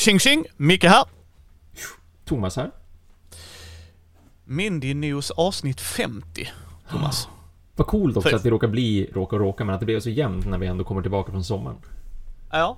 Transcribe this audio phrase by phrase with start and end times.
[0.00, 0.44] Tjing tjing!
[0.56, 1.04] Micke här.
[2.24, 2.70] Thomas här.
[4.44, 6.48] Mindy News avsnitt 50,
[6.90, 7.28] Thomas.
[7.76, 10.10] Vad coolt också För- att vi råkar bli, råkar råka, men att det blev så
[10.10, 11.76] jämnt när vi ändå kommer tillbaka från sommaren.
[12.50, 12.76] Ja.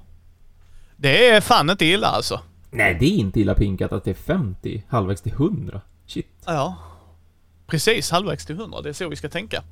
[0.97, 2.41] Det är fan inte illa alltså.
[2.71, 5.81] Nej, det är inte illa pinkat att det är 50, halvvägs till 100.
[6.07, 6.27] Shit.
[6.47, 6.77] Ja.
[7.67, 8.81] Precis, halvvägs till 100.
[8.83, 9.63] Det är så vi ska tänka.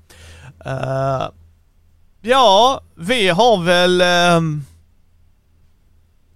[0.65, 1.29] Eh,
[2.21, 4.65] ja, vi har väl ehm,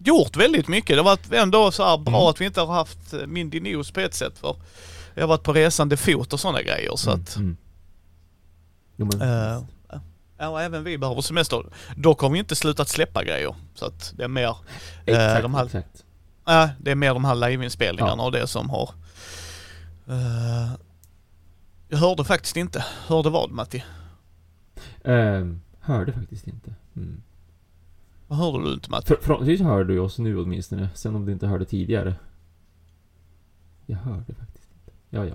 [0.07, 0.89] gjort väldigt mycket.
[0.97, 2.29] Det har varit ändå så här bra Mm.
[2.31, 4.57] att vi inte har haft eh, Mindy News på ett sätt för
[5.15, 7.57] jag har varit på resande fot och sådana grejer så att Mm.
[8.97, 9.23] Jo, men...
[9.55, 9.63] Eh,
[10.39, 11.67] Ja, även vi behöver semester.
[11.97, 13.55] Dock har vi inte slutat släppa grejer.
[13.75, 14.57] Så att det är mer,
[15.07, 16.05] exakt, de här- exakt.
[16.45, 18.25] ja, det är mer de här liveinspelningarna Ja.
[18.27, 18.91] och det som har...
[20.09, 20.73] eh,
[21.89, 22.85] jag hörde faktiskt inte.
[23.07, 23.85] Hörde vad Matti?
[25.05, 26.75] Ehm, hörde faktiskt inte.
[26.97, 27.23] Mm.
[28.35, 29.07] Hörde du inte Matti?
[29.07, 30.89] För, förhoppningsvis hör du oss nu åtminstone.
[30.95, 32.15] Sen om du inte hörde tidigare.
[33.87, 34.93] Jag hörde faktiskt inte.
[35.11, 35.35] Ja, ja.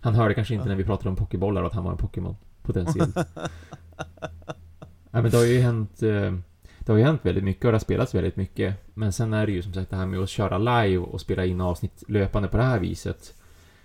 [0.00, 2.36] Han hörde kanske inte när vi pratade om pokébollar att han var en Pokémon.
[2.62, 3.12] Potentiell.
[5.10, 6.02] Nej men det har ju hänt...
[6.02, 6.32] eh,
[6.78, 8.74] Det har ju hänt väldigt mycket och det har spelats väldigt mycket.
[8.94, 11.44] Men sen är det ju som sagt det här med att köra live och spela
[11.44, 13.34] in avsnitt löpande på det här viset.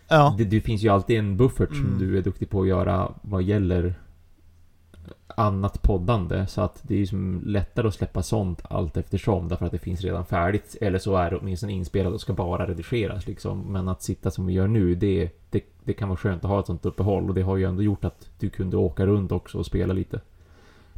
[0.07, 0.35] Ja.
[0.37, 1.99] Det, det finns ju alltid en buffert som Mm.
[1.99, 3.95] du är duktig på att göra vad gäller
[5.27, 6.47] annat poddande.
[6.47, 9.47] Så att det är ju som lättare att släppa sånt allt eftersom.
[9.47, 10.75] Därför att det finns redan färdigt.
[10.81, 13.59] Eller så är det åtminstone inspelat och ska bara redigeras liksom.
[13.73, 16.59] Men att sitta som vi gör nu, det, det, det kan vara skönt att ha
[16.59, 17.29] ett sånt uppehåll.
[17.29, 20.21] Och det har ju ändå gjort att du kunde åka runt också och spela lite.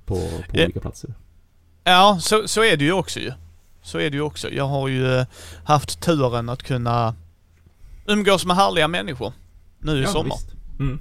[0.06, 0.64] På, på Ja.
[0.64, 1.14] olika platser.
[1.84, 3.32] Ja, så, så är det ju också ju.
[3.82, 4.50] Så är det ju också.
[4.50, 5.26] Jag har ju eh,
[5.64, 7.16] haft turen att kunna
[8.08, 9.34] umgås med härliga människor
[9.80, 10.36] nu i sommar.
[10.36, 10.56] visst.
[10.80, 11.00] Mm.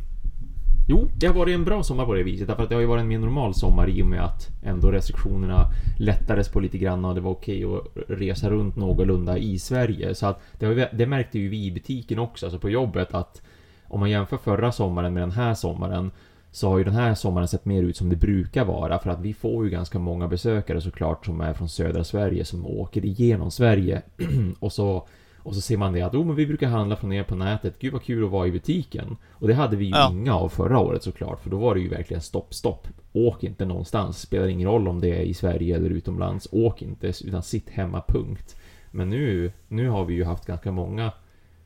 [0.91, 2.49] Jo, det har varit en bra sommar på det viset.
[2.49, 4.91] Därför att det har ju varit en mer normal sommar i och med att ändå
[4.91, 5.67] restriktionerna
[5.99, 10.15] lättades på lite grann och det var okej att resa runt någorlunda i Sverige.
[10.15, 13.15] Så att det, har ju- det märkte ju vi i butiken också, alltså på jobbet
[13.15, 13.43] att
[13.89, 16.11] om man jämför förra sommaren med den här sommaren
[16.51, 19.21] så har ju den här sommaren sett mer ut som det brukar vara för att
[19.21, 23.51] vi får ju ganska många besökare såklart som är från södra Sverige som åker igenom
[23.51, 24.03] Sverige
[24.61, 25.07] och så
[25.43, 27.79] och så ser man det att oh, men vi brukar handla från er på nätet,
[27.79, 29.17] gud vad kul att vara i butiken.
[29.31, 30.11] Och det hade vi ju Ja.
[30.13, 32.89] inga av förra året såklart, för då var det ju verkligen stopp, stopp.
[33.13, 37.09] Åk inte någonstans, spelar ingen roll om det är i Sverige eller utomlands, åk inte,
[37.25, 38.57] utan sitt hemma, punkt.
[38.91, 41.13] Men nu, nu har vi ju haft ganska många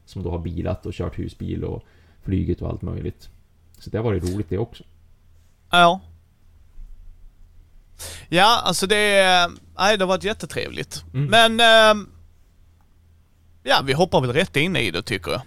[0.04, 1.84] som då har bilat och kört husbil och
[2.22, 3.28] flugit och allt möjligt.
[3.78, 4.84] Så det har varit roligt det också.
[5.70, 6.00] Ja.
[8.28, 9.24] Ja, alltså det...
[9.78, 11.04] Nej, det har varit jättetrevligt.
[11.14, 11.26] Mm.
[11.56, 11.60] Men...
[11.90, 12.08] ehm,
[13.64, 15.40] ja, vi hoppar väl rätt in i det tycker jag.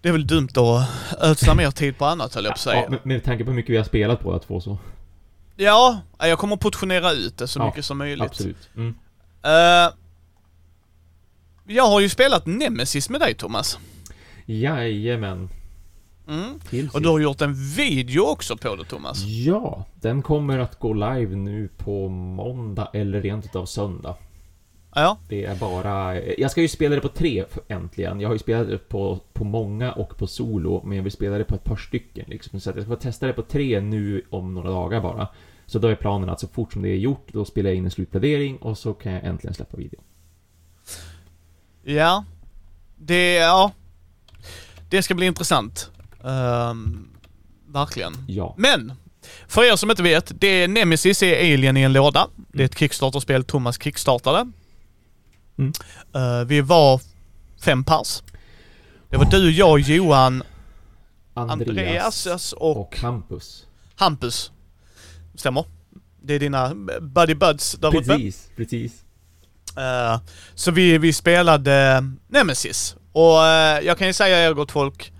[0.00, 0.88] Det är väl dumt att
[1.20, 2.86] ödsla mer tid på annat höll jag på att säga.
[2.90, 4.78] Ja, med, tanke på hur mycket vi har spelat på att få så.
[5.56, 8.30] Ja, jag kommer portionera ut det så Ja, mycket som möjligt.
[8.30, 8.68] Absolut.
[8.76, 8.94] Mm.
[9.42, 9.92] Eh,
[11.66, 13.78] jag har ju spelat Nemesis med dig Thomas.
[14.46, 15.48] Jajamän.
[16.28, 16.58] Mm.
[16.92, 19.24] Och du har gjort en video också på det Thomas.
[19.24, 24.14] Ja, den kommer att gå live nu på måndag eller rent utav söndag.
[24.94, 25.18] Ja.
[25.28, 26.20] Det är bara...
[26.22, 28.20] Jag ska ju spela det på tre äntligen.
[28.20, 31.38] Jag har ju spelat det på, på många och på solo, men jag vill spela
[31.38, 32.60] det på ett par stycken liksom.
[32.60, 35.28] Så att jag ska testa det på tre nu om några dagar bara.
[35.66, 37.84] Så då är planen att så fort som det är gjort, då spelar jag in
[37.84, 40.02] en slutplädering och så kan jag äntligen släppa videon.
[41.82, 42.24] Ja.
[42.96, 43.72] Det, ja.
[44.90, 45.90] Det ska bli intressant.
[46.24, 47.08] Ehm,
[47.66, 48.12] verkligen.
[48.28, 48.54] Ja.
[48.58, 48.92] Men!
[49.48, 52.28] För er som inte vet, det är Nemesis är Alien i en låda.
[52.52, 54.52] Det är ett Kickstarter-spel Thomas kickstartade.
[55.58, 55.72] Mm.
[56.14, 57.00] Eh, vi var
[57.64, 58.22] fem pers.
[59.10, 60.42] Det var du, jag, Johan,
[61.34, 63.66] Andreas, Andreas och och Hampus.
[63.96, 64.50] Hampus.
[65.34, 65.64] Stämmer.
[66.22, 67.98] Det är dina buddy buds där uppe.
[68.04, 69.04] Precis, precis.
[69.76, 70.20] Eh,
[70.54, 72.96] så vi, vi spelade Nemesis.
[73.12, 75.12] Och eh, jag kan ju säga er gott folk,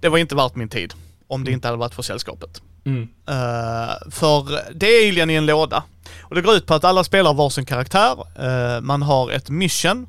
[0.00, 0.94] det var inte värt min tid.
[1.26, 1.56] Om det Mm.
[1.58, 2.62] inte hade varit för sällskapet.
[2.84, 3.02] Mm.
[3.28, 5.82] Eh, för det är Alien i en låda.
[6.22, 8.16] Och det går ut på att alla spelar varsin karaktär.
[8.38, 10.08] Eh, man har ett mission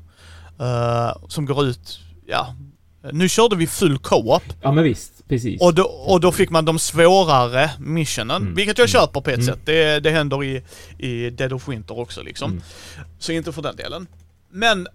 [0.60, 2.54] eh, som går ut, ja,
[3.12, 4.42] nu körde vi full co-op.
[4.62, 5.60] Ja men visst, precis.
[5.60, 8.54] Och då, och då fick man de svårare missionen, Mm.
[8.54, 8.92] vilket jag Mm.
[8.92, 9.46] köper på ett Mm.
[9.46, 9.58] sätt.
[9.64, 10.62] Det, det händer i,
[10.98, 12.50] i Dead of Winter också liksom.
[12.50, 12.62] Mm.
[13.18, 14.06] Så inte för den delen.
[14.50, 14.88] Men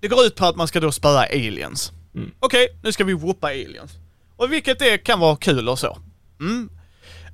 [0.00, 1.92] det går ut på att man ska då spöa aliens.
[2.14, 2.30] Mm.
[2.40, 3.92] Okej, nu ska vi whoopa aliens.
[4.38, 5.98] Och vilket det kan vara kul och så.
[6.40, 6.68] Mm.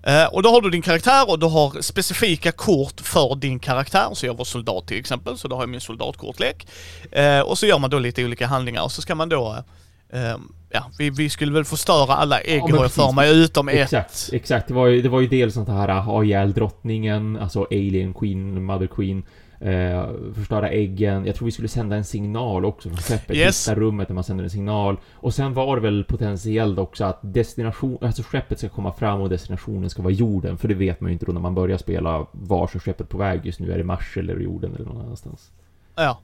[0.06, 4.09] Eh, och då har du din karaktär och du har specifika kort för din karaktär.
[4.12, 6.67] Så jag var soldat till exempel, så då har jag min soldatkortlek.
[7.12, 9.65] Eh, och så gör man då lite olika handlingar och så ska man då
[10.12, 10.37] eh,
[10.71, 13.75] ja, vi, vi skulle väl förstöra alla ägg Ja, har jag för mig, utom ett.
[13.75, 14.69] Exakt, exakt.
[14.69, 18.65] Det var ju, det var ju dels sånt här ha ihjäl drottningen, alltså Alien Queen,
[18.65, 19.23] Mother Queen.
[19.61, 21.27] Eh, förstöra äggen.
[21.27, 23.37] Jag tror vi skulle sända en signal också från skeppet.
[23.37, 23.69] Yes.
[23.69, 24.97] Hitta rummet där man sänder en signal.
[25.15, 29.29] Och sen var det väl potentiellt också att destination, alltså skeppet ska komma fram och
[29.29, 30.59] destinationen ska vara jorden.
[30.59, 33.19] För det vet man ju inte då när man börjar spela vars är skeppet på
[33.19, 33.73] väg just nu.
[33.73, 35.51] Är det Mars eller jorden eller någon annanstans?
[35.97, 36.21] Ja.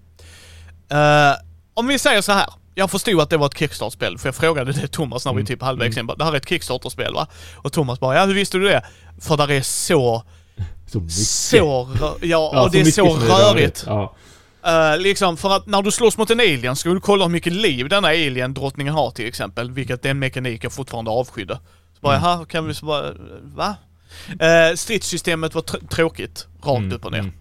[0.91, 1.37] Eh,
[1.75, 2.47] om vi säger så här.
[2.75, 5.47] Jag förstod att det var ett Kickstart-spel, för jag frågade det Thomas när vi Mm.
[5.47, 6.11] typ halvvägs Mm.
[6.11, 6.17] in.
[6.19, 7.27] Det här är ett Kickstarter-spel va?
[7.57, 8.83] Och Thomas bara, ja hur visste du det?
[9.21, 10.23] För där är så,
[10.93, 11.15] Så mycket.
[11.17, 13.85] så, ja, Ja, och det är så rörigt.
[13.87, 14.15] Ja.
[14.67, 17.53] Eh, liksom, för att när du slåss mot en alien ska du kolla hur mycket
[17.53, 21.55] liv denna alien-drottningen har till exempel, vilket är en mekanik jag fortfarande avskydde.
[21.95, 22.47] Så bara, Mm.
[22.47, 23.75] kan vi så bara, va?
[24.31, 27.19] Uh, stridssystemet var tr- tråkigt, rakt Mm, upp och ner.
[27.19, 27.33] mm.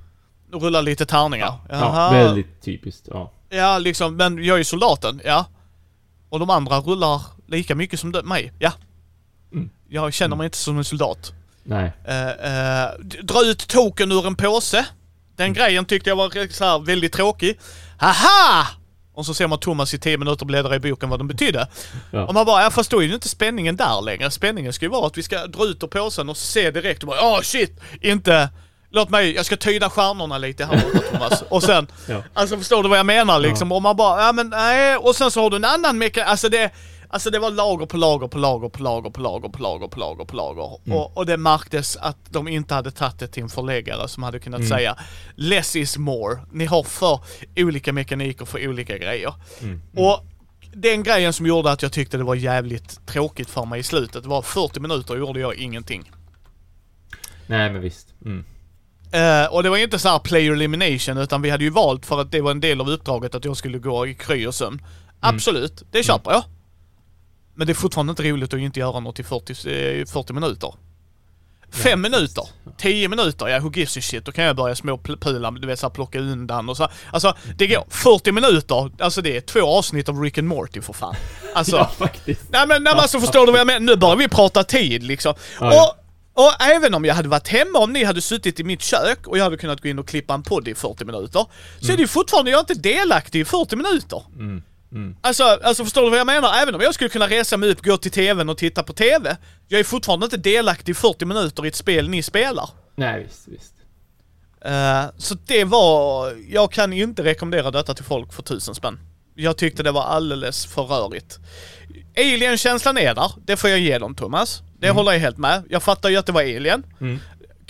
[0.52, 1.54] Rulla lite tärningar.
[1.69, 3.07] Ja, väldigt typiskt.
[3.12, 3.31] Ja.
[3.50, 5.45] Ja, liksom, men jag är soldaten, ja.
[6.30, 8.72] Och de andra rullar lika mycket som mig, ja.
[9.54, 9.69] Mm.
[9.90, 10.38] Jag känner Mm.
[10.38, 11.34] mig inte som en soldat.
[11.69, 11.86] Nej.
[11.86, 14.86] Uh, d- dra ut token ur en påse.
[15.38, 15.54] Den Mm.
[15.54, 17.60] grejen tyckte jag var så här väldigt tråkig.
[18.00, 18.68] Haha!
[19.13, 21.68] Och så ser man Thomas i 10 minuter bläddra i boken vad den betydde.
[22.12, 22.25] Ja.
[22.25, 24.31] Och man bara, ja fast då är ju inte spänningen där längre.
[24.31, 27.07] Spänningen ska ju vara att vi ska dra ut ur påsen och se direkt och
[27.10, 27.80] bara, åh shit!
[28.01, 28.50] Inte,
[28.92, 31.44] låt mig, jag ska tyda stjärnorna lite här borta Thomas.
[31.50, 32.24] Och sen, Ja.
[32.33, 33.71] Alltså förstår du vad jag menar liksom?
[33.71, 36.50] Och man bara, ja men nej, och sen så har du en annan mekanik, alltså
[36.50, 36.71] det,
[37.10, 40.00] alltså det var lager på lager på lager på lager på lager på lager på
[40.00, 40.78] lager på lager.
[40.86, 40.98] Mm.
[40.98, 44.40] Och, och det märktes att de inte hade tagit det till en förläggare som hade
[44.40, 44.70] kunnat Mm.
[44.70, 44.98] säga
[45.36, 46.40] less is more.
[46.52, 47.20] Ni har för
[47.56, 49.34] olika mekaniker för olika grejer.
[49.62, 49.82] Mm.
[49.96, 50.26] Och
[50.74, 54.26] den grejen som gjorde att jag tyckte det var jävligt tråkigt för mig i slutet
[54.26, 56.12] var 40 minuter gjorde jag ingenting.
[57.48, 58.14] Nej, men visst.
[58.26, 58.46] Mm.
[59.12, 62.22] Eh, och det var inte så här player elimination utan vi hade ju valt för
[62.22, 64.82] att det var en del av uppdraget att jag skulle gå i kry och sömn.
[65.20, 66.44] Absolut, det köper jag.
[67.60, 70.74] Men det är fortfarande inte roligt att inte göra något i 40, eh, 40 minuter.
[71.72, 72.44] Fem minuter,
[72.78, 75.92] 10 minuter, ja who gives a shit, då kan jag börja småpula, du vet såhär
[75.92, 76.88] plocka undan och så.
[77.12, 80.94] Alltså det går, 40 minuter, alltså det är två avsnitt av Rick and Morty för
[80.94, 81.16] fan.
[81.54, 82.42] Alltså, Ja, faktiskt.
[82.50, 83.80] Nej men, nej, men alltså förstår du vad jag menar?
[83.80, 85.34] Nu börjar vi prata tid liksom.
[85.60, 85.96] Ja, ja.
[86.34, 89.28] Och, och även om jag hade varit hemma, om ni hade suttit i mitt kök
[89.28, 91.46] och jag hade kunnat gå in och klippa en podd i 40 minuter.
[91.80, 94.24] Så är det ju fortfarande, jag är inte delaktig i 40 minuter.
[94.36, 94.64] Mm.
[94.92, 95.16] Mm.
[95.22, 96.54] Alltså, alltså förstår du vad jag menar?
[96.62, 99.38] Även om jag skulle kunna resa mig upp, gå till TVn och titta på TV.
[99.68, 102.70] Jag är fortfarande inte delaktig i 40 minuter i ett spel ni spelar.
[102.96, 103.74] Nej, visst, visst.
[104.62, 109.00] Eh, så det var, jag kan inte rekommendera detta till folk för tusen spänn.
[109.36, 111.40] Jag tyckte det var alldeles för rörigt.
[112.18, 114.62] Alien-känslan är där, det får jag ge dem Thomas.
[114.80, 115.64] Det håller jag helt med.
[115.70, 116.84] Jag fattar ju att det var Alien.
[117.02, 117.20] Mm.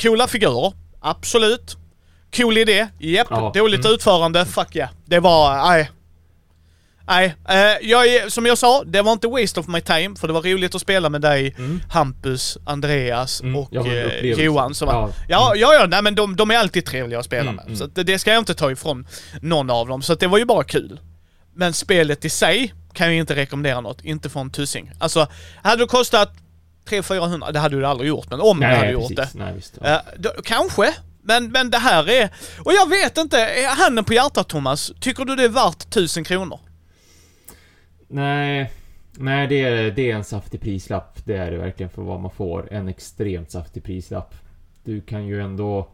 [0.02, 1.78] Coola figurer, absolut.
[2.36, 3.28] Cool idé, japp.
[3.30, 3.94] Ja, Dåligt mm.
[3.94, 4.90] utförande, fuck yeah.
[5.06, 5.92] Det var, nej.
[7.10, 10.34] Nej, eh, jag som jag sa, det var inte waste of my time, för det
[10.34, 11.82] var roligt att spela med dig, Mm.
[11.90, 14.24] Hampus, Andreas Mm, och eh.
[14.24, 14.76] Johan.
[14.76, 15.10] Som Ja.
[15.28, 17.66] ja, ja, ja, nej men de, de är alltid trevliga att spela Mm, med.
[17.66, 17.78] mm.
[17.78, 19.08] Så det, det ska jag inte ta ifrån
[19.42, 21.00] någon av dem, så det var ju bara kul.
[21.56, 24.92] Men spelet i sig kan jag inte rekommendera något, inte för en tussing.
[25.00, 25.28] Alltså,
[25.64, 26.34] hade det kostat
[26.90, 29.34] 300-400, det hade du aldrig gjort, men om du hade Nej, gjort precis.
[29.34, 29.40] det.
[29.44, 29.74] Nej, visst.
[29.82, 29.88] Ja.
[29.90, 32.30] Eh, då, kanske, men, men det här är...
[32.66, 36.60] Och jag vet inte, handen på hjärtat Thomas, tycker du det är värt 1000 kronor?
[38.10, 38.72] Nej,
[39.12, 41.26] nej det, är, det är en saftig prislapp.
[41.26, 42.74] Det är det verkligen för vad man får.
[42.74, 44.36] En extremt saftig prislapp.
[44.84, 45.90] Du kan ju ändå...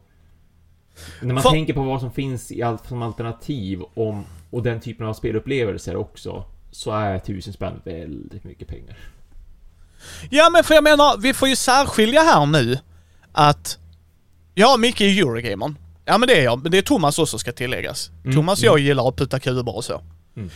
[1.22, 4.79] När man För- tänker på vad som finns i allt som alternativ om, och den
[4.81, 8.98] typen av spelupplevelser också, så är tusen spänn väldigt mycket pengar.
[10.29, 12.77] Ja men för jag menar, vi får ju särskilja här nu
[13.31, 13.79] att...
[14.53, 15.77] Ja, Micke är Eurogamern.
[16.05, 18.12] Ja men det är jag, men det är Thomas också ska tilläggas.
[18.24, 20.01] Mm, Thomas och jag gillar att putta kuber och så.
[20.36, 20.50] Mm.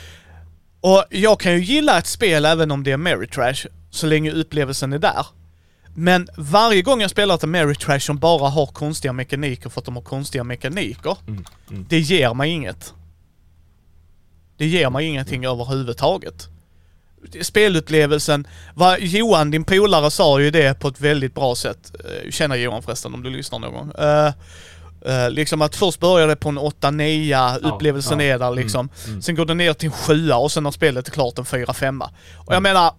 [0.82, 4.94] Och jag kan ju gilla ett spel även om det är Ameritrash, så länge upplevelsen
[4.94, 5.26] är där.
[5.96, 9.96] Men varje gång jag spelar ett Ameritrash som bara har konstiga mekaniker för att de
[9.96, 11.86] har konstiga mekaniker, Mm, mm.
[11.90, 12.94] det ger mig inget.
[14.58, 16.48] Det ger mig ingenting överhuvudtaget.
[17.42, 21.92] Spelupplevelsen, vad Johan, din polare, sa ju det på ett väldigt bra sätt.
[22.06, 23.92] Eh, Känner Johan förresten om du lyssnar någon gång.
[23.92, 24.34] Eh,
[25.06, 28.26] eh, liksom att först börjar det på en 8-9, upplevelsen ja.
[28.26, 28.90] är där liksom.
[29.00, 29.22] Mm, mm.
[29.22, 32.10] Sen går det ner till en 7 och sen när spelet är klart en 4-5.
[32.38, 32.92] Och jag menar,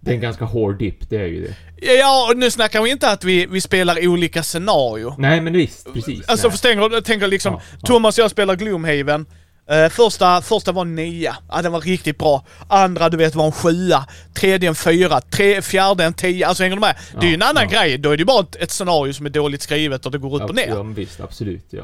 [0.00, 1.54] Det är en ganska hård dipp, det är ju det.
[1.94, 5.14] ja och nu snackar vi inte att vi, vi spelar olika scenario.
[5.18, 6.28] Nej, men visst, precis.
[6.28, 6.92] Alltså förstår?
[6.92, 7.86] Jag tänker liksom, ja.
[7.86, 9.26] Thomas och jag spelar Gloomhaven.
[9.70, 11.36] Eh, första, första var en nia.
[11.50, 12.44] Ja, den var riktigt bra.
[12.68, 14.04] Andra, du vet, var en sjua.
[14.34, 15.20] Tredje en fyra.
[15.20, 16.46] Tre, fjärde en tia.
[16.48, 16.96] Alltså hänger du med?
[17.20, 17.78] det är ju en Ja, annan ja.
[17.80, 17.98] grej.
[17.98, 20.42] Då är det ju bara ett, ett scenario som är dåligt skrivet och det går
[20.42, 20.68] upp och ner.
[20.68, 21.82] Ja, visst, absolut, ja.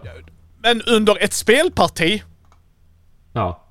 [0.62, 2.22] Men under ett spelparti,
[3.32, 3.62] Ja.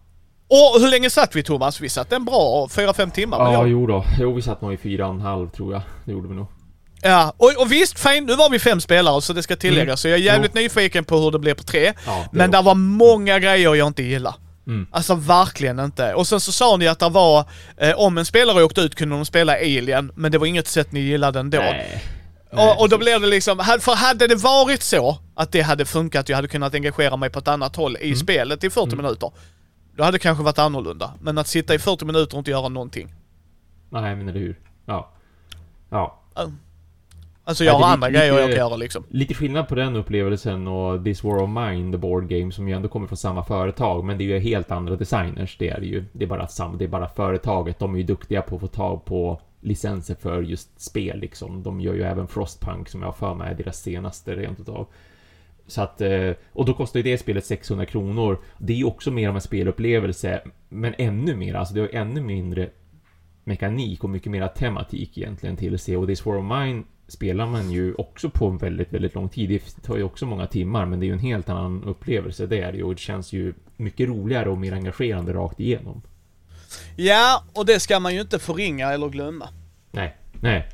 [0.48, 1.82] Och hur länge satt vi Thomas?
[1.82, 3.38] Vi satt en bra 4-5 timmar.
[3.38, 4.06] Ja, Ja, jo då.
[4.20, 5.82] Jo, vi satt nog i fyra och en halv tror jag.
[6.06, 6.48] Det gjorde vi nog.
[7.10, 7.34] Ja.
[7.38, 9.88] Och, och visst, fine, nu var vi fem spelare så det ska tilläggas.
[9.88, 9.98] Mm.
[9.98, 11.94] Så jag är jävligt nyfiken på hur det blir på tre.
[12.06, 14.36] Ja, Men det var många grejer jag inte gillar.
[14.68, 14.88] Mm.
[14.92, 16.14] Alltså verkligen inte.
[16.14, 17.46] Och sen så sa ni att det var,
[17.78, 20.92] eh, om en spelare åkte ut kunde de spela Alien, men det var inget sätt
[20.92, 21.58] ni gillade ändå.
[21.58, 22.04] Nej.
[22.52, 26.30] Och, och då blev det liksom, för hade det varit så att det hade funkat,
[26.30, 28.12] jag hade kunnat engagera mig på ett annat håll Mm.
[28.12, 29.32] i spelet i 40 minuter.
[29.98, 31.14] Då hade det kanske varit annorlunda.
[31.22, 33.14] Men att sitta i 40 minuter och inte göra någonting.
[33.90, 34.60] Nej, men eller hur.
[34.86, 35.12] Ja.
[35.90, 36.22] Ja.
[37.48, 39.04] Alltså Ja, jag har är andra lite- grejer jag kan göra liksom.
[39.10, 42.74] Lite skillnad på den upplevelsen och This War of Mine, the board game, som ju
[42.76, 45.86] ändå kommer från samma företag, men det är ju helt andra designers, det är det
[45.86, 46.04] ju.
[46.12, 48.68] Det är bara sam, det är bara företaget, de är ju duktiga på att få
[48.68, 51.64] tag på licenser för just spel liksom.
[51.64, 54.88] De gör ju även Frostpunk som jag har för mig är deras senaste rent utav.
[55.68, 58.38] Så att, eh, och då kostar ju det spelet 600 kronor.
[58.58, 62.22] Det är ju också mer av en spelupplevelse, men ännu mer, alltså det har ännu
[62.22, 62.70] mindre
[63.44, 65.98] mekanik och mycket mer tematik egentligen till sig.
[65.98, 69.50] Och This War of Mine spelar man ju också på en väldigt, väldigt lång tid.
[69.50, 72.46] Det tar ju också många timmar, men det är ju en helt annan upplevelse.
[72.46, 76.02] Det är det och det känns ju mycket roligare och mer engagerande rakt igenom.
[76.96, 79.50] Ja, och det ska man ju inte förringa eller glömma.
[79.92, 80.70] Nej, nej.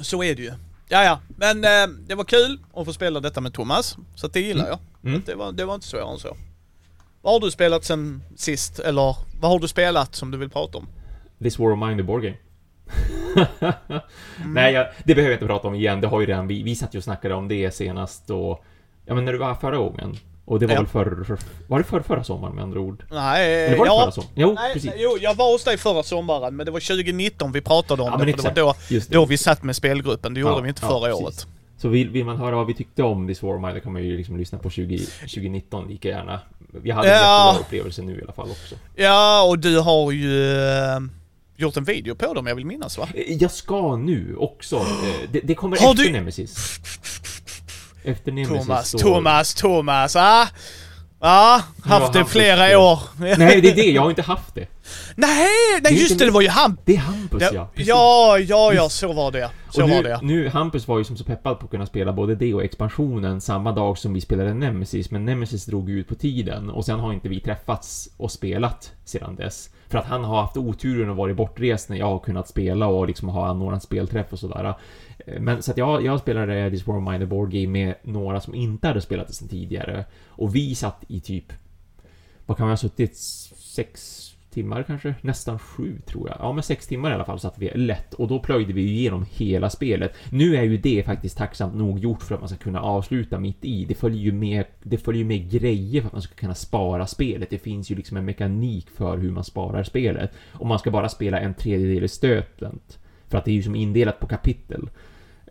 [0.00, 0.52] Så är det ju.
[0.88, 1.20] Ja, ja.
[1.28, 3.96] Men eh, det var kul att få spela detta med Thomas.
[4.14, 4.78] Så det gillar jag.
[5.04, 5.22] Mm.
[5.26, 6.36] Det, var, det var inte svårare än så.
[7.22, 8.78] Vad har du spelat sen sist?
[8.78, 10.88] Eller vad har du spelat som du vill prata om?
[11.42, 12.36] This War of Mine, the board game.
[14.46, 16.00] Nej, jag, det behöver jag inte prata om igen.
[16.00, 18.64] Det har ju redan vi, vi satt ju och snackade om det senast och...
[19.06, 20.16] Ja, men när du var förra gången.
[20.44, 20.80] Och det var Ja.
[20.80, 21.38] väl för, för...
[21.66, 23.04] Var det för, förra sommaren med andra ord?
[23.10, 24.00] Nej, Eller var det ja.
[24.02, 24.32] förra sommaren?
[24.34, 24.92] Jo, Nej, precis.
[24.96, 28.12] jo, jag var hos dig förra sommaren, men det var 2019 vi pratade om Ja,
[28.12, 28.18] det.
[28.18, 28.58] men För det exakt.
[28.58, 29.08] var då, det.
[29.10, 30.34] då vi satt med spelgruppen.
[30.34, 31.24] Det gjorde Ja, vi inte ja, förra precis.
[31.24, 31.46] året.
[31.76, 33.92] Så vill, vill man höra vad vi tyckte om This War of Mine, då kan
[33.92, 36.40] man ju liksom lyssna på 20, 2019 lika gärna.
[36.72, 37.46] Vi hade en Ja.
[37.46, 38.74] jättebra upplevelse nu i alla fall också.
[38.96, 41.00] Ja, och du har ju eh,
[41.62, 43.08] gjort en video på dem, jag vill minnas va?
[43.14, 44.76] Eh, Jag ska nu också.
[44.76, 44.84] eh,
[45.32, 46.78] Det, det kommer Har efter du- Nemesis.
[48.04, 50.48] Efter Nemesis Thomas, så- Thomas, Thomas, ah!
[51.20, 52.76] Ja, haft det flera det.
[52.76, 52.98] år.
[53.18, 53.90] Nej, det är det.
[53.90, 54.66] Jag har inte haft det.
[55.16, 55.48] Nej,
[55.82, 56.76] nej just det, det var ju han.
[56.84, 57.50] Det är Hampus, ja.
[57.54, 57.88] Ja, Precis.
[57.88, 59.50] ja, ja, ja, så var det.
[59.70, 60.18] Så och nu, var det.
[60.22, 63.40] nu, Hampus var ju som så peppad på att kunna spela både det och expansionen
[63.40, 67.12] samma dag som vi spelade Nemesis, men Nemesis drog ut på tiden och sen har
[67.12, 69.70] inte vi träffats och spelat sedan dess.
[69.88, 73.06] För att han har haft oturen att vara bortrest när jag har kunnat spela och
[73.06, 74.74] liksom ha anordnat spelträff och sådär.
[75.26, 78.40] Eh, Men så att jag, jag spelade This War of Mine Board Game med några
[78.40, 80.04] som inte hade spelat det sedan tidigare.
[80.26, 81.52] Och vi satt i typ,
[82.46, 83.16] vad kan vi ha suttit?
[83.16, 84.21] Sex
[84.52, 85.14] timmar kanske?
[85.20, 86.36] Nästan sju tror jag.
[86.40, 89.26] Ja, men sex timmar i alla fall satt vi lätt och då plöjde vi igenom
[89.30, 90.14] hela spelet.
[90.30, 93.64] Nu är ju det faktiskt tacksamt nog gjort för att man ska kunna avsluta mitt
[93.64, 93.84] i.
[93.84, 97.50] Det följer ju med, det följer med grejer för att man ska kunna spara spelet.
[97.50, 100.32] Det finns ju liksom en mekanik för hur man sparar spelet.
[100.52, 102.80] Och man ska bara spela en tredjedel i stöten,
[103.28, 104.88] För att det är ju som indelat på kapitel.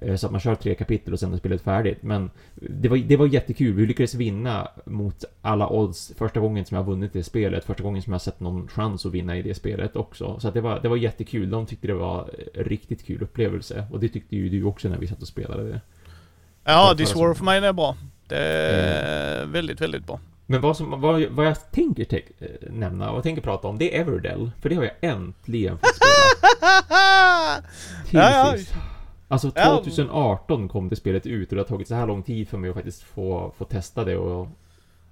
[0.01, 2.03] Eh, Så att man kör tre kapitel och sen är spelet färdigt.
[2.03, 3.73] Men det var, det var jättekul.
[3.73, 7.65] Vi lyckades vinna mot alla odds första gången som jag vunnit det spelet.
[7.65, 10.39] Första gången som jag sett någon chans att vinna i det spelet också.
[10.39, 11.49] Så att det var, det var jättekul.
[11.49, 13.85] De tyckte det var riktigt kul upplevelse.
[13.91, 15.81] Och det tyckte ju du också när vi satt och spelade det.
[16.63, 17.95] Ja, This War of Mine är bra.
[18.27, 20.19] Det är väldigt, väldigt bra.
[20.45, 22.21] Men vad, som, vad, vad jag tänker te-
[22.69, 24.51] nämna och tänker prata om, det är Everdell.
[24.61, 26.11] För det har jag äntligen fått spela.
[28.09, 28.57] Till Ja, ja.
[29.31, 29.77] Alltså Ja.
[29.77, 32.69] 2018 kom det spelet ut och det har tagit så här lång tid för mig
[32.69, 34.47] att faktiskt få, få testa det och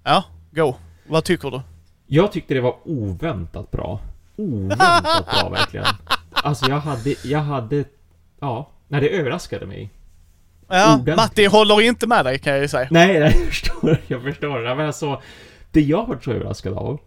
[0.04, 0.74] Ja, go.
[1.08, 1.62] Vad tycker du?
[2.08, 4.00] Jag tyckte det var oväntat bra.
[4.36, 5.86] Oväntat bra verkligen.
[6.32, 7.84] Alltså jag hade, jag hade,
[8.40, 9.90] ja, nej det överraskade mig.
[10.68, 11.16] Ja, Ordentligt.
[11.16, 12.88] Matti håller inte med dig kan jag ju säga.
[12.92, 14.76] Nej, nej, jag förstår, jag förstår.
[14.76, 15.22] Men alltså,
[15.72, 17.00] det jag var så överraskad av,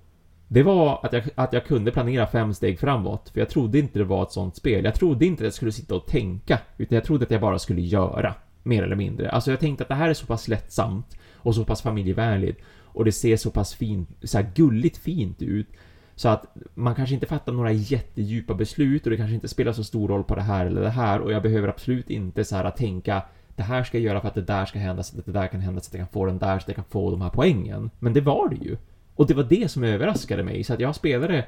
[0.52, 3.28] det var att jag, att jag kunde planera fem steg framåt.
[3.28, 4.84] För jag trodde inte det var ett sånt spel.
[4.84, 7.58] Jag trodde inte att jag skulle sitta och tänka, utan jag trodde att jag bara
[7.58, 8.34] skulle göra.
[8.62, 9.30] Mer eller mindre.
[9.30, 13.04] Alltså jag tänkte att det här är så pass lättsamt och så pass familjevänligt och
[13.04, 15.66] det ser så pass fint, så här gulligt fint ut.
[16.14, 19.84] Så att man kanske inte fattar några jättedjupa beslut och det kanske inte spelar så
[19.84, 22.64] stor roll på det här eller det här och jag behöver absolut inte så här
[22.64, 23.22] att tänka
[23.56, 25.46] det här ska jag göra för att det där ska hända så att det där
[25.46, 27.20] kan hända så att jag kan få den där så att jag kan få de
[27.20, 27.90] här poängen.
[27.98, 28.76] Men det var det ju.
[29.14, 31.46] Och det var det som överraskade mig så att jag spelade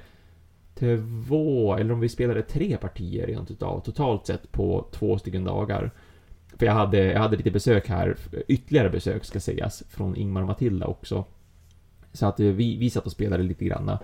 [0.74, 5.90] två, eller om vi spelade tre partier rent utav totalt sett på två stycken dagar.
[6.58, 8.16] För jag hade, jag hade lite besök här,
[8.48, 11.24] ytterligare besök ska sägas, från Ingmar och Matilda också.
[12.12, 13.98] Så att eh, vi, vi satt och spelade lite granna.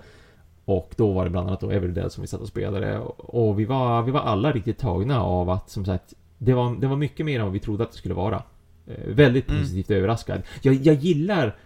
[0.65, 2.99] Och då var det bland annat då Everdead som vi satt och spelade.
[3.17, 6.87] Och vi var, vi var alla riktigt tagna av att, som sagt, det var, det
[6.87, 8.43] var mycket mer än vad vi trodde att det skulle vara.
[8.87, 9.61] Eh, väldigt Mm.
[9.61, 10.41] positivt överraskad.
[10.61, 11.57] Jag, jag gillar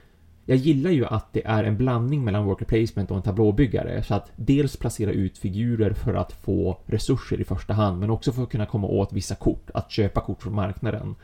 [0.46, 4.04] jag gillar ju att det är en blandning mellan worker placement och en tablåbyggare.
[4.04, 8.32] Så att dels placera ut figurer för att få resurser i första hand, men också
[8.32, 11.16] för att kunna komma åt vissa kort, att köpa kort från marknaden.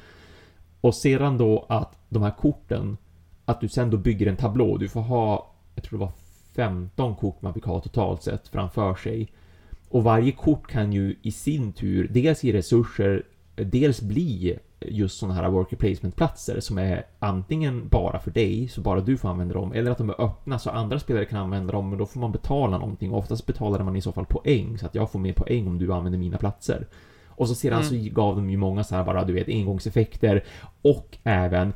[0.82, 2.98] Och sedan då att de här korten,
[3.46, 4.78] att du sen då bygger en tablå.
[4.78, 6.14] Du får ha, jag tror det var
[6.56, 9.30] 15 kort man fick ha totalt sett framför sig.
[9.90, 13.24] Och varje kort kan ju i sin tur dels ge resurser,
[13.56, 14.58] dels bli
[14.88, 19.30] just sådana här worker placement-platser som är antingen bara för dig, så bara du får
[19.30, 22.06] använda dem, eller att de är öppna så andra spelare kan använda dem, men då
[22.06, 23.14] får man betala någonting.
[23.14, 25.94] Oftast betalade man i så fall poäng, så att jag får mer poäng om du
[25.94, 26.88] använder mina platser.
[27.28, 27.90] Och så sedan mm.
[27.90, 30.44] så gav de ju många så här bara, du vet, engångseffekter
[30.82, 31.74] och även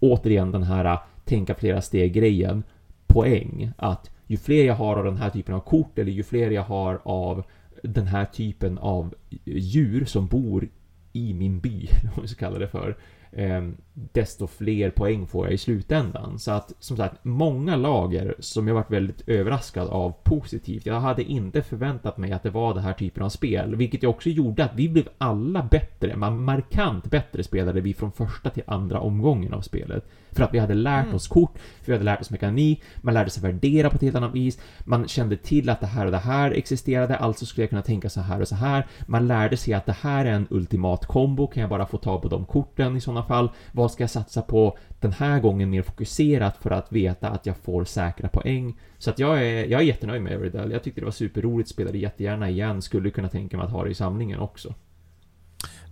[0.00, 2.62] återigen den här tänka flera steg-grejen,
[3.06, 3.72] poäng.
[3.76, 6.62] Att ju fler jag har av den här typen av kort eller ju fler jag
[6.62, 7.42] har av
[7.82, 10.68] den här typen av djur som bor
[11.12, 12.96] i min by, om vi ska kalla det för,
[13.32, 16.38] Ehm, desto fler poäng får jag i slutändan.
[16.38, 20.86] Så att som sagt, många lager som jag varit väldigt överraskad av positivt.
[20.86, 24.06] Jag hade inte förväntat mig att det var den här typen av spel, vilket ju
[24.06, 28.62] också gjorde att vi blev alla bättre, man markant bättre spelade vi från första till
[28.66, 30.04] andra omgången av spelet.
[30.32, 31.14] För att vi hade lärt mm.
[31.14, 34.16] oss kort, för vi hade lärt oss mekanik, man lärde sig värdera på ett helt
[34.16, 37.70] annat vis, man kände till att det här och det här existerade, alltså skulle jag
[37.70, 38.86] kunna tänka så här och så här.
[39.06, 42.22] Man lärde sig att det här är en ultimat kombo, kan jag bara få tag
[42.22, 43.50] på de korten i sådana fall?
[43.72, 47.56] Vad ska jag satsa på den här gången mer fokuserat för att veta att jag
[47.56, 48.78] får säkra poäng?
[48.98, 50.72] Så att jag är, jag är jättenöjd med Everidell.
[50.72, 53.90] Jag tyckte det var superroligt, spelade jättegärna igen, skulle kunna tänka mig att ha det
[53.90, 54.74] i samlingen också.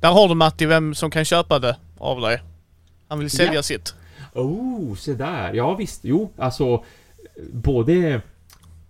[0.00, 2.42] Där har du Matti, vem som kan köpa det av dig.
[3.08, 3.62] Han vill sälja ja.
[3.62, 3.94] sitt.
[4.34, 5.54] Oh, se där.
[5.54, 6.84] Ja visst, jo, alltså
[7.52, 8.22] både,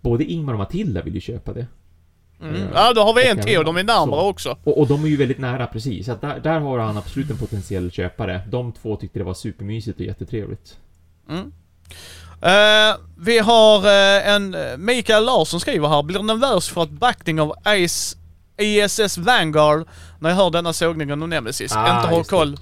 [0.01, 1.67] både Ingmar och Matilda vill ju köpa det.
[2.43, 2.55] Mm.
[2.55, 4.29] Eh, ja, då har vi en till och de är närmare så.
[4.29, 4.57] också.
[4.65, 6.07] Och, och, de är ju väldigt nära precis.
[6.07, 8.41] Så där, där har han absolut en potentiell köpare.
[8.51, 10.77] De två tyckte det var supermysigt och jättetrevligt.
[11.31, 11.53] Mm.
[12.43, 17.55] Uh, vi har uh, en Mikael Larsson skriver här, blir nervös för att backning av
[17.87, 18.17] Ice
[18.59, 19.87] ISS Vanguard
[20.21, 21.73] när jag hör denna sågningen om Nemesis.
[21.77, 22.57] Ah, Inte har koll.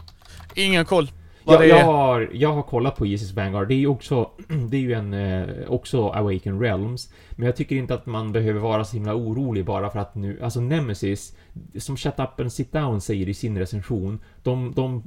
[0.55, 1.11] Ingen koll
[1.46, 3.68] jag, jag, har, jag har kollat på Jesus Vanguard.
[3.68, 4.30] Det är ju också,
[4.70, 7.12] det är ju en, eh, också Awaken Realms.
[7.30, 10.40] Men jag tycker inte att man behöver vara så himla orolig bara för att nu,
[10.42, 11.37] alltså Nemesis,
[11.78, 15.02] som Shut Up and Sit Down säger i sin recension, de, de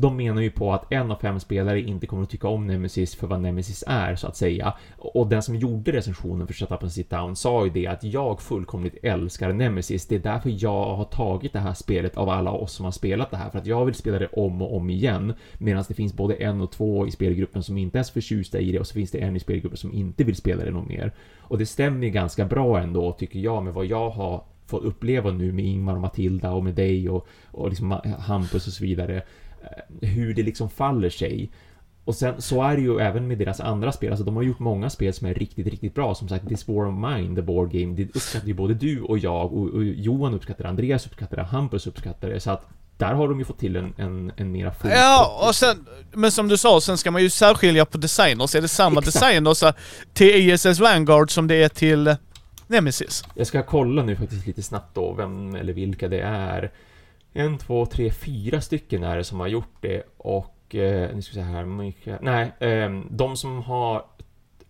[0.00, 3.14] de menar ju på att en av fem spelare inte kommer att tycka om Nemesis
[3.14, 4.74] för vad Nemesis är, så att säga.
[4.98, 8.04] Och den som gjorde recensionen för Shut Up and Sit Down sa ju det att
[8.04, 10.06] jag fullkomligt älskar Nemesis.
[10.06, 13.30] Det är därför jag har tagit det här spelet av alla oss som har spelat
[13.30, 15.34] det här, för att jag vill spela det om och om igen.
[15.58, 18.72] Medan det finns både en och två i spelgruppen som inte är så förtjusta i
[18.72, 21.12] det och så finns det en i spelgruppen som inte vill spela det något mer.
[21.40, 25.30] Och det stämmer ju ganska bra ändå, tycker jag, med vad jag har fått uppleva
[25.30, 29.22] nu med Ingmar och Matilda och med dig och, och liksom Hampus och så vidare.
[29.62, 31.50] Eh, hur det liksom faller sig.
[32.04, 34.58] Och sen så är det ju även med deras andra spel, alltså de har gjort
[34.58, 36.14] många spel som är riktigt, riktigt bra.
[36.14, 39.18] Som sagt, This War of Mine, The Board Game, det uppskattar ju både du och
[39.18, 42.40] jag och, och Johan uppskattar det, Andreas uppskattar det, Hampus uppskattar det.
[42.40, 45.54] Så att där har de ju fått till en, en, en mera full Ja, och
[45.54, 48.54] sen, men som du sa, sen ska man ju särskilja på designers.
[48.54, 49.20] Är det samma Exakt.
[49.20, 49.74] designers
[50.12, 52.16] till ISS Vanguard som det är till
[52.66, 53.24] Nemesis?
[53.34, 56.72] Jag ska kolla nu faktiskt lite snabbt då, vem eller vilka det är.
[57.32, 61.30] En, två, tre, fyra stycken är det som har gjort det och eh, nu ska
[61.30, 64.04] vi se här, Mikael, nej, eh, de som har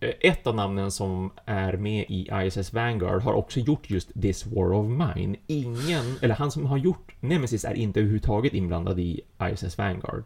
[0.00, 4.46] eh, ett av namnen som är med i ISS Vanguard har också gjort just This
[4.46, 5.36] War of Mine.
[5.46, 9.20] Ingen, eller han som har gjort Nemesis är inte överhuvudtaget inblandad i
[9.52, 10.24] ISS Vanguard.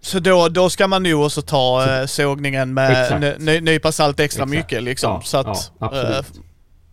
[0.00, 4.42] Så då, då ska man nog också ta så, eh, sågningen med nypa salt extra
[4.42, 4.58] exakt.
[4.58, 5.12] mycket liksom.
[5.12, 6.40] Ja, så att, ja, absolut.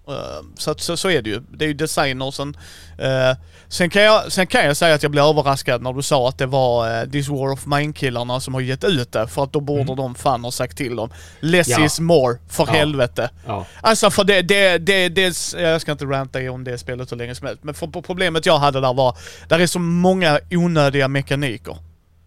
[0.08, 1.42] Eh, Eh, så, så, så är det ju.
[1.52, 2.58] Det är ju designersen.
[3.00, 3.38] Uh,
[3.68, 6.38] sen, kan jag, sen kan jag säga att jag blev överraskad när du sa att
[6.38, 9.28] det var uh, This War of Mine-killarna som har gett ut det.
[9.28, 9.96] För att då borde mm.
[9.96, 11.10] de fan ha sagt till dem.
[11.40, 11.86] Less ja.
[11.86, 12.74] is more, för ja.
[12.74, 13.30] helvete.
[13.46, 13.66] Ja.
[13.82, 17.36] Alltså för det, det, det, det, jag ska inte ranta om det spelet hur länge
[17.36, 17.64] som helst.
[17.64, 21.78] Men för, problemet jag hade där var, där är så många onödiga mekaniker.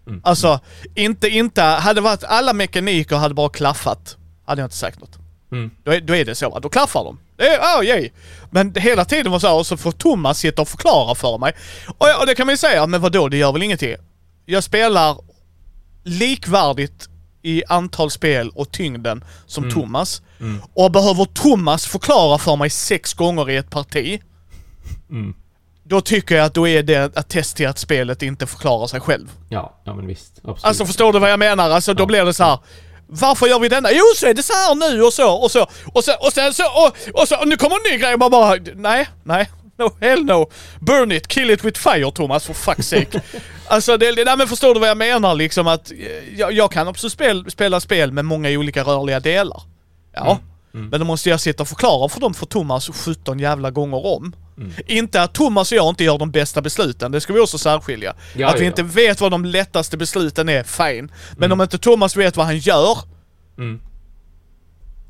[0.07, 0.21] Mm.
[0.25, 0.61] Alltså,
[0.95, 4.17] inte, inte, hade varit, alla mekaniker hade bara klaffat.
[4.47, 5.19] Hade jag inte sagt något.
[5.53, 5.71] Mm.
[5.85, 7.19] Då, är, då är det så, då klaffar de.
[7.37, 8.11] Det är, oh, yay.
[8.51, 11.53] Men hela tiden var så här, och så får Thomas sitta och förklara för mig.
[11.99, 13.97] Och, och det kan man ju säga, men vadå, det gör väl ingenting.
[14.47, 15.17] Jag spelar
[16.05, 17.09] likvärdigt
[17.43, 19.75] i antal spel och tyngden som mm.
[19.75, 20.23] Thomas.
[20.41, 20.63] Mm.
[20.75, 24.21] Och behöver Thomas förklara för mig sex gånger i ett parti.
[25.11, 25.35] Mm.
[25.85, 29.01] Då tycker jag att då är det ett test till att spelet inte förklarar sig
[29.01, 29.31] själv.
[29.49, 30.33] Ja, ja men visst.
[30.39, 30.65] Absolut.
[30.65, 31.71] Alltså förstår du vad jag menar?
[31.71, 32.59] Alltså då blir det så här.
[33.09, 33.93] Varför gör vi denna?
[33.93, 36.55] Jo, så är det så här nu och så och så och så och sen
[36.55, 39.51] så och, och så och nu kommer en ny grej och man bara nej, nej.
[39.79, 40.51] No, hell no.
[40.81, 43.23] Burn it, kill it with fire Thomas, for fuck's sake.
[43.69, 46.73] alltså, det, det, nej, men förstår du vad jag menar liksom att eh, jag, jag
[46.73, 49.63] kan också spel, spela spel med många olika rörliga delar.
[50.13, 50.31] Ja.
[50.31, 50.39] Mm,
[50.75, 50.89] mm.
[50.89, 54.33] Men då måste jag sitta och förklara för dem för Thomas 17 jävla gånger om.
[54.59, 54.73] Mm.
[54.87, 58.15] Inte att Thomas och jag inte gör de bästa besluten, det ska vi också särskilja.
[58.37, 61.13] Ja, att vi ja, inte vet vad de lättaste besluten är, fine.
[61.33, 61.53] Men Mm.
[61.53, 62.99] om inte Thomas vet vad han gör,
[63.59, 63.81] Mm.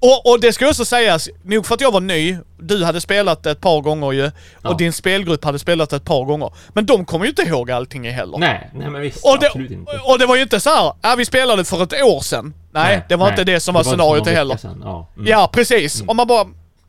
[0.01, 3.47] och, och det ska också sägas, nog för att jag var ny, du hade spelat
[3.47, 4.31] ett par gånger ju,
[4.63, 4.71] Ja.
[4.71, 6.53] och din spelgrupp hade spelat ett par gånger.
[6.69, 8.39] Men de kommer ju inte ihåg allting heller.
[8.39, 9.25] Nej, nej men visst.
[9.25, 9.93] Och absolut det, inte.
[10.05, 12.55] och det var ju inte så här, ja vi spelade för ett år sedan.
[12.73, 13.33] Nej, det var nej.
[13.33, 14.57] inte det som var Det inte scenariot heller.
[14.57, 15.27] sedan, Ja, mm.
[15.29, 16.03] Ja, precis.
[16.07, 16.47] Och man bara,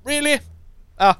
[0.07, 0.39] really?
[0.99, 1.15] Ja,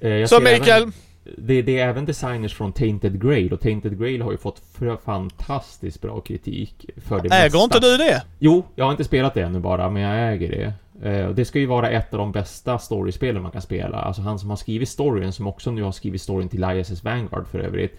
[0.00, 0.92] jag så Mikael, Även,
[1.24, 4.62] det, det är även designers från Tainted Grail och Tainted Grail har ju fått
[5.04, 7.58] fantastiskt bra kritik för det äger mesta.
[7.64, 8.22] inte du det?
[8.38, 10.72] Jo, jag har inte spelat det ännu bara, men jag äger det.
[11.02, 13.96] Eh, det ska ju vara ett av de bästa storiespelen man kan spela.
[13.96, 17.46] Alltså han som har skrivit storyn, som också nu har skrivit storyn till ISS Vanguard
[17.46, 17.98] för övrigt.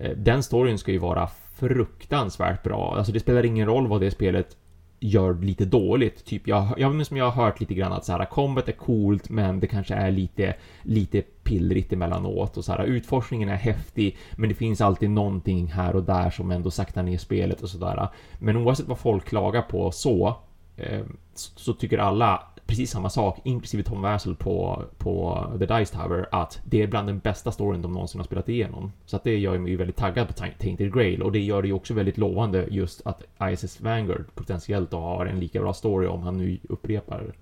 [0.00, 2.94] Eh, den storyn ska ju vara fruktansvärt bra.
[2.96, 4.56] Alltså det spelar ingen roll vad det spelet
[5.00, 6.24] gör lite dåligt.
[6.24, 8.72] Typ jag, jag, men som jag har hört lite grann att så här, combat är
[8.72, 14.16] coolt men det kanske är lite, lite pillrigt emellanåt och så här, utforskningen är häftig
[14.36, 18.08] men det finns alltid någonting här och där som ändå saktar ner spelet och sådär.
[18.38, 20.36] Men oavsett vad folk klagar på så,
[20.76, 21.02] eh,
[21.34, 26.28] så, så tycker alla precis samma sak, inklusive Tom Wassel på, på The Dice Tower,
[26.32, 28.92] att det är bland den bästa storyn de någonsin har spelat igenom.
[29.06, 31.62] Så att det gör mig ju väldigt taggad på Taint- Tainted Grail och det gör
[31.62, 36.06] det ju också väldigt lovande just att ISS Vanguard potentiellt har en lika bra story
[36.06, 37.34] om han nu upprepar,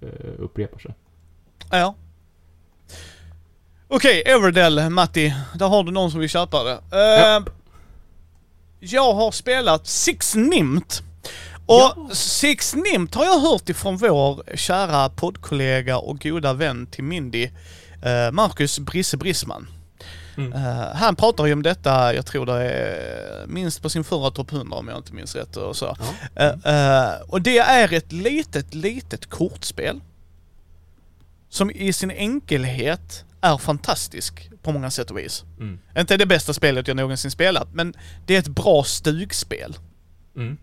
[0.00, 0.94] eh, upprepar sig.
[1.70, 1.94] Ja.
[3.88, 5.34] Okej, Everdell, Matti.
[5.54, 6.72] Där har du någon som vill köpa det.
[6.92, 7.44] Eh,
[8.80, 11.02] Jag har spelat Six Nimt.
[11.68, 12.08] Och Ja.
[12.12, 17.50] Six Nimt har jag hört ifrån vår kära poddkollega och goda vän till Mindy,
[18.02, 19.66] eh, Marcus Brisse Brissman.
[20.36, 20.52] Mm.
[20.52, 24.52] Eh, han pratar ju om detta, jag tror det är minst på sin förra topp
[24.52, 25.96] 100 om jag inte minns rätt och så.
[26.34, 26.44] Ja.
[26.44, 30.00] Eh, och det är ett litet, litet kortspel.
[31.48, 35.44] Som i sin enkelhet är fantastisk på många sätt och vis.
[35.58, 35.78] Mm.
[35.98, 37.94] Inte det bästa spelet jag någonsin spelat, men
[38.26, 39.76] det är ett bra stugspel.
[40.36, 40.58] Mm.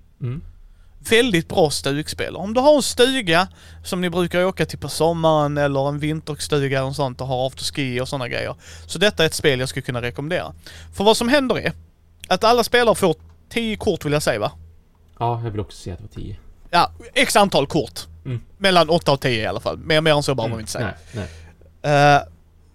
[1.12, 1.24] Mm.
[1.24, 2.36] Väldigt bra stugspel.
[2.36, 3.48] Om du har en stuga
[3.84, 8.02] som ni brukar åka till på sommaren eller en vinterstuga och sånt och har afterski
[8.02, 8.56] och sådana grejer.
[8.88, 10.54] Så detta är ett spel jag skulle kunna rekommendera.
[10.94, 11.72] För vad som händer är
[12.28, 13.15] att alla spelare får
[13.50, 14.52] 10 kort vill jag säga va?
[15.20, 16.38] Ja, jag vill också säga att det var 10.
[16.70, 18.00] Ja, x antal kort.
[18.26, 18.41] Mm.
[18.58, 19.78] Mellan 8 och 10 i alla fall.
[19.78, 20.94] Mer, mer än så behöver man inte säga.
[21.12, 21.28] Nej,
[21.82, 22.15] nej.
[22.15, 22.22] Eh,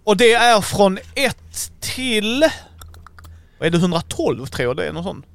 [0.03, 2.45] och det är från 1 till...
[3.59, 3.77] Vad är det?
[3.77, 5.25] 112 tror jag det är, någon sån.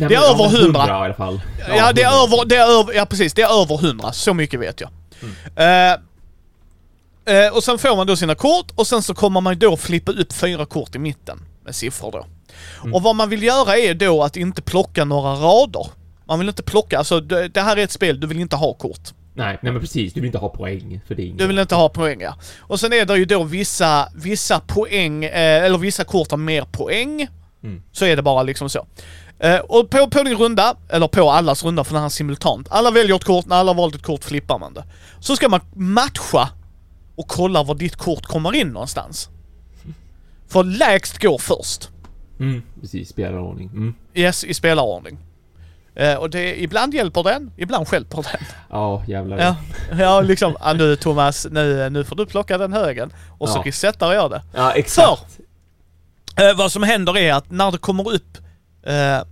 [0.00, 0.86] Nej Det är över ja, 100.
[0.86, 1.40] i alla fall.
[1.68, 2.36] Ja, det är 100.
[2.36, 4.12] över, det är över, ja precis, det är över 100.
[4.12, 4.90] Så mycket vet jag.
[5.56, 5.92] Eh,
[7.36, 10.12] eh, och sen får man då sina kort och sen så kommer man då flippa
[10.12, 12.26] upp fyra kort i mitten med siffror då.
[12.82, 12.94] Mm.
[12.94, 15.86] Och vad man vill göra är då att inte plocka några rader.
[16.24, 18.74] Man vill inte plocka, alltså det, det här är ett spel, du vill inte ha
[18.74, 19.08] kort.
[19.34, 20.12] Nej, nej men precis.
[20.12, 21.32] Du vill inte ha poäng för det.
[21.36, 22.34] Du vill inte ha poäng ja.
[22.58, 26.62] Och sen är det ju då vissa, vissa poäng, eh, eller vissa kort har mer
[26.72, 27.28] poäng.
[27.62, 27.82] Mm.
[27.92, 28.86] Så är det bara liksom så.
[29.40, 32.68] Eh, och på, på din runda, eller på allas runda för den här simultant.
[32.70, 34.84] Alla väljer ett kort, när alla valt ett kort flippar man det.
[35.20, 36.48] Så ska man matcha
[37.16, 39.28] och kolla var ditt kort kommer in någonstans.
[40.48, 41.88] För lägst går först.
[42.40, 43.08] Mm, precis.
[43.08, 43.68] Spelarordning.
[43.68, 43.94] Mm.
[44.14, 45.18] Yes, i spelarordning.
[45.94, 48.40] Eh, och det, ibland hjälper den, ibland stjälper den.
[48.70, 49.38] Ja, jävlar.
[49.38, 49.56] Ja,
[49.98, 53.12] ja liksom, ah, nu Thomas, nu, nu får du plocka den högen.
[53.38, 53.62] Och så Ja.
[53.66, 54.42] resetar jag det.
[54.54, 55.38] ja exakt.
[56.36, 58.38] Eh, vad som händer är att när det kommer upp
[58.82, 59.22] eh,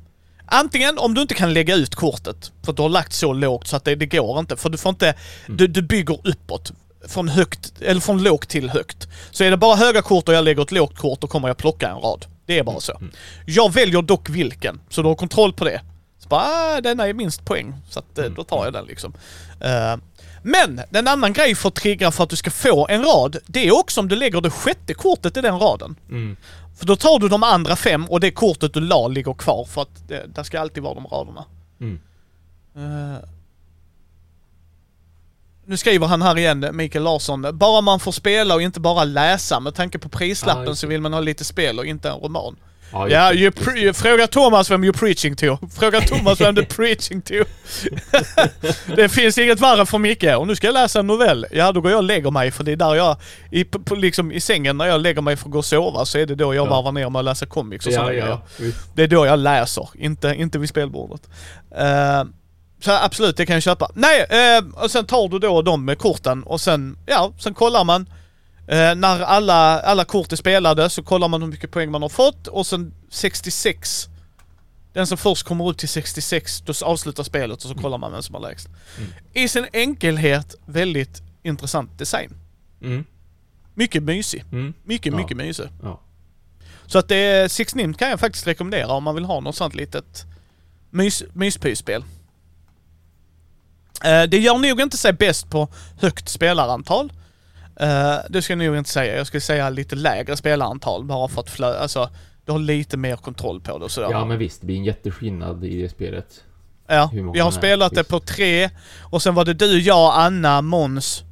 [0.50, 3.76] Antingen om du inte kan lägga ut kortet, för du har lagt så lågt så
[3.76, 5.14] att det, det går inte, för du får inte,
[5.46, 6.72] du, du bygger uppåt.
[7.08, 9.08] Från högt, eller från lågt till högt.
[9.30, 11.56] Så är det bara höga kort och jag lägger ett lågt kort, då kommer jag
[11.56, 12.26] plocka en rad.
[12.46, 13.00] Det är bara så.
[13.46, 15.80] Jag väljer dock vilken, så du har kontroll på det.
[16.18, 19.14] Så bara, ah, denna är minst poäng, så att, eh, då tar jag den liksom.
[19.60, 19.96] Eh,
[20.42, 23.68] men, en annan grej för att trigga för att du ska få en rad, det
[23.68, 25.96] är också om du lägger det sjätte kortet i den raden.
[26.08, 26.36] Mm.
[26.78, 29.82] För då tar du de andra fem och det kortet du la ligger kvar för
[29.82, 31.44] att det, där ska alltid vara de raderna.
[31.80, 32.00] Mm.
[32.76, 33.18] Eh,
[35.66, 37.46] nu skriver han här igen, Mikael Larsson.
[37.52, 39.60] Bara man får spela och inte bara läsa.
[39.60, 42.56] Med tanke på prislappen just så vill man ha lite spel och inte en roman.
[42.92, 45.58] Ja, just you pre- fråga Thomas vem you're preaching to.
[45.78, 47.34] Fråga Thomas vem du preaching to.
[48.96, 50.24] det finns inget värre för Micke.
[50.38, 51.46] Och nu ska jag läsa en novell.
[51.50, 53.16] Ja, då går jag och lägger mig för det är där jag,
[53.50, 56.18] i, på, liksom i sängen när jag lägger mig för att gå och sova så
[56.18, 56.70] är det då jag Ja.
[56.70, 58.40] varvar ner med att läsa comics och Ja, sådana ja.
[58.94, 61.20] Det är då jag läser, inte, inte vid spelbordet.
[61.78, 62.24] Eh,
[62.80, 63.90] så absolut, det kan jag köpa.
[63.94, 67.84] Nej, eh, och sen tar du då dem med korten och sen, ja, sen kollar
[67.84, 68.08] man.
[68.68, 72.08] Eh, när alla, alla kort är spelade så kollar man hur mycket poäng man har
[72.08, 74.08] fått och sen 66.
[74.92, 78.22] Den som först kommer ut till 66, då avslutar spelet och så kollar man vem
[78.22, 78.68] som har lägst.
[78.98, 79.10] Mm.
[79.32, 82.34] I sin enkelhet väldigt intressant design.
[82.82, 83.04] Mm.
[83.74, 84.44] Mycket mysig.
[84.52, 84.74] Mm.
[84.84, 85.16] Mycket, Ja.
[85.18, 85.66] mycket mysig.
[85.82, 86.00] Ja.
[86.86, 89.56] Så att det är Six Nim kan jag faktiskt rekommendera om man vill ha något
[89.56, 90.24] sånt litet
[90.90, 92.04] mys, myspysspel.
[94.04, 95.68] Eh, det gör nog inte sig bäst på
[96.00, 97.12] högt spelarantal.
[97.80, 99.16] Eh, det ska jag nog inte säga.
[99.16, 102.10] Jag skulle säga lite lägre spelarantal bara för att flö, alltså
[102.44, 104.08] du har lite mer kontroll på det och sådär.
[104.10, 106.44] ja, men visst, det blir en jätteskillnad i det spelet.
[106.88, 108.70] Ja, vi har man är, spelat det på tre
[109.02, 111.22] och sen var det du, jag, Anna, Mons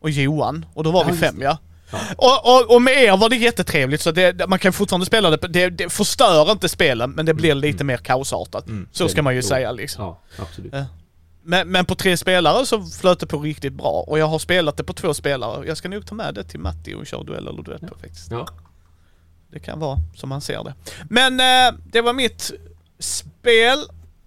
[0.00, 0.66] och Johan.
[0.74, 1.58] Och då var Ja, vi fem ja.
[1.92, 1.98] Ja.
[2.16, 5.48] Och, och, och med er var det jättetrevligt så det, man kan fortfarande spela det,
[5.48, 8.66] det, det förstör inte spelen men det blir lite mer kaosartat.
[8.66, 8.88] Mm.
[8.92, 9.46] Så ska man ju Jo.
[9.48, 10.04] säga liksom.
[10.04, 10.72] Ja, absolut.
[10.72, 10.84] Ja.
[11.42, 14.76] Men, men på tre spelare så flöt det på riktigt bra och jag har spelat
[14.76, 15.66] det på två spelare.
[15.66, 18.30] Jag ska nog ta med det till Matti och köra duell eller duett på faktiskt.
[18.30, 18.48] Ja.
[19.48, 20.74] Det kan vara som man ser det.
[21.10, 22.52] Men eh, det var mitt
[22.98, 23.78] spel.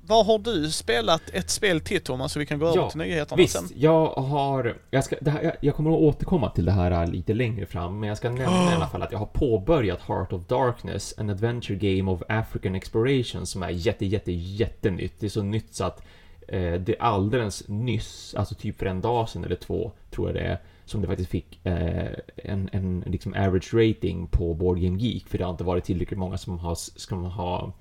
[0.05, 2.99] Vad har du spelat ett spel till Thomas så vi kan gå över Ja, till
[2.99, 3.69] nyheterna Visst, sen?
[3.75, 4.77] jag har...
[4.91, 8.09] Jag, ska, här, jag, jag kommer att återkomma till det här lite längre fram, men
[8.09, 11.75] jag ska nämna i alla fall att jag har påbörjat Heart of Darkness, an adventure
[11.75, 15.13] game of African exploration, som är jätte, jätte, jättenytt.
[15.19, 16.03] Det är så nytt så att
[16.53, 20.35] eh, det är alldeles nyss, alltså typ för en dag sedan eller två, tror jag
[20.35, 24.99] det är, som det faktiskt fick eh, en, en liksom average rating på Board Game
[24.99, 27.71] Geek, för det har inte varit tillräckligt många som har, som har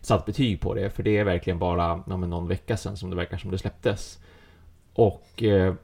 [0.00, 3.10] satt betyg på det, för det är verkligen bara ja, men någon vecka sedan som
[3.10, 4.18] det verkar som det släpptes.
[4.92, 5.74] Och eh,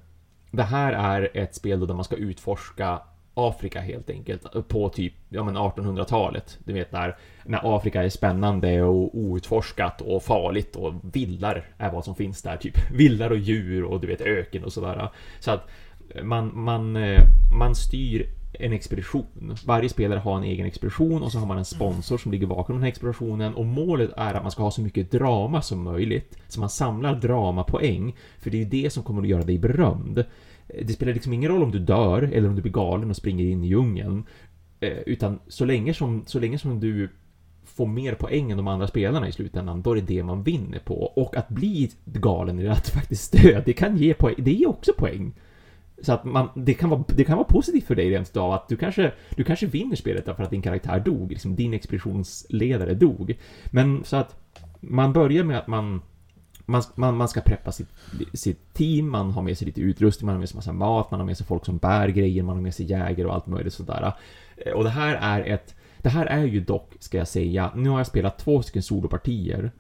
[0.50, 3.00] det här är ett spel då där man ska utforska
[3.34, 6.58] Afrika helt enkelt på typ ja, 1800-talet.
[6.64, 12.04] Du vet när, när Afrika är spännande och outforskat och farligt och villar är vad
[12.04, 12.56] som finns där.
[12.56, 15.08] Typ villar och djur och du vet öken och sådär.
[15.40, 15.68] Så att
[16.22, 17.22] man, man, eh,
[17.58, 18.26] man styr
[18.58, 19.56] en expedition.
[19.66, 22.76] Varje spelare har en egen expedition och så har man en sponsor som ligger bakom
[22.76, 26.38] den här expeditionen och målet är att man ska ha så mycket drama som möjligt.
[26.48, 30.24] Så man samlar dramapoäng, för det är ju det som kommer att göra dig berömd.
[30.68, 33.44] Det spelar liksom ingen roll om du dör eller om du blir galen och springer
[33.44, 34.24] in i djungeln.
[34.80, 37.08] Eh, utan så länge som, så länge som du
[37.64, 40.78] får mer poäng än de andra spelarna i slutändan, då är det det man vinner
[40.78, 40.94] på.
[40.94, 44.92] Och att bli galen eller att faktiskt dö, det kan ge poäng, det ger också
[44.92, 45.32] poäng.
[46.02, 48.68] Så att man, det, kan vara, det kan vara positivt för dig rent utav att
[48.68, 53.38] du kanske, du kanske vinner spelet därför att din karaktär dog, liksom din expeditionsledare dog.
[53.70, 54.36] Men så att
[54.80, 56.02] man börjar med att man
[56.66, 57.88] man, man, man ska preppa sitt,
[58.32, 61.20] sitt team, man har med sig lite utrustning, man har med sig massa mat, man
[61.20, 63.74] har med sig folk som bär grejer, man har med sig jägare och allt möjligt
[63.74, 64.12] sådär.
[64.56, 67.88] Eh, och det här är ett, det här är ju dock, ska jag säga, nu
[67.88, 69.72] har jag spelat två stycken solopartier.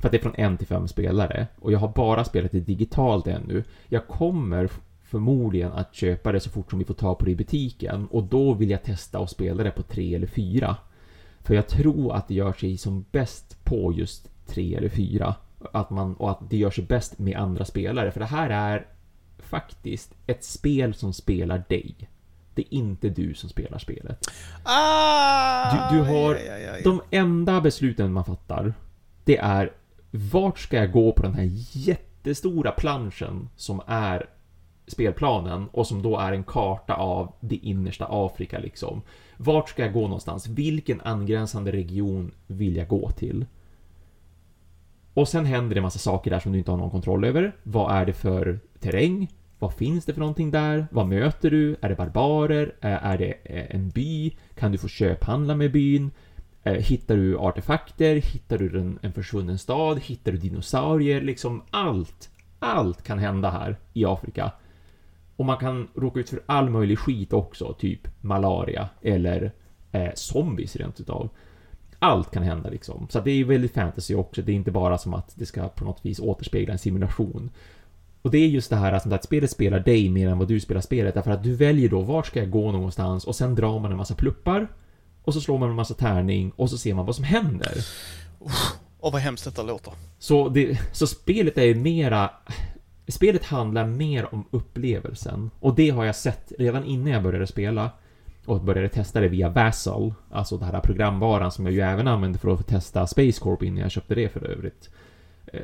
[0.00, 1.46] För att det är från en till fem spelare.
[1.60, 3.64] Och jag har bara spelat det digitalt ännu.
[3.88, 4.70] Jag kommer
[5.02, 8.06] förmodligen att köpa det så fort som vi får ta på det i butiken.
[8.10, 10.76] Och då vill jag testa och spela det på tre eller fyra.
[11.40, 15.34] För jag tror att det gör sig som bäst på just tre eller fyra.
[15.72, 18.10] Att man, och att det gör sig bäst med andra spelare.
[18.12, 18.86] För det här är
[19.38, 21.94] faktiskt ett spel som spelar dig.
[22.54, 24.18] Det är inte du som spelar spelet.
[24.62, 26.80] Ah, Du- du har- ja, ja, ja, ja.
[26.84, 28.74] De enda besluten man fattar,
[29.24, 29.72] det är
[30.10, 34.26] vart ska jag gå på den här jättestora planschen som är
[34.86, 39.02] spelplanen och som då är en karta av det innersta Afrika liksom.
[39.36, 40.46] Vart ska jag gå någonstans?
[40.46, 43.46] Vilken angränsande region vill jag gå till?
[45.14, 47.56] Och sen händer det massa saker där som du inte har någon kontroll över.
[47.62, 49.32] Vad är det för terräng?
[49.58, 50.86] Vad finns det för någonting där?
[50.90, 51.76] Vad möter du?
[51.80, 52.74] Är det barbarer?
[52.80, 53.32] Är det
[53.74, 54.36] en by?
[54.54, 56.10] Kan du få köphandla med byn?
[56.64, 58.16] Hittar du artefakter?
[58.16, 60.00] Hittar du en, en försvunnen stad?
[60.00, 61.20] Hittar du dinosaurier?
[61.20, 64.52] Liksom allt, allt kan hända här i Afrika.
[65.36, 69.52] Och man kan råka ut för all möjlig skit också, typ malaria eller
[69.92, 71.28] eh, zombies rent utav.
[72.04, 73.06] Allt kan hända liksom.
[73.10, 74.42] Så det är väldigt fantasy också.
[74.42, 77.50] Det är inte bara som att det ska på något vis återspegla en simulation.
[78.22, 80.60] Och det är just det här att, att spelet spelar dig mer än vad du
[80.60, 81.14] spelar spelet.
[81.14, 83.96] Därför att du väljer då vart ska jag gå någonstans och sen drar man en
[83.96, 84.68] massa pluppar.
[85.22, 87.72] Och så slår man en massa tärning och så ser man vad som händer.
[89.00, 89.92] Åh vad hemskt detta låter.
[90.18, 92.30] Så, det, så spelet är ju mera...
[93.08, 95.50] Spelet handlar mer om upplevelsen.
[95.60, 97.90] Och det har jag sett redan innan jag började spela.
[98.46, 100.14] Och började testa det via Vassal.
[100.30, 103.78] Alltså den här programvaran som jag ju även använde för att testa Space Corp innan
[103.78, 104.90] jag köpte det för övrigt.
[105.46, 105.60] Eh,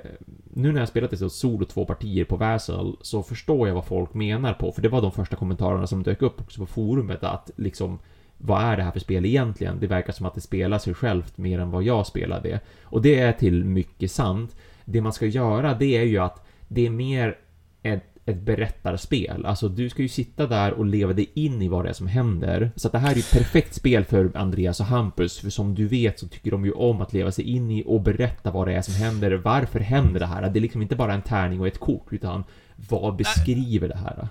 [0.55, 4.14] nu när jag spelat det solo två partier på Vassal så förstår jag vad folk
[4.14, 4.73] menar på.
[4.73, 7.99] För det var de första kommentarerna som dök upp också på forumet att liksom
[8.43, 9.81] vad är det här för spel egentligen?
[9.81, 12.61] Det verkar som att det spelar sig självt mer än vad jag spelar det.
[12.83, 14.57] Och det är till mycket sant.
[14.85, 17.38] Det man ska göra, det är ju att det är mer
[17.83, 19.47] ett, ett berättarspel.
[19.47, 22.07] Alltså du ska ju sitta där och leva dig in i vad det är som
[22.07, 22.71] händer.
[22.77, 25.75] Så att det här är ju ett perfekt spel för Andreas och Hampus, för som
[25.75, 28.69] du vet så tycker de ju om att leva sig in i och berätta vad
[28.69, 29.33] det är som händer.
[29.33, 30.51] Varför händer det här?
[30.51, 32.45] Det är liksom inte bara en tärning och ett kort, utan
[32.88, 34.29] vad beskriver det här?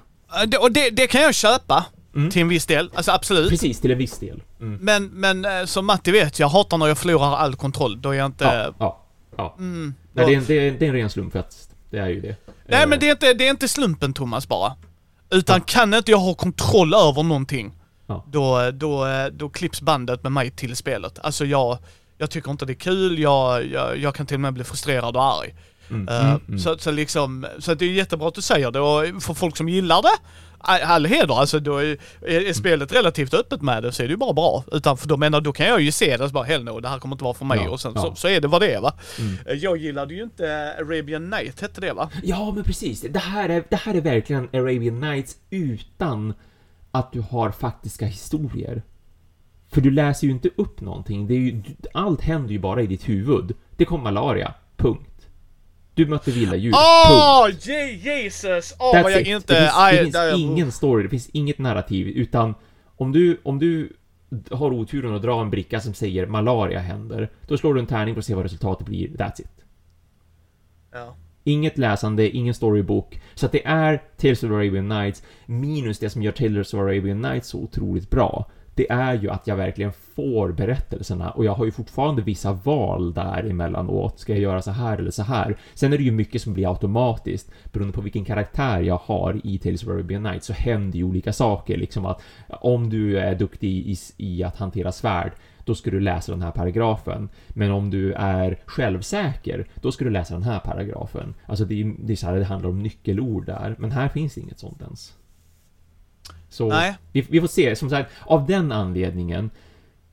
[0.62, 1.86] Och det, det kan jag köpa.
[2.16, 2.30] Mm.
[2.30, 2.90] Till en viss del.
[2.94, 3.50] Alltså absolut.
[3.50, 4.42] Precis, till en viss del.
[4.62, 4.80] Mm.
[4.82, 8.02] Men, men eh, som Matti vet, jag hatar när jag förlorar all kontroll.
[8.02, 8.44] Då är jag inte...
[8.44, 9.06] Ja, ja,
[9.38, 9.56] ja.
[9.58, 12.08] Mm, Nej, det, är, det, är, det är en ren slump för att det är
[12.08, 12.36] ju det.
[12.68, 14.76] Nej Eh, men det är, inte, det är inte slumpen Thomas bara.
[15.32, 15.64] Utan Ja.
[15.68, 17.74] kan inte jag ha kontroll över någonting,
[18.08, 18.26] Ja.
[18.28, 21.20] då, då, då klipps bandet med mig till spelet.
[21.20, 21.78] Alltså jag,
[22.18, 25.16] jag tycker inte det är kul, jag, jag, jag kan till och med bli frustrerad
[25.16, 25.56] och arg.
[25.90, 26.60] Mm, Eh, mm.
[26.60, 29.70] Så, så liksom, så det är jättebra att du säger det och för folk som
[29.70, 30.18] gillar det,
[30.60, 34.18] all heder, alltså då är, är, spelet relativt öppet med det så är det ju
[34.18, 34.64] bara bra.
[34.72, 36.88] Utan för då menar, då kan jag ju se det och bara hell no, det
[36.88, 38.02] här kommer inte vara för mig Ja, och sen ja.
[38.02, 38.94] så, så är det vad det är va.
[39.20, 39.38] Mm.
[39.46, 42.10] Eh, Jag gillade ju inte Arabian Night, hette det va?
[42.24, 43.02] Ja, men precis.
[43.10, 46.34] Det här, är, det här är verkligen Arabian Nights utan
[46.92, 48.82] att du har faktiska historier.
[49.72, 51.28] För du läser ju inte upp någonting.
[51.28, 53.56] Det är ju, allt händer ju bara i ditt huvud.
[53.78, 54.54] Det kom malaria.
[54.78, 55.09] Punkt.
[56.00, 56.74] Du mötte vilda djur.
[56.74, 57.50] Åh, oh,
[58.06, 58.76] Jesus!
[58.80, 59.28] Åh, That's vad jag it.
[59.28, 59.54] inte...
[59.54, 62.56] det finns, aj, det finns där- ingen story, det finns inget narrativ, utan
[62.98, 63.94] om du, om du
[64.52, 68.16] har oturen att dra en bricka som säger malaria händer, då slår du en tärning
[68.16, 69.66] för att se vad resultatet blir, that's it.
[70.92, 71.16] Ja.
[71.44, 73.22] Inget läsande, ingen storybook.
[73.36, 77.22] Så att det är Tales of Arabian Nights minus det som gör Tales of Arabian
[77.22, 78.50] Nights så otroligt bra.
[78.76, 83.14] Det är ju att jag verkligen får berättelserna och jag har ju fortfarande vissa val
[83.14, 84.20] där emellanåt.
[84.20, 85.58] Ska jag göra så här eller så här?
[85.74, 87.52] Sen är det ju mycket som blir automatiskt.
[87.74, 91.34] Beroende på vilken karaktär jag har i Tales of Arabian Nights så händer ju olika
[91.34, 91.78] saker.
[91.78, 95.32] Liksom att om du är duktig i, i att hantera svärd
[95.70, 97.30] då ska du läsa den här paragrafen.
[97.50, 101.34] Men om du är självsäker, då ska du läsa den här paragrafen.
[101.46, 104.34] Alltså det är, det är så här, det handlar om nyckelord där, men här finns
[104.34, 105.19] det inget sånt ens.
[106.50, 106.96] Så Nej.
[107.12, 109.50] vi, vi får se, som sagt, av den anledningen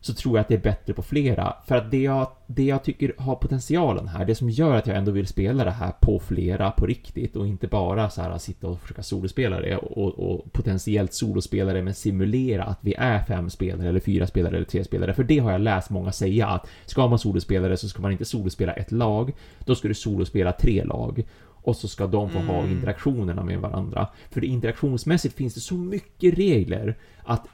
[0.07, 1.57] så tror jag att det är bättre på flera.
[1.67, 4.97] För att det jag, det jag tycker har potentialen här, det som gör att jag
[4.97, 8.67] ändå vill spela det här på flera på riktigt och inte bara så här sitta
[8.67, 13.51] och försöka solospela det och, och potentiellt solospela det men simulera att vi är fem
[13.51, 15.15] spelare eller fyra spelare eller tre spelare.
[15.15, 18.13] För det har jag läst många säga att ska man solospela det så ska man
[18.13, 19.33] inte solospela ett lag,
[19.65, 21.25] då ska du solospela tre lag.
[21.67, 22.73] Och så ska de få ha Mm.
[22.73, 24.09] interaktionerna med varandra.
[24.31, 27.47] För interaktionsmässigt finns det så mycket regler att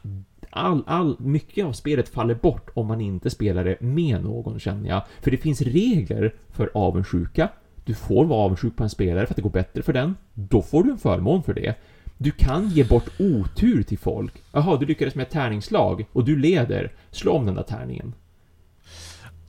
[0.51, 4.89] all, all, mycket av spelet faller bort om man inte spelar det med någon känner
[4.89, 5.03] jag.
[5.21, 7.49] För det finns regler för avundsjuka.
[7.85, 10.17] Du får vara avundsjuk på en spelare för att det går bättre för den.
[10.35, 11.75] Då får du en förmån för det.
[12.19, 14.43] Du kan ge bort otur till folk.
[14.53, 16.93] Jaha, du lyckades med ett tärningsslag och du leder.
[17.11, 18.13] Slå om den där tärningen.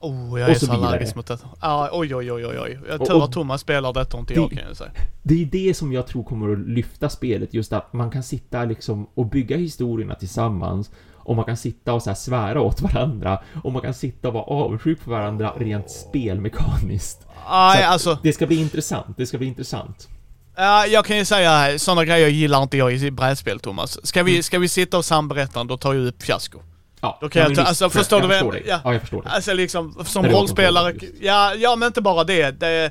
[0.04, 1.46] Oh, jag Och är så allergisk mot detta.
[1.60, 2.78] Ah, oj, oj, oj, oj, oj.
[2.88, 4.90] Jag tur att Thomas spelar detta och inte Det- jag kan jag säga.
[5.22, 8.64] Det är det som jag tror kommer att lyfta spelet, just att man kan sitta
[8.64, 13.42] liksom och bygga historierna tillsammans och man kan sitta och så här svära åt varandra
[13.64, 17.20] och man kan sitta och vara avundsjuk på varandra rent spelmekaniskt.
[17.22, 18.18] Så att alltså.
[18.22, 20.08] Det ska bli intressant, det ska bli intressant.
[20.56, 24.06] Ja, jag kan ju säga, sådana grejer gillar inte jag i brädspel Thomas.
[24.06, 24.42] Ska vi, Mm.
[24.42, 26.58] ska vi sitta och samberätta, då tar jag upp fiasko.
[27.04, 28.62] Ja, Då kan jag men ta- alltså, förstår jag, du jag jag- dig.
[28.66, 28.80] ja.
[28.84, 29.32] Ja, jag förstår dig.
[29.34, 32.50] Alltså liksom, som rollspelare, ja, ja men inte bara det.
[32.50, 32.90] det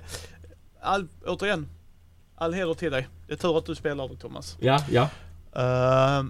[0.82, 1.68] all, återigen,
[2.36, 3.08] all heder till dig.
[3.28, 4.58] Det är tur att du spelar det Thomas.
[4.60, 5.02] Ja, ja.
[5.02, 6.24] Uh,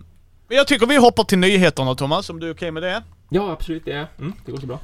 [0.48, 3.04] men jag tycker vi hoppar till nyheterna Thomas, om du är okej med det?
[3.30, 4.08] Ja, absolut, det är.
[4.20, 4.80] Mm, det går så bra.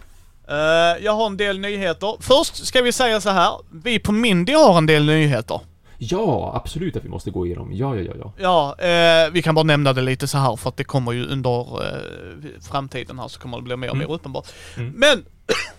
[0.50, 2.18] Eh, jag har en del nyheter.
[2.20, 3.52] Först ska vi säga så här.
[3.72, 5.60] vi på Mindy har en del nyheter.
[6.02, 7.74] Ja, absolut att vi måste gå igenom.
[7.74, 8.34] Ja, ja, ja, ja.
[8.78, 11.26] Ja, eh, vi kan bara nämna det lite så här för att det kommer ju
[11.28, 14.16] under eh, framtiden här så kommer det bli mer och mer Mm.
[14.16, 14.48] uppenbart.
[14.78, 14.94] Mm.
[14.98, 15.26] Men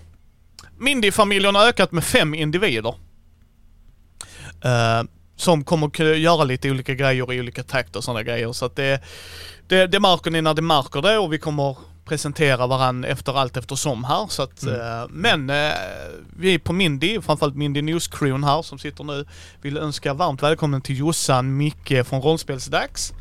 [0.79, 2.95] Mindy-familjen har ökat med fem individer.
[4.65, 5.03] Eh,
[5.37, 8.53] som kommer kunna göra lite olika grejer i olika takt och sådana grejer.
[8.53, 9.01] Så att det,
[9.69, 11.77] det, det märker ni när det märker det och vi kommer
[12.11, 14.27] presentera varann efter allt eftersom här.
[14.29, 14.81] Så att, Mm.
[15.03, 15.73] eh, men eh,
[16.37, 19.25] vi på Mindy, framförallt Mindy News Crewn här som sitter nu,
[19.63, 23.13] vill önska varmt välkommen till Jossan, Micke från Rollspelsdags.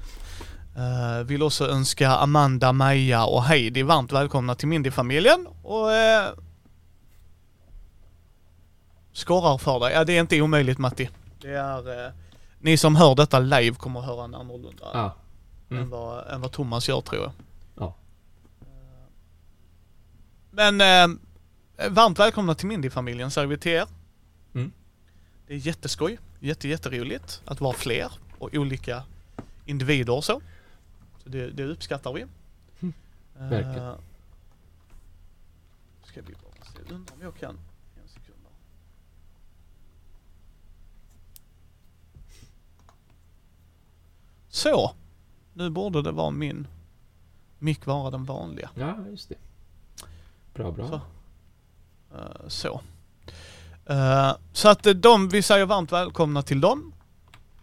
[0.77, 5.47] Uh, vill också önska Amanda, Maja och Heidi varmt välkomna till Mindy-familjen.
[5.63, 6.39] Och uh,
[9.13, 9.93] skorrar för dig.
[9.93, 11.09] Ja, det är inte omöjligt Matti.
[11.41, 12.05] Det är...
[12.05, 12.11] eh,
[12.59, 15.15] ni som hör detta live kommer att höra en annorlunda Ja.
[15.71, 15.83] Mm.
[15.83, 17.31] än, vad, än vad Thomas gör tror jag.
[17.77, 17.95] Ja.
[20.51, 21.17] Men eh,
[21.89, 23.87] varmt välkomna till Mindy-familjen säger vi till er.
[24.53, 24.71] Mm.
[25.47, 29.03] Det är jätteskoj, jätte, jätteroligt att vara fler och olika
[29.65, 30.41] individer och så.
[31.23, 32.21] så det, det uppskattar vi.
[32.79, 32.93] Mm,
[33.39, 33.95] Eh, verkligen.
[36.03, 37.57] Ska vi bara se, undrar om jag kan.
[44.49, 44.91] Så.
[45.53, 46.67] Nu borde det vara min
[47.59, 48.69] mick vara den vanliga.
[48.75, 49.35] Ja, just det.
[50.53, 50.87] Bra, bra.
[50.87, 51.01] Så.
[52.15, 52.81] Eh, så.
[53.85, 56.93] Eh, så att eh, de, vi säger varmt välkomna till dem.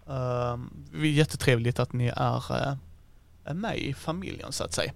[0.09, 0.57] Uh,
[0.93, 2.37] det är jättetrevligt att ni är,
[3.49, 4.93] uh, med i familjen så att säga.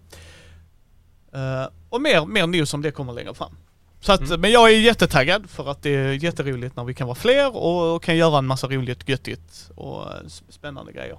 [1.34, 3.56] Uh, och mer, mer news om det kommer längre fram.
[4.00, 4.40] Så att, Mm.
[4.40, 7.94] men jag är jättetaggad för att det är jätteroligt när vi kan vara fler och,
[7.94, 10.06] och kan göra en massa roligt, göttigt och
[10.48, 11.18] spännande grejer.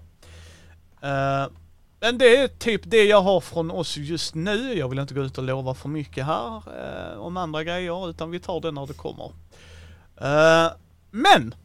[1.02, 1.48] Eh,
[2.02, 4.74] men det är typ det jag har från oss just nu.
[4.74, 8.32] Jag vill inte gå ut och lova för mycket här eh, om andra grejer utan
[8.32, 9.32] vi tar det när det kommer.
[10.22, 10.72] Eh,
[11.12, 11.56] men!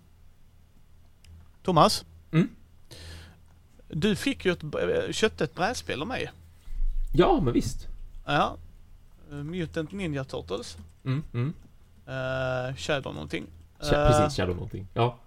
[1.63, 2.05] Thomas?
[2.33, 2.49] Mm.
[3.89, 6.31] Du fick ju ett, eh, köpte ett brädspel av mig.
[7.15, 7.87] Ja, men visst.
[8.27, 8.57] Ja.
[9.31, 10.77] Eh, Mutant Ninja Turtles.
[11.05, 11.55] Mm, mm.
[12.09, 13.47] Uh, Shadow någonting.
[13.81, 14.87] Eh, Precis, Shadow någonting.
[14.95, 15.19] Ja.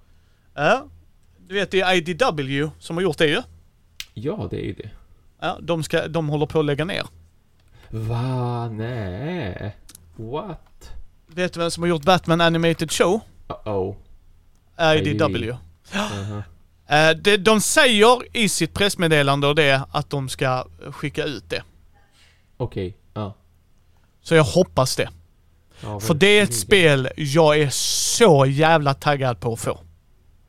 [0.53, 0.85] Ja.
[1.37, 3.41] Du vet det är IDW som har gjort det ju.
[4.13, 4.89] Ja, det är ju det.
[5.41, 7.05] Ja, de, ska, de håller på att lägga ner.
[7.89, 8.69] Va?
[8.69, 9.75] Nej.
[10.15, 10.91] What?
[11.27, 13.19] Vet du vem som har gjort Batman Animated Show?
[13.47, 13.95] Uh-oh.
[14.95, 15.55] IDW.
[15.91, 16.43] Uh-huh.
[16.87, 21.63] Eh, de säger i sitt pressmeddelande och det att de ska skicka ut det.
[22.57, 22.97] Okej.
[23.13, 23.35] Ja.
[24.21, 25.09] Så jag hoppas det.
[25.81, 25.99] ja.
[25.99, 26.61] För det är ett verkligen.
[26.61, 29.79] spel jag är så jävla taggad på att få.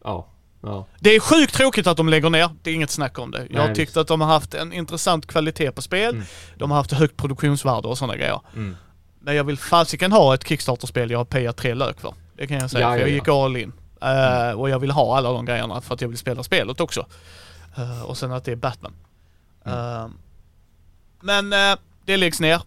[0.05, 0.30] Ja.
[0.63, 0.87] Ja.
[1.01, 3.47] Det är sjukt tråkigt att de lägger ner, det är inget snack om det.
[3.51, 3.97] Jag Nej, tyckte visst.
[3.97, 6.15] att de har haft en intressant kvalitet på spel.
[6.15, 6.27] Mm.
[6.57, 8.41] De har haft högt produktionsvärde och sådana grejer.
[8.55, 8.77] Mm.
[9.21, 12.15] Men jag vill fasiken ha ett Kickstarter-spel jag har payat tre lök för.
[12.37, 13.15] Det kan jag säga, Ja, för ja, jag ja.
[13.15, 13.73] gick all in.
[14.03, 17.07] Eh, Och jag vill ha alla de grejerna för att jag vill spela spelet också.
[17.77, 18.93] Eh, och sen att det är Batman.
[19.65, 19.79] Mm.
[19.79, 20.09] Eh,
[21.21, 22.63] men eh, det läggs ner.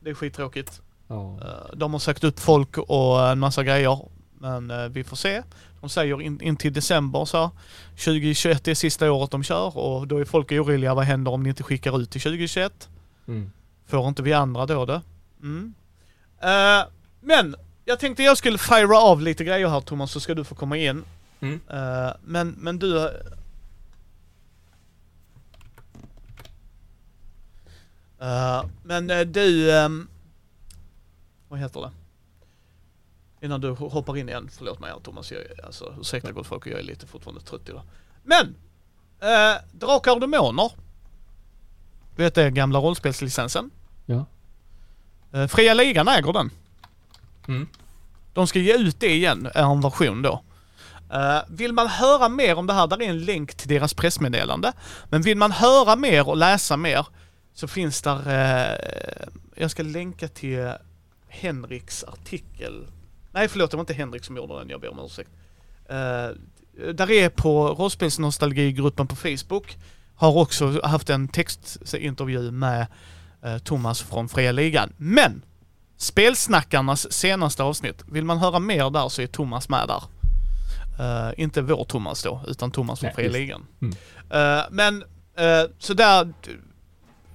[0.00, 0.80] Det är skittråkigt.
[1.10, 1.44] Eh,
[1.76, 3.98] de har sagt upp folk och en massa grejer.
[4.38, 5.42] Men vi får se.
[5.80, 7.50] De säger in, in till december så.
[7.90, 10.94] 2021 är sista året de kör och då är folk oroliga.
[10.94, 12.88] Vad händer om ni inte skickar ut till 2021?
[13.28, 13.50] Mm.
[13.86, 15.02] Får inte vi andra då det?
[15.42, 15.74] Mm.
[16.42, 16.88] Eh,
[17.20, 20.54] men jag tänkte jag skulle fira av lite grejer här Thomas så ska du få
[20.54, 21.04] komma in.
[21.40, 21.60] Mm.
[21.70, 23.06] Eh, men, men du...
[28.20, 29.76] Eh, men du...
[29.78, 30.08] ehm,
[31.48, 31.90] vad heter det?
[33.40, 36.66] Innan du ho- hoppar in igen, förlåt mig här Thomas, jag, alltså ursäkta gott folk,
[36.66, 37.82] jag är lite fortfarande trött idag.
[38.22, 38.46] Men!
[39.22, 40.72] Uh, Drakar och Demoner.
[42.16, 43.70] Du vet det, gamla rollspelslicensen.
[44.06, 44.24] Ja.
[45.34, 46.50] Uh, Fria Ligan äger den.
[47.48, 47.68] Mm.
[48.34, 50.42] De ska ge ut det igen, en version då.
[51.12, 54.72] Eh, vill man höra mer om det här, där är en länk till deras pressmeddelande.
[55.08, 57.06] Men vill man höra mer och läsa mer
[57.54, 60.72] så finns där, eh, jag ska länka till
[61.28, 62.86] Henriks artikel.
[63.32, 65.30] Nej förlåt, det var inte Henrik som gjorde den, jag ber om ursäkt.
[65.90, 69.76] Uh, där är på rollspelsnostalgigruppen på Facebook,
[70.20, 72.86] har också haft en textintervju med
[73.42, 74.92] eh, Thomas från Fria Ligan.
[74.96, 75.42] Men!
[75.96, 78.04] Spelsnackarnas senaste avsnitt.
[78.06, 80.02] Vill man höra mer där så är Thomas med där.
[81.00, 83.30] Eh, inte vår Thomas då, utan Thomas från Fria.
[83.30, 83.66] Ligan.
[83.80, 83.94] Mm.
[84.30, 85.04] Eh, men,
[85.78, 86.32] så där,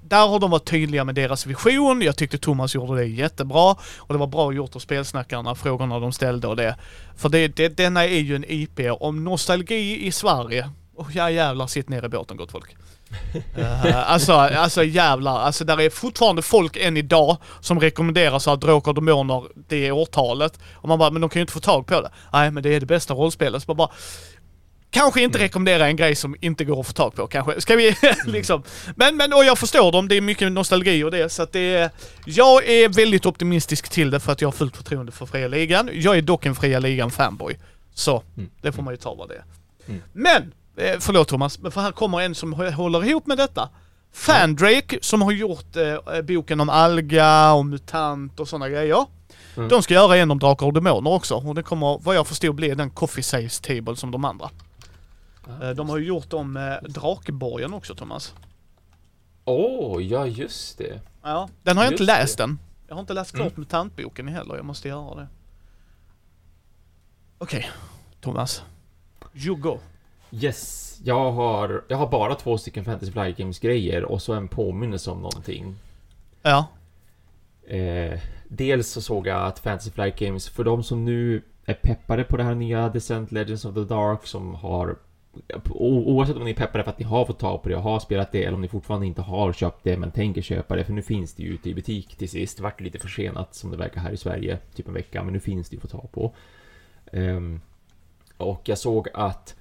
[0.10, 2.01] där har de varit tydliga med deras vision.
[2.01, 3.76] Jag tyckte Thomas gjorde det jättebra.
[3.97, 6.76] Och det var bra gjort av spelsnackarna, frågorna de ställde och det.
[7.18, 10.70] För det, det, denna är ju en IP om nostalgi i Sverige.
[10.95, 12.76] Och ja jävlar, sitt ner i båten gott folk.
[13.58, 15.39] Eh, alltså, alltså jävlar.
[15.39, 19.88] Alltså där är fortfarande folk än idag som rekommenderar så att Drakar och Demoner, det
[19.88, 20.60] är årtalet.
[20.74, 22.12] Och man bara, men de kan ju inte få tag på det.
[22.34, 23.64] Nej, men det är det bästa rollspelet.
[23.64, 23.89] Så man bara,
[24.96, 27.62] Kanske inte rekommendera en grej som inte går att få tag på kanske.
[27.62, 28.64] Ska vi liksom.
[28.96, 31.76] Men, men och jag förstår dem, det är mycket nostalgi och det så att det
[31.76, 31.89] är...
[32.26, 35.89] Jag är väldigt optimistisk till det för att jag har fullt förtroende för Fria Ligan.
[35.93, 37.58] Jag är dock en Fria Ligan fanboy.
[37.93, 38.50] Så, Mm.
[38.62, 39.43] det får man ju ta vad det är.
[39.88, 40.02] Mm.
[40.14, 40.54] Men!
[40.78, 43.70] Eh, förlåt Thomas, för här kommer en som hå- håller ihop med detta.
[44.14, 49.06] Fandrake som har gjort eh, boken om alga och mutant och sådana grejer.
[49.58, 49.70] Mm.
[49.70, 52.56] De ska göra en om Drakar och Demoner också och det kommer vad jag förstod
[52.56, 54.50] bli den Coffee Saves Table som de andra.
[55.62, 58.34] Eh, De har ju gjort om eh, Drakborgen också Thomas.
[59.46, 61.00] Åh, ja just det.
[61.24, 61.50] Ja.
[61.64, 62.20] Den har jag inte Just det.
[62.20, 62.60] läst än.
[62.88, 63.60] Jag har inte läst klart Mm.
[63.60, 65.28] mutantboken heller, jag måste göra det.
[67.38, 67.70] Okej,
[68.22, 68.64] Thomas.
[69.34, 69.78] You go.
[70.32, 74.48] Yes, jag har, jag har bara två stycken Fantasy Flight Games grejer och så en
[74.48, 75.76] påminnelse om någonting.
[76.41, 76.68] Ja.
[77.68, 78.20] Eh,
[78.50, 82.38] dels så såg jag att Fantasy Flight Games, för de som nu är peppade på
[82.38, 84.96] det här nya Descent Legends of the Dark som har
[85.70, 88.00] Oavsett om ni är peppade för att ni har fått tag på det och har
[88.00, 90.94] spelat det eller om ni fortfarande inte har köpt det men tänker köpa det för
[90.94, 92.58] nu finns det ju ute i butik till sist.
[92.58, 95.40] Det vart lite försenat som det verkar här i Sverige, typ en vecka, men nu
[95.40, 96.34] finns det ju att få tag på.
[97.12, 97.62] Um,
[98.38, 99.56] och jag såg att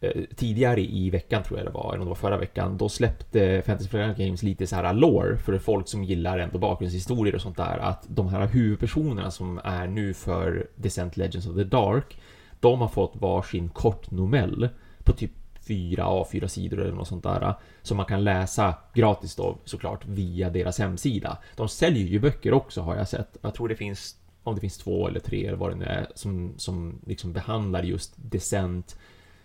[0.00, 2.88] eh, tidigare i veckan tror jag det var, eller om det var förra veckan, då
[2.88, 7.40] släppte Fantasy Flight Games lite så här lore för folk som gillar ändå bakgrundshistorier och
[7.40, 12.18] sånt där, att de här huvudpersonerna som är nu för Descent Legends of the Dark,
[12.60, 14.68] de har fått varsin kort novell
[15.04, 19.56] på typ fyra A4 sidor eller något sånt där som man kan läsa gratis då
[19.64, 21.38] såklart via deras hemsida.
[21.56, 23.36] De säljer ju böcker också har jag sett.
[23.40, 26.06] Jag tror det finns om det finns två eller tre eller vad det nu är
[26.14, 28.98] som, som liksom behandlar just Descent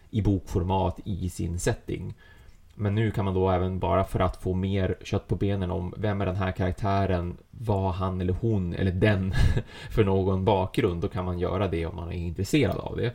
[0.09, 2.13] i bokformat i sin setting.
[2.75, 5.93] Men nu kan man då även bara för att få mer kött på benen om
[5.97, 9.33] vem är den här karaktären, vad han eller hon eller den
[9.89, 13.13] för någon bakgrund, då kan man göra det om man är intresserad av det.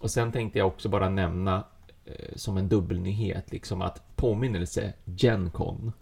[0.00, 1.64] Och sen tänkte jag också bara nämna
[2.04, 5.92] eh, som en dubbelnyhet, liksom att påminnelse Gencon.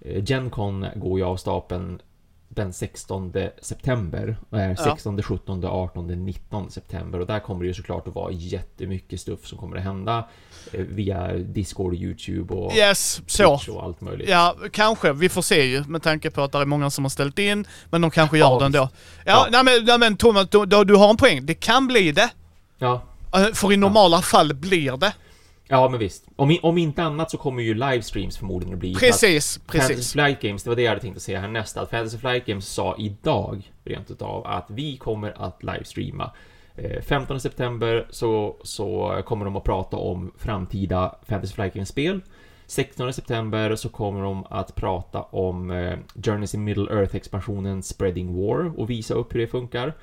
[0.00, 2.00] Eh, Gencon går ju av stapeln
[2.48, 3.32] den 16
[3.62, 4.36] september.
[4.50, 7.18] Och är 16, 17, 18, 19 september.
[7.18, 10.28] Och där kommer det ju såklart att vara jättemycket stuff som kommer att hända.
[10.72, 13.56] Via Discord, YouTube och Yes, så.
[13.58, 14.28] Twitch och allt möjligt.
[14.28, 15.12] Ja, kanske.
[15.12, 17.66] Vi får se ju med tanke på att det är många som har ställt in.
[17.90, 18.78] Men de kanske gör Ja, det ändå.
[18.78, 18.88] Ja,
[19.24, 19.46] Ja.
[19.50, 21.46] Nej, men, nej men Thomas, du, du, har en poäng.
[21.46, 22.30] Det kan bli det.
[22.78, 23.02] Ja,
[23.34, 25.12] Eh, För i normala fall blir det.
[25.68, 26.24] ja men visst.
[26.36, 28.94] Om, om inte annat så kommer ju livestreams förmodligen att bli.
[28.94, 30.12] för att Precis, Fantasy precis.
[30.12, 32.68] Flight Games, det var det jag hade tänkt att säga härnäst, att Fantasy Flight Games
[32.68, 36.30] sa idag rent utav att vi kommer att livestreama.
[36.82, 42.20] Eh, 15 september så, så kommer de att prata om framtida Fantasy Flight Games-spel.
[42.66, 48.80] 16 september så kommer de att prata om eh, Journeys in Middle Earth-expansionen Spreading War
[48.80, 49.94] och visa upp hur det funkar.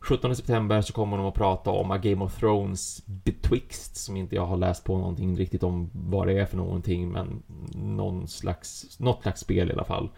[0.00, 4.34] 17 september så kommer de att prata om A Game of Thrones Betwixt som inte
[4.34, 7.42] jag har läst på någonting riktigt om vad det är för någonting men
[7.74, 10.10] någon slags, något slags spel i alla fall.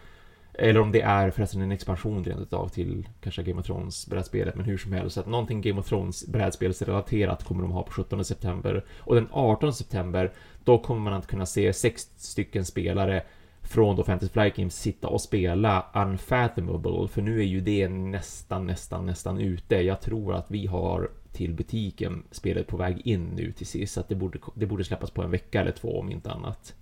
[0.60, 4.54] Eller om det är förresten en expansion rent utav till kanske Game of Thrones brädspelet
[4.54, 5.14] men hur som helst.
[5.14, 8.84] Så att någonting Game of Thrones brädspelsrelaterat kommer de ha på 17 september.
[8.98, 10.32] Och den 18 september
[10.64, 13.22] då kommer man att kunna se sex stycken spelare
[13.62, 18.66] från då Fantasy Flight Games sitta och spela Unfathomable, för nu är ju det nästan,
[18.66, 19.76] nästan, nästan ute.
[19.76, 24.00] Jag tror att vi har till butiken spelet på väg in nu till sist, så
[24.00, 26.74] att det borde, det borde släppas på en vecka eller två om inte annat.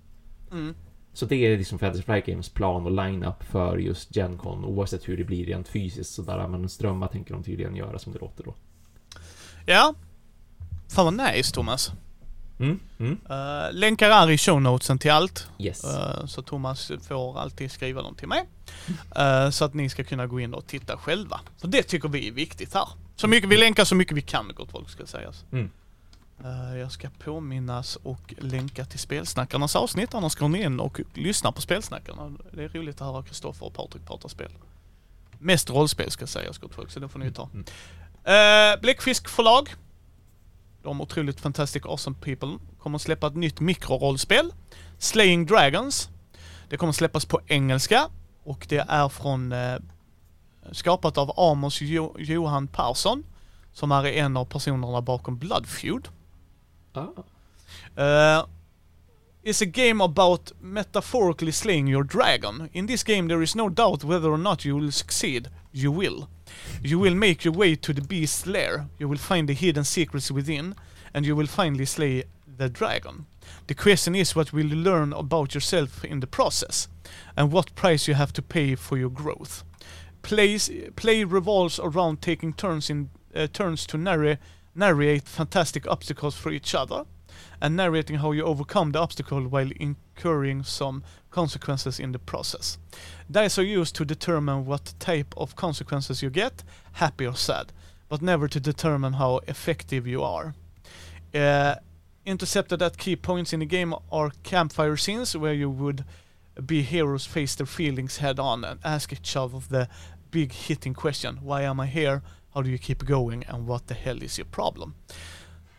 [0.53, 0.75] Mm.
[1.17, 5.17] Så det är liksom Fantasy Flight Games plan och line-up för just Gencon, oavsett hur
[5.17, 8.55] det blir rent fysiskt sådär, men strömmar tänker de tydligen göra som det låter då.
[9.67, 9.95] Ja.
[10.89, 11.93] Fan vad nice Thomas.
[12.59, 15.49] Mm, mm, Uh, länkar är i show notesen till allt.
[15.59, 15.85] yes.
[15.85, 18.49] Eh, så Thomas får alltid skriva dem till mig.
[19.17, 21.41] Eh, så att ni ska kunna gå in och titta själva.
[21.57, 22.89] Så det tycker vi är viktigt här.
[23.17, 25.45] Så mycket, vi länkar så mycket vi kan gott folk ska sägas.
[25.53, 25.71] Mm.
[26.45, 31.53] Eh, jag ska påminnas och länka till Spelsnackarnas avsnitt, annars går ni in och lyssnar
[31.53, 32.33] på Spelsnackarna.
[32.53, 34.53] Det är roligt att höra Kristoffer och Patrik prata spel.
[35.39, 37.49] Mest rollspel ska sägas gott folk, så det får ni ta.
[37.53, 37.65] Mm.
[38.75, 39.75] Uh, Bläckfisk förlag.
[40.83, 44.53] De otroligt fantastic awesome people kommer släppa ett nytt mikrorollspel.
[44.99, 46.09] Slaying Dragons.
[46.69, 48.09] Det kommer släppas på engelska
[48.45, 49.77] och det är från eh,
[50.73, 53.25] skapat av Amos jo- Johan Persson
[53.73, 56.09] som är en av personerna bakom Bloodfeud.
[56.97, 57.11] Ah.
[57.97, 58.47] Uh,
[59.45, 62.69] is a game about metaphorically slaying your dragon.
[62.73, 65.49] In this game there is no doubt whether or not you will succeed.
[65.73, 66.29] You will.
[66.83, 68.87] You will make your way to the beast's lair.
[68.99, 70.75] You will find the hidden secrets within,
[71.15, 72.25] and you will finally slay
[72.59, 73.27] the dragon.
[73.67, 76.89] The question is what will you learn about yourself in the process,
[77.37, 79.63] and what price you have to pay for your growth.
[80.23, 84.39] Plays, play revolves around taking turns in uh, turns to narrate
[84.77, 87.05] narrate fantastic obstacles for each other
[87.61, 92.79] and narrating how you overcome the obstacle while incurring some consequences in the process.
[93.31, 96.63] Dice are used to determine what type of consequences you get,
[96.93, 97.73] happy or sad,
[98.09, 100.55] but never to determine how effective you are.
[101.35, 101.77] Uh,
[102.25, 106.05] intercepted at key points in the game are campfire scenes where you would
[106.65, 109.89] be heroes face their feelings head on and ask each other the
[110.31, 112.23] big hitting question why am I here?
[112.57, 113.45] How do you keep going?
[113.49, 114.95] And what the hell is your problem?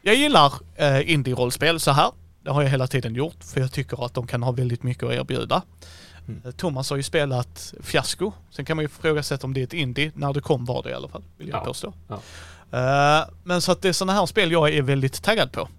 [0.01, 2.11] Jag gillar eh, indie-rollspel så här.
[2.43, 5.03] Det har jag hela tiden gjort för jag tycker att de kan ha väldigt mycket
[5.03, 5.61] att erbjuda.
[6.27, 6.41] Mm.
[6.45, 8.31] Eh, Thomas har ju spelat Fiasko.
[8.49, 10.11] Sen kan man ju ifrågasätta om det är ett indie.
[10.15, 11.65] När det kom var det i alla fall, vill jag Ja.
[11.65, 11.93] påstå.
[12.07, 12.15] Ja.
[12.71, 15.69] Eh, men så att det är sådana här spel jag är väldigt taggad på.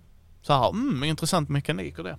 [0.43, 2.17] Så här, mm, intressant mekanik och det.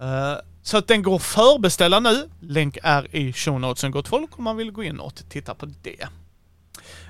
[0.00, 2.28] Eh, så att den går att förbeställa nu.
[2.40, 5.66] Länk är i show notesen gott folk om man vill gå in och titta på
[5.82, 6.08] det.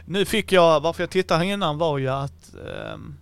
[0.05, 3.17] Nu fick jag, varför jag tittade här innan var ju att ehm,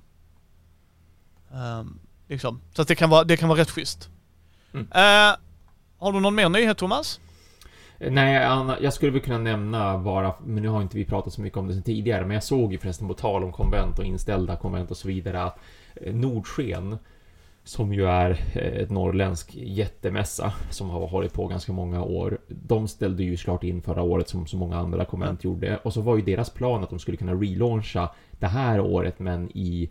[1.52, 1.98] ehm,
[2.28, 4.08] liksom, så att det kan vara, det kan vara rätt schysst.
[4.74, 4.86] Mm.
[4.90, 5.36] Eh,
[5.98, 7.20] har du någon mer nyhet Thomas?
[7.98, 11.40] Nej, Anna, jag skulle väl kunna nämna bara, men nu har inte vi pratat så
[11.40, 14.04] mycket om det sen tidigare, men jag såg ju förresten på tal om konvent och
[14.04, 15.58] inställda konvent och så vidare att
[15.94, 16.98] eh, Nordsken
[17.68, 22.38] Som ju är eh, ett norrländsk jättemässa som har hållit på ganska många år.
[22.48, 25.76] De ställde ju klart in förra året som så många andra konvent gjorde.
[25.76, 29.50] Och så var ju deras plan att de skulle kunna relauncha det här året men
[29.54, 29.90] i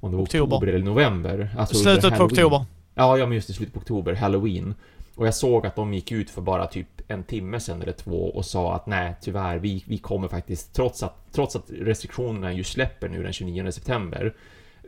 [0.00, 0.72] om det var oktober, Oktober.
[0.72, 1.54] eller november.
[1.58, 2.64] Alltså Slutet på oktober.
[2.94, 4.74] Ja, ja men just i slutet på oktober, Halloween.
[5.14, 8.30] Och jag såg att de gick ut för bara typ en timme sedan eller två
[8.34, 12.64] och sa att nej, tyvärr, vi, vi kommer faktiskt, trots att, trots att restriktionerna ju
[12.64, 14.34] släpper nu den 29 september,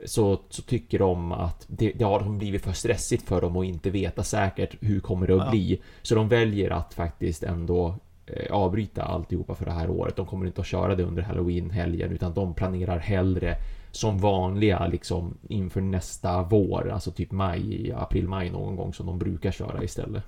[0.04, 3.90] så, så tycker de att det, det har blivit för stressigt för dem att inte
[3.90, 5.50] veta säkert hur kommer det att Ja.
[5.50, 5.82] bli.
[6.02, 7.94] Så de väljer att faktiskt ändå
[8.26, 10.16] eh, avbryta alltihopa för det här året.
[10.16, 13.56] De kommer inte att köra det under halloween-helgen utan de planerar hellre
[13.90, 19.52] som vanliga liksom inför nästa vår, alltså typ maj, april-maj någon gång som de brukar
[19.52, 20.22] köra istället.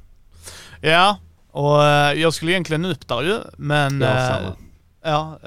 [0.80, 1.18] Ja,
[1.50, 4.00] och eh, jag skulle egentligen upp där ju, men...
[4.00, 4.52] Ja, eh, samma.
[5.02, 5.38] ja,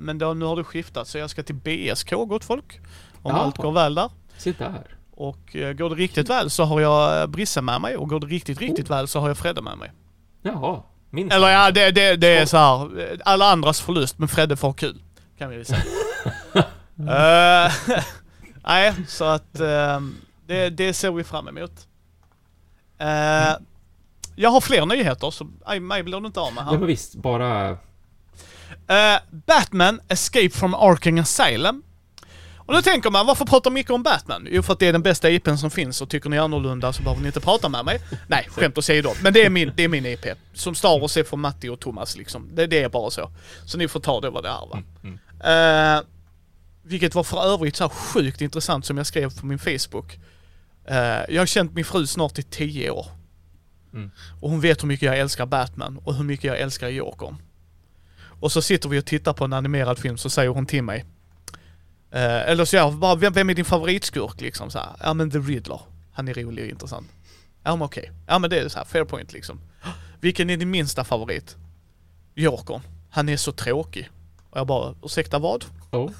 [0.00, 2.80] men då, nu har det skiftat så jag ska till BSK, gott folk.
[3.22, 3.40] Om Jaha.
[3.44, 4.10] allt går väl där.
[4.38, 4.96] Se där.
[5.10, 8.20] Och eh, går det riktigt väl så har jag eh, Brisse med mig och går
[8.20, 9.92] det riktigt, riktigt väl så har jag Fredde med mig.
[10.42, 13.00] Jaha, min Eller ja, det, det, det är så här.
[13.00, 15.02] eh, alla andras förlust men Fredde får kul.
[15.38, 15.82] Kan vi väl säga.
[17.00, 17.72] Eh,
[18.66, 20.00] Nej, så att eh,
[20.46, 21.72] det, det ser vi fram emot.
[22.98, 23.56] Eh,
[24.36, 25.46] jag har fler nyheter så
[25.80, 26.72] mig blir du inte av med här.
[26.72, 27.76] Ja men visst, bara...
[29.30, 31.82] Batman Escape from Arkham Asylum.
[32.68, 34.48] Och då tänker man, varför pratar mycket om Batman?
[34.50, 37.02] Jo, för att det är den bästa IPn som finns och tycker ni annorlunda så
[37.02, 38.00] behöver ni inte prata med mig.
[38.26, 39.10] Nej, skämt åsido.
[39.22, 40.26] Men det är min, det är min IP.
[40.54, 42.50] Som Star Wars är för Matti och Thomas liksom.
[42.54, 43.30] Det, det är bara så.
[43.64, 44.82] Så ni får ta det vad det är va.
[45.44, 46.02] Eh,
[46.82, 50.18] vilket var för övrigt så sjukt intressant som jag skrev på min Facebook.
[50.84, 50.96] Eh,
[51.28, 53.06] jag har känt min fru snart i 10 år.
[53.92, 54.10] Mm.
[54.40, 57.36] Och hon vet hur mycket jag älskar Batman och hur mycket jag älskar Jokern.
[58.40, 61.04] Och så sitter vi och tittar på en animerad film så säger hon till mig.
[62.10, 64.88] Eh, eller så jag bara, vem, vem är din favoritskurk liksom så här.
[65.00, 65.80] Ja men The Riddler.
[66.12, 67.06] Han är rolig och intressant.
[67.64, 68.10] Ja men okej.
[68.26, 69.60] Ja men det är så här, fair point liksom.
[70.20, 71.56] Vilken är din minsta favorit?
[72.34, 72.80] Jokern.
[73.10, 74.10] Han är så tråkig.
[74.50, 75.64] Och jag bara, ursäkta vad?
[75.90, 76.10] Oh.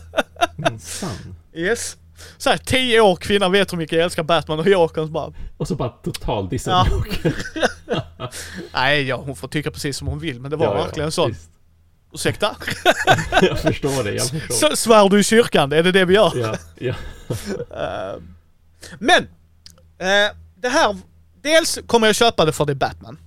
[0.56, 1.34] Minsann.
[1.54, 1.96] Yes.
[2.38, 5.68] Så här, tio år, kvinnan vet hur mycket jag älskar Batman och Jokern bara, Och
[5.68, 6.86] så bara total dissa Ja.
[8.72, 11.12] Nej ja, hon får tycka precis som hon vill men det var Ja, ja, verkligen
[11.12, 11.26] så.
[11.28, 11.50] visst.
[12.14, 12.56] Ursäkta?
[13.42, 14.54] Jag förstår det, jag förstår.
[14.54, 15.72] Så, svär du i kyrkan?
[15.72, 16.32] Är det det vi gör?
[16.36, 16.94] Ja, ja.
[17.76, 18.22] Eh,
[18.98, 19.22] men!
[19.98, 20.96] eh, det här,
[21.42, 23.18] dels kommer jag köpa det för det är Batman.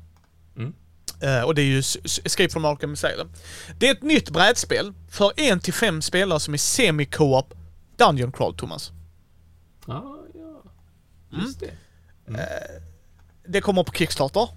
[0.57, 0.73] Mm.
[1.21, 1.79] Eh, och det är ju
[2.23, 3.31] Escape from Arkham Asylum.
[3.79, 7.53] Det är ett nytt brädspel för en till fem spelare som är semi-co-op
[7.97, 8.91] Dungeon Crawl, Thomas.
[9.85, 10.01] Ah,
[10.33, 10.63] ja.
[11.41, 11.71] Just det.
[13.47, 14.49] Det kommer på Kickstarter.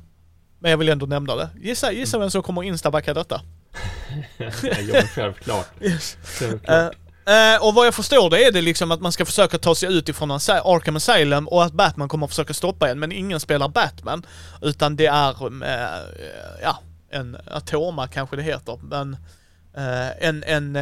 [0.59, 1.49] Men jag vill ändå nämna det.
[1.61, 3.43] Gissa, gissa vem som kommer instabacka detta?
[4.39, 5.66] Men självklart.
[5.81, 6.16] Yes.
[6.23, 6.95] självklart.
[7.27, 9.93] Eh, och vad jag förstår det är det liksom att man ska försöka ta sig
[9.99, 13.69] ut ifrån Arkham Asylum och att Batman kommer att försöka stoppa en, men ingen spelar
[13.69, 14.27] Batman.
[14.62, 15.31] Utan det är,
[15.64, 15.89] eh,
[16.62, 16.79] ja,
[17.11, 19.16] en Atoma kanske det heter, men
[20.21, 20.79] en, en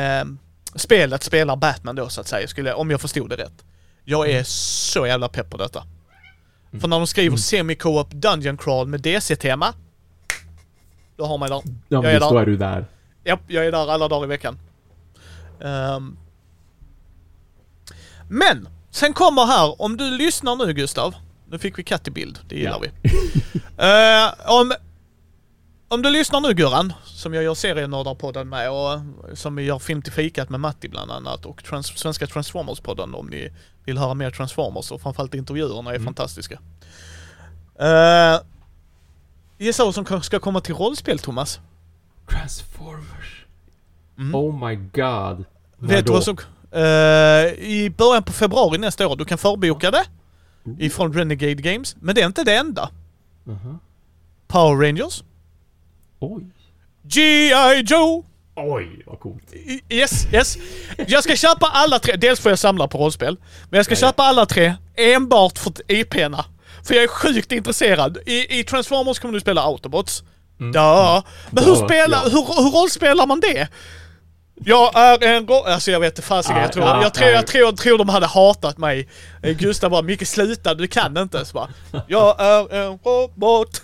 [0.74, 3.64] spelet spelar Batman då så att säga, skulle, om jag förstod det rätt.
[4.05, 5.84] Jag är så jävla pepp på detta.
[6.80, 9.74] För när de skriver semi-co-op Dungeon Crawl med DC-tema,
[11.17, 11.62] då har man där.
[11.64, 12.31] ja, jag är där.
[12.31, 12.87] då är du där.
[13.25, 14.59] Japp, jag är där alla dagar i veckan.
[15.62, 16.17] Ehm.
[18.29, 21.14] men, sen kommer här, om du lyssnar nu Gustav.
[21.51, 22.91] Nu fick vi katt i bild, det gillar Ja.
[23.03, 23.21] vi.
[23.79, 24.73] Eh, om,
[25.89, 29.01] om du lyssnar nu Gurran, som jag gör serienördarpodden med och
[29.39, 33.27] som vi gör Film till fikat med Matti bland annat och trans, Svenska Transformers-podden om
[33.27, 33.53] ni
[33.85, 36.05] vill höra mer Transformers och framförallt intervjuerna är Mm.
[36.05, 36.59] fantastiska.
[37.81, 38.41] Uh,
[39.59, 41.61] gissa vad som ska komma till rollspel Thomas?
[42.30, 43.46] Transformers.
[44.18, 44.34] Mm.
[44.34, 45.44] Oh my god.
[45.78, 46.38] När Vet du vad som...
[46.70, 46.82] Eh,
[47.64, 49.16] I början på februari nästa år.
[49.16, 50.04] Du kan förboka det.
[50.78, 51.96] Ifrån Renegade Games.
[52.00, 52.90] Men det är inte det enda.
[53.48, 53.78] Aha.
[54.48, 55.22] Power Rangers.
[56.18, 56.44] Oj.
[57.02, 57.82] G.I.
[57.86, 58.24] Joe.
[58.54, 59.54] Oj, vad coolt.
[59.88, 60.59] Yes, yes.
[61.07, 62.16] Jag ska köpa alla tre.
[62.16, 63.36] Dels får jag samla på rollspel.
[63.70, 63.98] Men jag ska ja.
[63.98, 66.44] köpa alla tre enbart för IP'na.
[66.87, 68.18] För jag är sjukt intresserad.
[68.26, 70.22] I, i Transformers kommer du spela Autobots.
[70.61, 70.72] Mm.
[70.74, 71.22] Ja.
[71.51, 72.30] Men hur, spelar, ja.
[72.30, 73.68] hur, hur rollspelar man det?
[74.64, 76.57] Jag är en ro- Alltså jag vet inte fasiken.
[76.57, 79.09] Ja, Jag, tror, ja, jag, tror, jag, tror, jag tror de hade hatat mig.
[79.43, 81.45] Eh, Gustav bara, Micke sluta, du kan inte.
[81.45, 81.68] Så bara,
[82.09, 83.82] jag är en robot.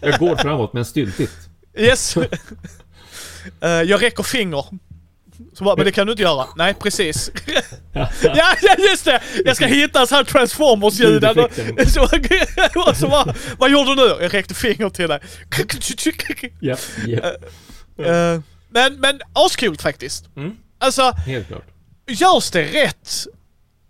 [0.00, 1.32] Jag går framåt, men styltigt.
[1.78, 2.16] Yes.
[3.60, 4.64] Eh, jag räcker finger.
[5.52, 6.46] Så bara, men det kan du inte göra.
[6.56, 7.30] Nej, precis.
[7.92, 8.08] ja,
[8.62, 9.20] ja, just det!
[9.44, 11.34] Jag ska hitta så här Transformers-ljuden.
[11.88, 12.02] Så,
[12.88, 14.16] och så bara, vad gjorde du?
[14.20, 15.20] Jag räckte finger till dig.
[16.60, 17.24] Japp, japp.
[17.98, 18.40] Eh,
[18.70, 20.36] men, men askul faktiskt.
[20.36, 20.52] Mm.
[20.78, 21.64] Alltså, Helt klart.
[22.08, 23.26] görs det rätt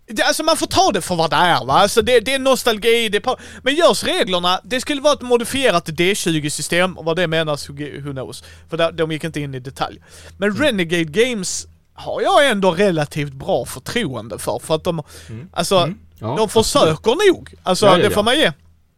[0.07, 1.73] det, alltså man får ta det för vad det är va.
[1.73, 5.21] Alltså det, det är nostalgi, det är pa- Men görs reglerna, det skulle vara ett
[5.21, 8.43] modifierat D20-system, och vad det menas, who knows.
[8.69, 9.99] För där, de gick inte in i detalj.
[10.37, 10.61] Men Mm.
[10.63, 15.03] Renegade Games har jag ändå relativt bra förtroende för, för att de,
[15.53, 15.99] alltså, Mm.
[16.19, 17.53] Ja, de försöker nog.
[17.63, 18.51] Alltså Ja, ja, det får man ge.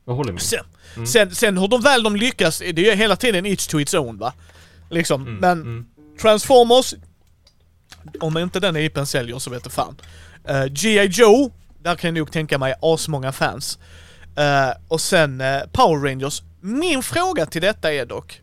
[0.05, 0.41] Jag håller med.
[0.41, 0.59] Sen,
[0.95, 1.07] Mm.
[1.07, 3.93] sen, sen hur de väl de lyckas, det är ju hela tiden each to its
[3.93, 4.33] own va.
[4.89, 5.85] Liksom, Mm, men mm.
[6.21, 6.93] Transformers,
[8.19, 9.95] om inte den IPn säljer så vet du fan.
[10.49, 11.05] Uh, G.I.
[11.05, 13.79] Joe, där kan jag nog tänka mig asmånga fans.
[14.35, 16.43] Eh, och sen eh, Power Rangers.
[16.61, 18.41] Min fråga till detta är dock,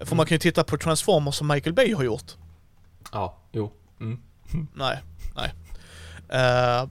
[0.00, 2.36] för man kan ju titta på Transformers som Michael Bay har gjort.
[3.12, 3.72] Ja, jo.
[4.00, 4.20] Mm.
[4.74, 5.02] Nej,
[5.34, 5.52] nej.
[6.28, 6.88] Eh,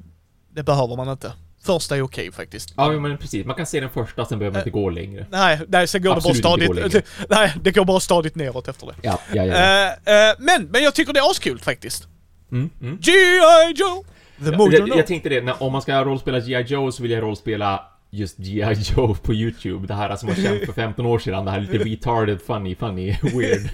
[0.50, 1.34] det behöver man inte.
[1.74, 2.74] Första är okej faktiskt.
[2.78, 3.46] Ja, men precis.
[3.46, 5.26] Man kan se den första, sen behöver man inte gå längre.
[5.30, 7.06] Nej, nej, sen går Absolut det bara stadigt.
[7.30, 8.94] nej, det går bara stadigt neråt efter det.
[9.02, 9.54] Ja, ja, ja.
[9.54, 12.08] Eh, eh, men, men jag tycker det är askul faktiskt.
[12.52, 12.98] Mm, mm.
[13.02, 13.74] G.I.
[13.76, 14.06] Joe!
[14.46, 16.62] The Mojo Jag, jag tänkte det, när, om man ska rollspela G.I.
[16.62, 18.74] Joe så vill jag rollspela just G.I.
[18.96, 19.88] Joe på YouTube.
[19.88, 21.46] Det här som var känt för 15 år sedan.
[21.46, 23.70] Det här lite retarded, funny, funny, weird.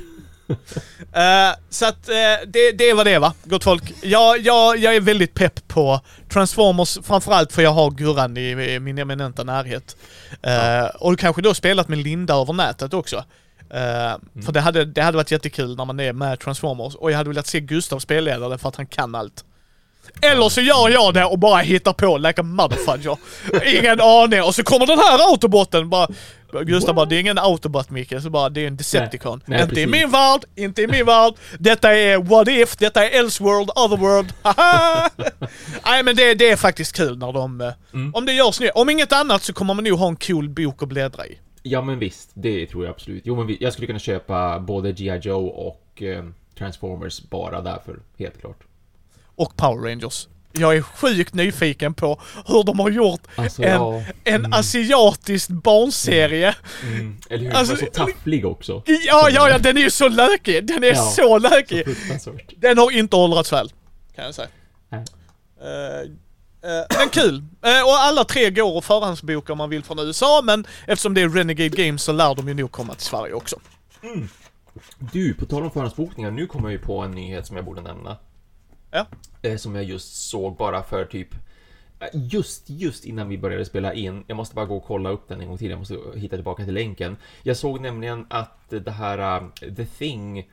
[1.13, 3.93] Eh, så att eh, det, det var det va, gott folk.
[4.03, 6.01] Jag, jag, jag är väldigt pepp på
[6.33, 8.41] Transformers, framförallt för jag har Gurran i,
[8.73, 9.95] i min eminenta närhet.
[10.41, 13.15] Eh, Och kanske då spelat med Linda över nätet också.
[13.69, 14.15] Eh,
[14.45, 16.95] För det hade, det hade varit jättekul när man är med Transformers.
[16.95, 19.45] Och jag hade velat se Gustav spelleda för att han kan allt.
[20.21, 23.17] Eller så gör jag det och bara hittar på like a motherfucker.
[23.79, 24.43] Ingen aning.
[24.43, 26.07] Och så kommer den här autobotten bara...
[26.63, 28.21] Gustav bara, det är ingen autobot Micke.
[28.21, 29.41] Så bara, det är en Decepticon.
[29.45, 30.01] Nej, nej, inte i precis.
[30.01, 31.33] min värld, inte i min värld.
[31.59, 34.33] Detta är What If, detta är Elseworld, Otherworld.
[34.41, 35.09] Haha!
[35.85, 37.61] Nej men det, det är faktiskt kul när de...
[37.61, 38.15] eh, Mm.
[38.15, 38.69] Om det görs nu.
[38.69, 41.37] Om inget annat så kommer man nog ha en cool bok att bläddra i.
[41.63, 42.29] Ja, men visst.
[42.33, 43.21] Det tror jag absolut.
[43.25, 45.19] Jo, men vi, jag skulle kunna köpa både G.I.
[45.23, 46.23] Joe och eh,
[46.57, 47.99] Transformers bara därför.
[48.19, 48.57] Helt klart.
[49.35, 50.27] Och Power Rangers.
[50.57, 54.03] Jag är sjukt nyfiken på hur de har gjort Alltså, en, ja.
[54.23, 56.55] en asiatisk barnserie.
[56.83, 57.17] Mm.
[57.29, 57.53] Eller hur?
[57.55, 58.83] Alltså, den var så tafflig också.
[58.85, 60.65] Ja, ja, ja, den är ju så lökig.
[60.67, 60.95] Den är Ja.
[60.95, 61.83] så lökig.
[62.57, 63.69] Den har inte åldrats väl,
[64.15, 64.47] kan jag säga.
[64.89, 65.03] Nej.
[65.61, 65.99] Eh,
[66.71, 67.35] eh, men kul.
[67.65, 71.21] Eh, och alla tre går att förhandsboka om man vill från USA, men eftersom det
[71.21, 73.59] är Renegade Games så lär de ju nog komma till Sverige också.
[74.99, 77.81] Du, på tal om förhandsbokningar, nu kommer jag ju på en nyhet som jag borde
[77.81, 78.17] nämna.
[78.95, 79.05] Ja.
[79.41, 81.33] Eh, som jag just såg bara för typ
[81.99, 84.23] eh, Just, just innan vi började spela in.
[84.27, 85.69] Jag måste bara gå och kolla upp den en gång till.
[85.69, 87.17] Jag måste hitta tillbaka till länken.
[87.43, 90.49] Jag såg nämligen att det här uh, The Thing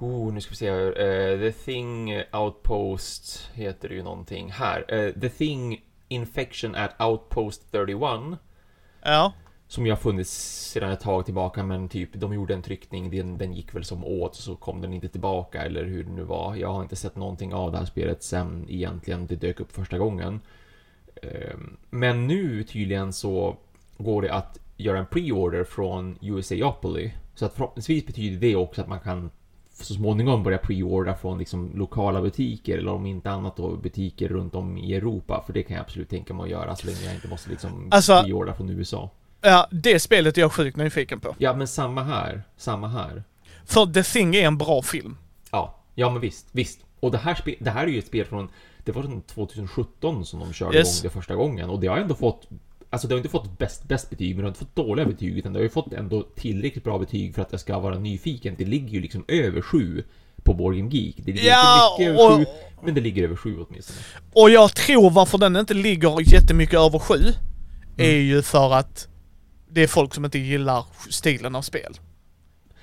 [0.00, 0.86] Oh, nu ska vi se här.
[0.86, 4.84] Eh, The Thing Outpost heter det ju någonting här.
[4.88, 8.00] Eh, The Thing Infection at Outpost 31
[9.02, 9.32] Ja.
[9.68, 10.30] Som ju har funnits
[10.70, 14.04] sedan ett tag tillbaka men typ de gjorde en tryckning, den, den gick väl som
[14.04, 16.56] åt så kom den inte tillbaka eller hur det nu var.
[16.56, 19.98] Jag har inte sett någonting av det här spelet sen egentligen det dök upp första
[19.98, 20.40] gången.
[21.22, 23.56] Ehm, Men nu tydligen så
[23.98, 27.10] går det att göra en pre-order från USAopoly.
[27.34, 29.30] Så att förhoppningsvis betyder det också att man kan
[29.72, 34.54] så småningom börja pre-ordra från liksom lokala butiker eller om inte annat då butiker runt
[34.54, 35.42] om i Europa.
[35.46, 37.88] För det kan jag absolut tänka mig att göra så länge jag inte måste liksom
[37.90, 39.10] Alltså- pre-ordra från USA.
[39.44, 41.34] Ja, det spelet är jag sjukt nyfiken på.
[41.38, 42.42] Ja, men samma här.
[42.56, 43.24] Samma här.
[43.66, 45.16] För The Thing är en bra film.
[45.50, 46.78] Ja, ja men visst, visst.
[47.00, 48.48] Och det här, spe, det här är ju ett spel från,
[48.84, 50.98] det var från 2017 som de körde Yes.
[50.98, 52.48] igång det första gången och det har ändå fått
[52.90, 55.38] Alltså det har inte fått bäst, bäst betyg, men det har inte fått dåliga betyg,
[55.38, 58.54] utan det har ju fått ändå tillräckligt bra betyg för att jag ska vara nyfiken.
[58.58, 60.04] Det ligger ju liksom över sju
[60.42, 61.16] på Game Geek.
[61.16, 62.46] Det ligger Ja, inte mycket över sju,
[62.84, 63.98] men det ligger över sju åtminstone.
[64.32, 67.14] Och jag tror varför den inte ligger jättemycket över sju
[67.96, 68.26] är Mm.
[68.26, 69.08] ju för att
[69.74, 71.94] det är folk som inte gillar stilen av spel.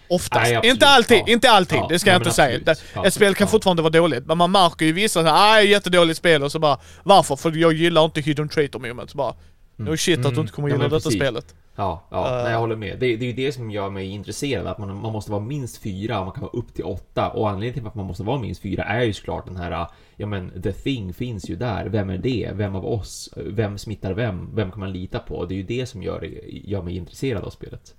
[0.09, 0.51] Oftast.
[0.51, 1.23] Nej, inte alltid, Ja.
[1.27, 1.77] inte alltid.
[1.77, 2.57] Ja, det ska nej, jag inte säga.
[2.57, 2.83] absolut.
[2.95, 3.51] Ja, Ett spel kan ja.
[3.51, 6.79] fortfarande vara dåligt, men man märker ju vissa såhär, ah, jättedåligt spel och så bara,
[7.03, 7.35] varför?
[7.35, 9.09] För jag gillar inte Hidden Traitor Moment.
[9.09, 9.35] Så bara,
[9.75, 10.41] no shit att du Mm.
[10.41, 11.13] inte kommer Ja, gilla detta precis.
[11.19, 11.55] spelet.
[11.75, 12.43] Ja, ja Eh.
[12.43, 12.99] nej, jag håller med.
[12.99, 15.77] Det, det är ju det som gör mig intresserad, att man, man måste vara minst
[15.77, 17.29] fyra och man kan vara upp till åtta.
[17.29, 20.25] Och anledningen till att man måste vara minst fyra är ju såklart den här, ja
[20.27, 21.85] men the thing finns ju där.
[21.85, 22.51] Vem är det?
[22.53, 23.29] Vem av oss?
[23.35, 24.55] Vem smittar vem?
[24.55, 25.45] Vem kan man lita på?
[25.45, 27.95] Det är ju det som gör, gör mig intresserad av spelet.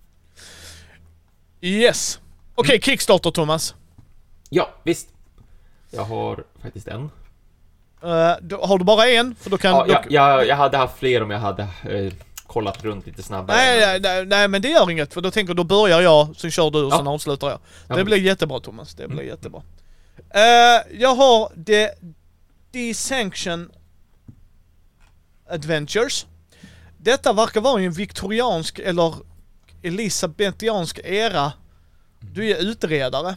[1.60, 2.20] Yes.
[2.54, 2.80] Okej, Mm.
[2.82, 3.74] Kickstarter Thomas.
[4.50, 5.08] Ja, visst.
[5.90, 7.10] Jag har faktiskt en.
[8.02, 9.34] Eh, då, har du bara en?
[9.34, 9.70] För då kan...
[9.72, 12.12] Ja, jag, jag, jag hade haft fler om jag hade eh,
[12.52, 13.56] kollat runt lite snabbare.
[13.56, 15.14] nej, nej, nej, nej, men det gör inget.
[15.14, 16.96] För då tänker då börjar jag, sen kör du och Ja.
[16.96, 17.58] sen avslutar jag.
[17.58, 19.26] Ja, Det men- blir jättebra Thomas, det blir Mm.
[19.28, 19.62] jättebra.
[20.30, 21.88] Eh, jag har The
[22.72, 23.70] Desanction
[25.50, 26.26] Adventures.
[26.98, 29.14] Detta verkar vara en viktoriansk eller
[29.82, 31.52] elisabetiansk era.
[32.20, 33.36] Du är utredare.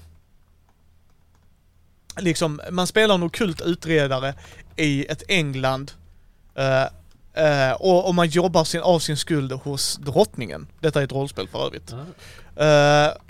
[2.20, 4.34] Liksom, man spelar en ockult utredare
[4.76, 5.91] i ett England
[6.55, 6.84] eh,
[7.36, 10.68] eh, och, och man jobbar sin, av sin skuld hos drottningen.
[10.80, 11.92] Detta är ett rollspel för övrigt.
[12.56, 13.22] Eh,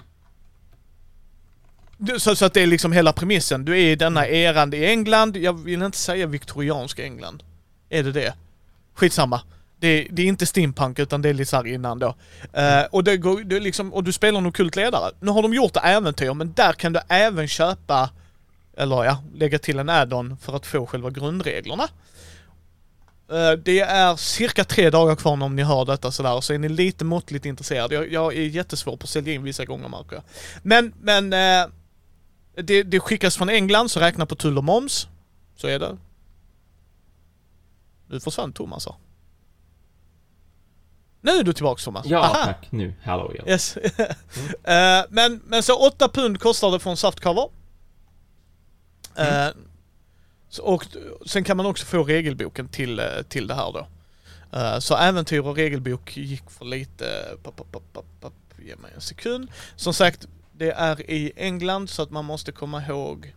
[1.98, 3.66] du- så, så att det är liksom hela premissen.
[3.66, 7.44] Du är i denna eran i England, jag vill inte säga viktorianska England.
[7.90, 8.34] Är det det?
[8.94, 9.42] Skitsamma.
[9.80, 12.16] Det, det är inte steampunk utan det är lite så här innan då.
[12.54, 15.12] Eh, och, det går, det liksom, och du spelar en kult ledare.
[15.20, 18.10] Nu har de gjort äventyr men där kan du även köpa,
[18.78, 21.88] eller ja, lägga till en add-on för att få själva grundreglerna.
[23.30, 26.70] Eh, Det är cirka tre dagar kvar om ni hör detta sådär, så är ni
[26.70, 27.96] lite måttligt intresserade.
[27.96, 30.24] Jag, jag är jättesvår på att sälja in vissa gånger märker jag.
[30.64, 31.68] Men, men eh,
[32.64, 35.08] det, det skickas från England, så räkna på tull och moms.
[35.56, 35.98] Så är det.
[38.08, 38.96] Nu försvann Thomas här.
[41.22, 42.06] Nu är du tillbaks Thomas.
[42.06, 42.46] Ja, Aha.
[42.46, 42.68] tack.
[42.72, 42.94] Nu.
[43.04, 43.48] Hallå igen.
[43.48, 43.78] Yes.
[44.64, 47.50] Eh, men, men så 8 pund kostar det från Saftcover.
[49.16, 49.54] Eh, så,
[50.60, 50.86] och
[51.26, 53.88] sen kan man också få regelboken till, eh, till det här då.
[54.60, 57.38] Eh, så äventyr och regelbok gick för lite...
[57.44, 58.34] Pop, pop, pop, pop.
[58.58, 59.52] Ge mig en sekund.
[59.76, 63.36] Som sagt, det är i England så att man måste komma ihåg...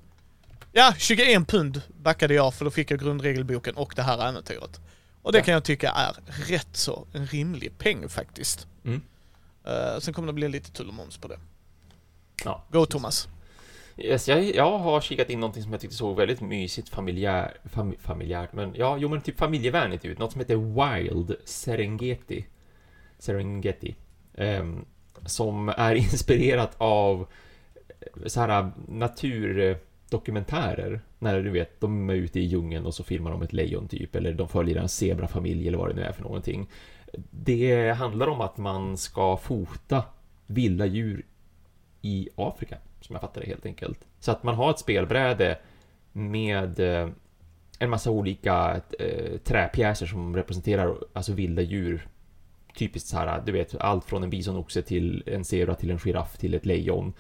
[0.72, 4.80] Ja, 21 pund backade jag för då fick jag grundregelboken och det här äventyret.
[5.22, 6.16] Och det kan jag tycka är
[6.48, 8.66] rätt så en rimlig peng faktiskt.
[8.84, 9.02] Mm.
[9.64, 11.38] Eh, sen kommer det bli lite tull och moms på det.
[12.44, 12.64] Ja.
[12.70, 13.28] Go Thomas.
[14.00, 17.94] Yes, jag, jag har kikat in någonting som jag tyckte såg väldigt mysigt familjär, fam,
[18.00, 20.18] familjärt, men ja, jo men typ familjevänligt ut.
[20.18, 22.46] Något som heter Wild Serengeti.
[23.18, 23.94] Serengeti.
[24.34, 24.84] Um,
[25.26, 27.26] som är inspirerat av
[27.88, 31.00] eh, så här naturdokumentärer.
[31.18, 34.16] När du vet, de är ute i djungeln och så filmar de ett lejon typ,
[34.16, 36.68] eller de följer en zebrafamilj eller vad det nu är för någonting.
[37.30, 40.04] Det handlar om att man ska fota
[40.46, 41.26] vilda djur
[42.02, 44.06] i Afrika, som jag fattar det helt enkelt.
[44.20, 45.58] Så att man har ett spelbräde
[46.12, 47.08] med eh,
[47.78, 52.08] en massa olika eh, träpjäser som representerar alltså vilda djur.
[52.74, 56.38] Typiskt så här, du vet, allt från en bisonoxe till en zebra till en giraff
[56.38, 57.12] till ett lejon.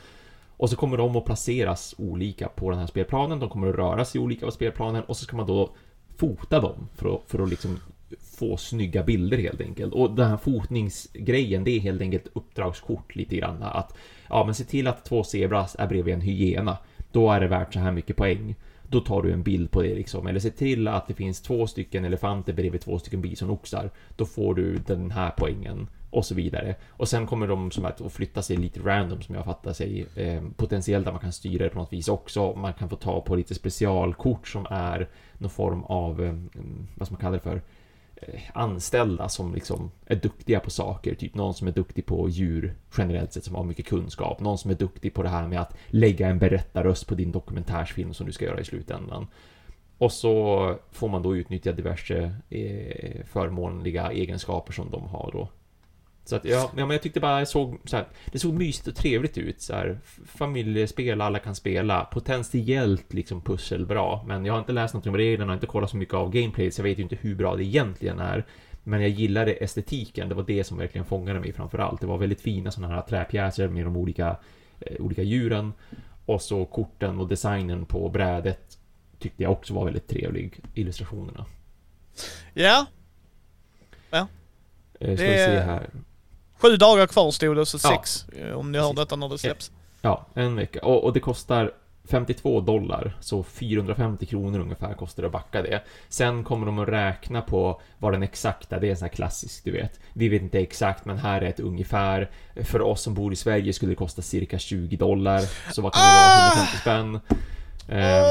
[0.48, 4.04] Och så kommer de att placeras olika på den här spelplanen, de kommer att röra
[4.04, 5.74] sig olika på spelplanen och så ska man då
[6.16, 7.78] fota dem för att, för att liksom
[8.38, 9.94] få snygga bilder helt enkelt.
[9.94, 13.62] Och den här fotningsgrejen, det är helt enkelt uppdragskort lite grann.
[13.62, 13.96] Att
[14.28, 16.78] ja, men se till att två zebras är bredvid en hyena.
[17.12, 18.54] Då är det värt så här mycket poäng.
[18.90, 20.26] Då tar du en bild på det liksom.
[20.26, 23.90] Eller se till att det finns två stycken elefanter bredvid två stycken bisonoxar.
[24.16, 25.88] Då får du den här poängen.
[26.10, 26.74] Och så vidare.
[26.88, 30.06] Och sen kommer de som att flytta sig lite random som jag fattar sig.
[30.16, 32.56] Eh, potentiellt att man kan styra det på något vis också.
[32.56, 35.08] Man kan få ta på lite specialkort som är
[35.38, 36.34] någon form av, eh,
[36.94, 37.62] vad ska man kalla det för?
[38.22, 42.74] Eh, anställda som liksom är duktiga på saker, typ någon som är duktig på djur
[42.98, 45.76] generellt sett som har mycket kunskap, någon som är duktig på det här med att
[45.86, 49.26] lägga en berättarröst på din dokumentärsfilm som du ska göra i slutändan.
[49.98, 55.48] Och så får man då utnyttja diverse eh, förmånliga egenskaper som de har då.
[56.28, 58.86] Så att ja, ja men jag tyckte bara jag såg så här, det såg mysigt
[58.88, 59.98] och trevligt ut så här.
[60.26, 65.54] Familjespel, alla kan spela, potentiellt liksom pusselbra, men jag har inte läst något om reglerna,
[65.54, 68.18] inte kollat så mycket av gameplay, så jag vet ju inte hur bra det egentligen
[68.18, 68.46] är.
[68.84, 72.00] Men jag gillade estetiken, det var det som verkligen fångade mig framför allt.
[72.00, 74.36] Det var väldigt fina sådana här träpjäser med de olika,
[74.80, 75.72] eh, olika djuren.
[76.26, 78.78] Och så korten och designen på brädet
[79.18, 81.46] tyckte jag också var väldigt trevlig, illustrationerna.
[82.54, 84.26] Ja,
[85.00, 85.90] Eh, ska Det- vi se här.
[86.58, 87.90] Sju dagar kvar stod det, så Ja.
[87.90, 88.24] sex.
[88.38, 89.70] eh, Om ni hör detta när det släpps.
[90.00, 90.80] Ja, en vecka.
[90.82, 91.72] Och, och det kostar
[92.10, 95.82] 52 dollar, så 450 kronor ungefär kostar det att backa det.
[96.08, 99.64] Sen kommer de att räkna på vad den exakta, det är en sån här klassisk,
[99.64, 100.00] du vet.
[100.12, 102.30] Vi vet inte exakt, men här är ett ungefär.
[102.64, 105.42] För oss som bor i Sverige skulle det kosta cirka 20 dollar,
[105.72, 107.20] så vad kan det vara, 150 spänn?
[107.88, 108.24] Ehm,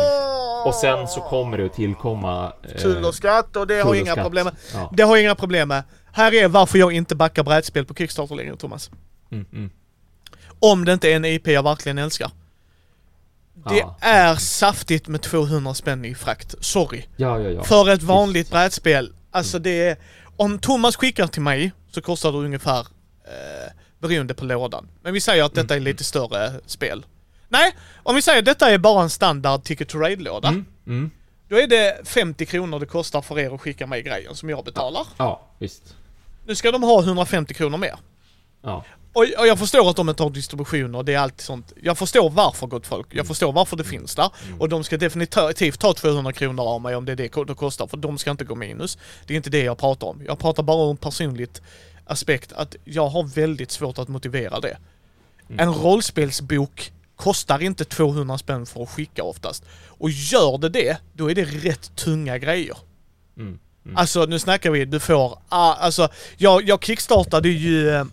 [0.65, 2.53] och sen så kommer det att tillkomma...
[2.63, 4.23] eh, Tull och skatt och det har jag inga skatt.
[4.25, 4.55] problem med.
[4.73, 4.89] Ja.
[4.93, 5.83] Det har jag inga problem med.
[6.17, 8.91] Här är varför jag inte backar brädspel på Kickstarter längre Thomas.
[9.31, 9.69] Mm, mm.
[10.59, 12.31] Om det inte är en IP jag verkligen älskar.
[13.53, 13.97] Det Ja.
[14.01, 16.55] är saftigt med 200 spänn i frakt.
[16.59, 17.05] Sorry.
[17.15, 17.63] Ja, ja, ja.
[17.63, 19.13] För ett vanligt brädspel.
[19.31, 19.97] Alltså det är...
[20.37, 22.79] Om Thomas skickar till mig så kostar det ungefär
[23.23, 24.89] eh, beroende på lådan.
[25.01, 27.05] Men vi säger att detta är lite större spel.
[27.49, 30.47] Nej, om vi säger att detta är bara en standard Ticket to Raid-låda.
[30.47, 31.11] Mm, mm.
[31.49, 34.65] Då är det 50 kronor det kostar för er att skicka mig grejen som jag
[34.65, 35.07] betalar.
[35.17, 35.95] Ja, visst.
[36.47, 37.95] Nu ska de ha 150 kronor mer.
[38.61, 38.83] Ja.
[39.13, 41.73] Och, och jag förstår att de inte har distribution och det är alltid sånt.
[41.81, 43.07] Jag förstår varför gott folk.
[43.11, 44.29] Jag förstår varför det finns där.
[44.59, 47.87] Och de ska definitivt ta 200 kronor av mig om det är det det kostar.
[47.87, 48.97] För de ska inte gå minus.
[49.25, 50.21] Det är inte det jag pratar om.
[50.25, 51.61] Jag pratar bara om personligt
[52.05, 54.77] aspekt att jag har väldigt svårt att motivera det.
[55.49, 55.59] Mm.
[55.59, 59.65] En rollspelsbok kostar inte 200 spänn för att skicka oftast.
[59.87, 62.77] Och gör det det, då är det rätt tunga grejer.
[63.37, 63.59] Mm.
[63.87, 63.97] Mm.
[63.97, 68.05] Alltså nu snackar vi, du får, ah, alltså jag, jag kickstartade ju eh,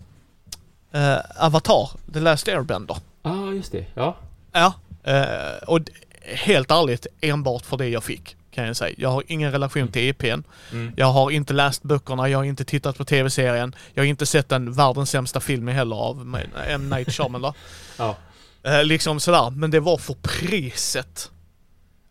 [0.91, 2.97] eh, Avatar, The Last Airbender.
[3.21, 3.85] ah, just det.
[3.93, 4.17] Ja.
[4.51, 4.73] Ja,
[5.03, 5.79] eh, och
[6.21, 8.95] helt ärligt enbart för det jag fick kan jag säga.
[8.97, 10.43] Jag har ingen relation till EPn.
[10.71, 10.93] Mm.
[10.95, 13.75] Jag har inte läst böckerna, jag har inte tittat på tv-serien.
[13.93, 16.35] Jag har inte sett den världens sämsta film heller av
[16.69, 16.89] M.
[16.89, 17.53] Night Shyamalan.
[17.97, 18.15] Ja.
[18.63, 21.31] Eh, liksom sådär, men det var för priset.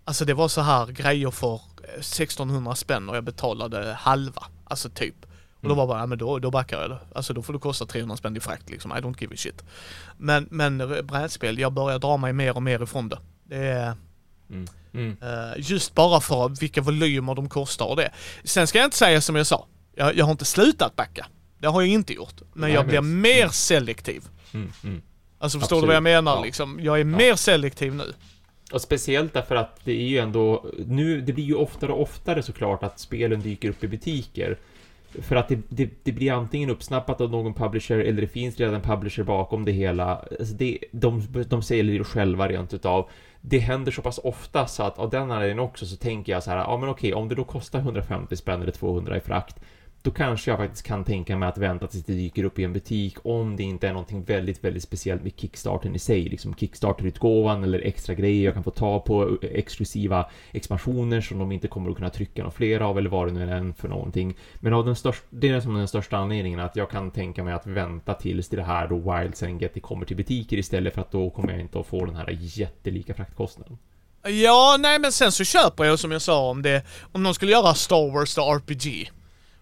[0.04, 1.60] Alltså det var så här grejer för
[1.98, 4.42] 1600 spänn och jag betalade halva.
[4.64, 5.14] Alltså typ.
[5.56, 5.76] Och då Mm.
[5.76, 6.98] var bara, ja, men då, då backar jag det.
[7.14, 8.90] Alltså då får det kosta 300 spänn i frakt liksom.
[8.92, 9.64] I don't give a shit.
[10.18, 13.18] Men, men brädspel, jag börjar dra mig mer och mer ifrån det.
[13.44, 13.96] Det är
[14.50, 14.66] Mm.
[14.94, 15.16] Mm.
[15.22, 18.10] eh, just bara för vilka volymer de kostar och det.
[18.44, 21.26] Sen ska jag inte säga som jag sa, jag, jag har inte slutat backa.
[21.58, 22.34] Det har jag inte gjort.
[22.52, 24.24] Men Nej, jag men- blir mer selektiv.
[24.54, 24.72] Mm.
[24.84, 25.02] Mm.
[25.38, 26.24] Alltså förstår du vad jag Absolut.
[26.24, 26.44] menar Ja.
[26.44, 26.78] liksom?
[26.82, 28.12] Jag är mer selektiv nu.
[28.72, 32.42] Och speciellt därför att det är ju ändå, nu, det blir ju oftare och oftare
[32.42, 34.58] såklart att spelen dyker upp i butiker.
[35.22, 38.74] För att det, det, det blir antingen uppsnappat av någon publisher eller det finns redan
[38.74, 40.16] en publisher bakom det hela.
[40.16, 43.08] Alltså det, de, de säljer det själva rent utav.
[43.40, 46.50] Det händer så pass ofta så att av den anledningen också så tänker jag så
[46.50, 49.56] här, ja men okej, om det då kostar 150 spänn eller 200 i frakt,
[50.04, 52.72] då kanske jag faktiskt kan tänka mig att vänta tills det dyker upp i en
[52.72, 57.64] butik om det inte är någonting väldigt, väldigt speciellt med Kickstarten i sig, liksom Kickstarter-utgåvan
[57.64, 61.90] eller extra grejer jag kan få ta på eh, exklusiva expansioner som de inte kommer
[61.90, 64.34] att kunna trycka några fler av eller vad det nu än är för någonting.
[64.54, 67.54] Men av den största, det är som den största anledningen att jag kan tänka mig
[67.54, 71.12] att vänta tills det här då Wilds and Getty kommer till butiker istället för att
[71.12, 73.78] då kommer jag inte att få den här jättelika fraktkostnaden.
[74.22, 76.82] Ja, nej men sen så köper jag som jag sa om det,
[77.12, 79.10] om de skulle göra Star Wars The RPG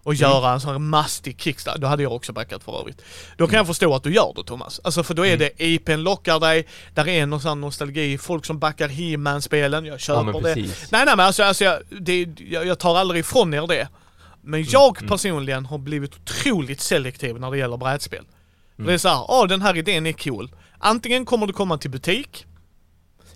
[0.03, 3.01] och göra en sån här mastig kickstart, då hade jag också backat för övrigt.
[3.37, 4.79] Då kan jag förstå att du gör det Thomas.
[4.83, 8.59] Alltså för då är det IPn lockar dig, där är någon sån nostalgi, folk som
[8.59, 10.53] backar He-Man-spelen, jag köper Ja det.
[10.53, 10.91] precis.
[10.91, 13.87] Nej nej men alltså, alltså jag, det, jag, jag tar aldrig ifrån er det.
[14.41, 18.25] Men jag personligen har blivit otroligt selektiv när det gäller brädspel.
[18.75, 20.51] För Det är såhär, åh den här idén är cool.
[20.79, 22.45] Antingen kommer du komma till butik,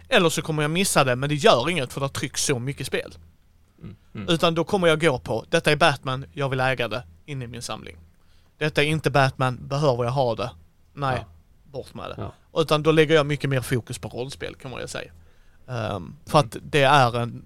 [0.09, 2.87] eller så kommer jag missa det, men det gör inget för det trycks så mycket
[2.87, 3.13] spel.
[4.17, 4.29] Mm.
[4.29, 7.47] Utan då kommer jag gå på, detta är Batman, jag vill äga det, in i
[7.47, 7.97] min samling.
[8.57, 10.51] Detta är inte Batman, behöver jag ha det?
[10.93, 11.25] Nej, Ja.
[11.71, 12.15] bort med det.
[12.17, 12.61] Ja.
[12.61, 15.11] Utan då lägger jag mycket mer fokus på rollspel kan man ju säga.
[15.67, 17.45] Ehm, för att det är en...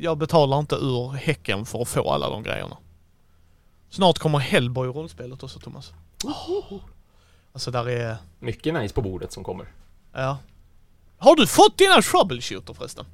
[0.00, 2.76] Jag betalar inte ur häcken för att få alla de grejerna.
[3.90, 5.92] Snart kommer Hellboy rollspelet också Thomas.
[7.52, 8.16] Alltså där är...
[8.38, 9.66] Mycket nice på bordet som kommer.
[10.12, 10.38] Ja.
[11.18, 13.04] Har du fått dina troubleshooter förresten?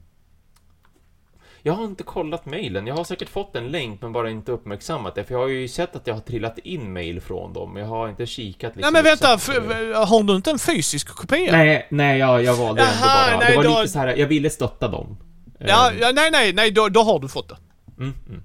[1.68, 2.86] Jag har inte kollat mejlen.
[2.86, 5.24] Jag har säkert fått en länk men bara inte uppmärksammat det.
[5.24, 7.76] För jag har ju sett att jag har trillat in mejl från dem.
[7.76, 8.92] Jag har inte kikat liksom.
[8.92, 9.28] nej men vänta,
[10.06, 11.52] har du inte en fysisk kopia?
[11.52, 13.38] Nej, nej, jag, jag valde ändå Jaha, bara.
[13.38, 15.16] nej, det var då- lite så här, jag ville stötta dem.
[15.58, 17.56] Ja, Ehm, ja nej nej nej, då, då har du fått det.
[17.98, 18.42] Mm, mm.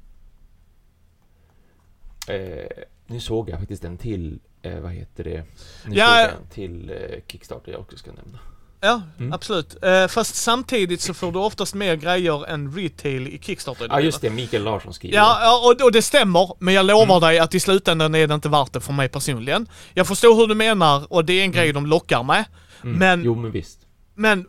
[2.27, 2.67] Eh,
[3.07, 5.43] nu såg jag faktiskt en till, eh, vad heter det?
[5.85, 6.21] Nu Ja, såg ja.
[6.21, 8.39] jag en till eh, Kickstarter jag också ska nämna.
[8.83, 9.33] Ja, Mm.
[9.33, 9.83] absolut.
[9.83, 13.87] Eh, fast samtidigt så får du oftast mer grejer än retail i Kickstarter.
[13.89, 15.15] Ja, just det, Mikael Larsson skriver.
[15.15, 17.21] Ja, ja och, och det stämmer, men jag lovar Mm.
[17.21, 19.67] dig att i slutändan är det inte värt det för mig personligen.
[19.93, 22.45] Jag förstår hur du menar och det är en grej de lockar med.
[22.83, 22.97] Mm.
[22.97, 23.79] men- Jo, men visst.
[24.15, 24.45] Men, eh,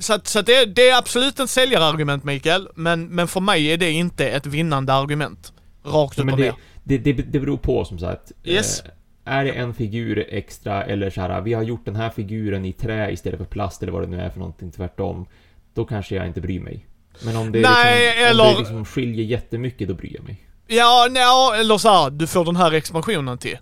[0.00, 3.66] så, att, så att det, det är absolut ett säljarargument Mikael, men, men för mig
[3.72, 5.52] är det inte ett vinnande argument.
[5.84, 6.54] Rakt upp och ner.
[6.84, 8.32] det, det, det, det beror på som sagt.
[8.44, 8.80] Yes.
[8.80, 8.86] Eh,
[9.26, 12.72] är det en figur extra eller så här, vi har gjort den här figuren i
[12.72, 15.26] trä istället för plast eller vad det nu är för någonting tvärtom.
[15.74, 16.86] Då kanske jag inte bryr mig.
[17.24, 20.42] Men om det, Nej, liksom, om eller- det liksom skiljer jättemycket, då bryr jag mig.
[20.66, 23.58] Ja, nej, eller så här, du får den här expansionen till.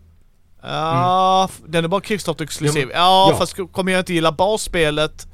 [0.62, 2.88] Ja, f- den är bara Kickstarter exklusiv.
[2.92, 3.36] Ja, Ja, ja.
[3.38, 5.28] fast kommer jag inte gilla basspelet?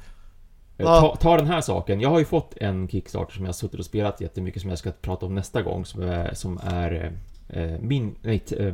[0.77, 0.85] Eh.
[0.85, 2.01] Ta, ta den här saken.
[2.01, 4.79] Jag har ju fått en Kickstarter som jag har suttit och spelat jättemycket som jag
[4.79, 7.11] ska prata om nästa gång som är, som är
[7.49, 8.15] eh, min...
[8.21, 8.73] Nej, t- eh,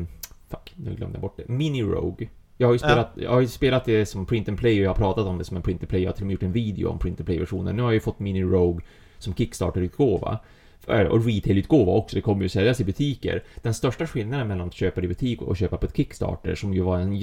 [0.50, 1.48] fuck, nu glömde jag bort det.
[1.48, 2.28] Mini Rogue.
[2.58, 2.88] Jag har ju Ja.
[2.88, 5.44] spelat, jag har spelat det som print and play och jag har pratat om det
[5.44, 6.02] som en print and play.
[6.04, 7.76] Jag har till och med gjort en video om print and play-versionen.
[7.76, 8.82] Nu har jag ju fått Mini Rogue
[9.18, 10.40] som Kickstarter-utgåva.
[10.88, 13.44] Eh, Och retail-utgåva också, det kommer ju säljas i butiker.
[13.62, 16.82] Den största skillnaden mellan att köpa i butik och köpa på ett Kickstarter, som ju
[16.82, 17.16] var en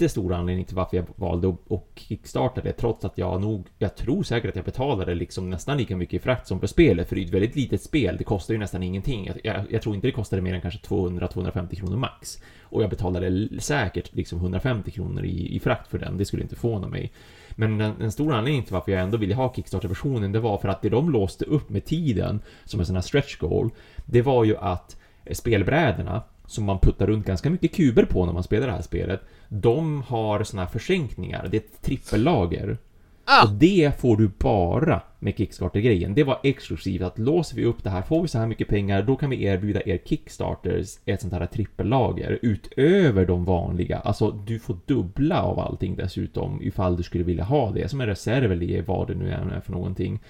[0.00, 4.22] jättestor anledning till varför jag valde att- kickstarta det, trots att jag nog, jag tror
[4.22, 7.22] säkert att jag betalade liksom nästan lika mycket i frakt som på spelet, för det
[7.22, 9.26] är ett väldigt litet spel, det kostar ju nästan ingenting.
[9.26, 12.42] Jag, jag, jag tror inte det kostade mer än kanske 200-250 kronor max.
[12.62, 16.56] Och jag betalade säkert liksom 150 kronor i, i frakt för den, det skulle inte
[16.56, 17.12] förvåna mig.
[17.50, 20.68] Men en, en stor anledning till varför jag ändå ville ha Kickstarter-versionen, det var för
[20.68, 23.70] att det de låste upp med tiden, som en sån här stretch goal,
[24.04, 24.96] det var ju att
[25.32, 29.20] spelbrädorna som man puttar runt ganska mycket kuber på när man spelar det här spelet,
[29.48, 31.48] de har såna här försänkningar.
[31.50, 32.78] Det är ett trippellager.
[33.24, 36.14] Ah, Och det får du bara med Kickstarter-grejen.
[36.14, 39.02] Det var exklusivt att låser vi upp det här, får vi så här mycket pengar,
[39.02, 43.98] då kan vi erbjuda er Kickstarters ett sånt här trippellager utöver de vanliga.
[43.98, 48.06] Alltså, du får dubbla av allting dessutom ifall du skulle vilja ha det som en
[48.06, 50.20] reserv eller vad det nu än är för någonting.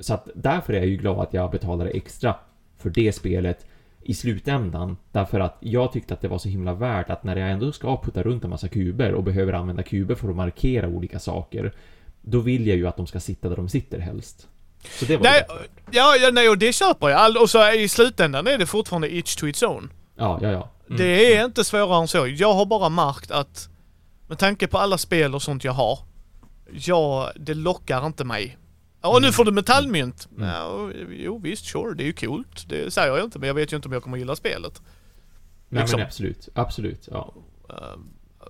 [0.00, 2.34] Så att därför är jag ju glad att jag betalade extra
[2.76, 3.66] för det spelet
[4.08, 4.96] i slutändan.
[5.12, 8.02] Därför att jag tyckte att det var så himla värt att när jag ändå ska
[8.02, 11.74] putta runt en massa kuber och behöver använda kuber för att markera olika saker.
[12.22, 14.48] Då vill jag ju att de ska sitta där de sitter helst.
[14.98, 15.98] Så det var nej, det.
[15.98, 17.42] ja, ja, nej, och det köper jag.
[17.42, 19.90] Och så i slutändan är det fortfarande each to its own.
[20.16, 20.68] Ja, ja, ja.
[20.86, 20.98] Mm.
[20.98, 22.26] Det är inte svårare än så.
[22.26, 23.68] Jag har bara märkt att
[24.28, 25.98] med tanke på alla spel och sånt jag har,
[26.72, 28.56] ja, det lockar inte mig.
[29.02, 29.32] Ja, nu Mm.
[29.32, 30.28] får du metallmynt.
[30.36, 30.48] Mm.
[30.48, 32.68] Ja, jo visst, sure, det är ju coolt.
[32.68, 34.82] Det säger jag inte, men jag vet ju inte om jag kommer gilla spelet.
[35.68, 35.98] Nej, liksom.
[36.00, 36.48] men absolut.
[36.54, 37.08] Absolut.
[37.12, 37.34] Ja.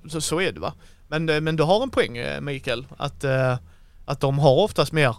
[0.09, 0.75] Så, så är det va.
[1.09, 3.59] Men, eh, men du har en poäng eh, Mikael, att, eh,
[4.05, 5.17] att de har oftast mer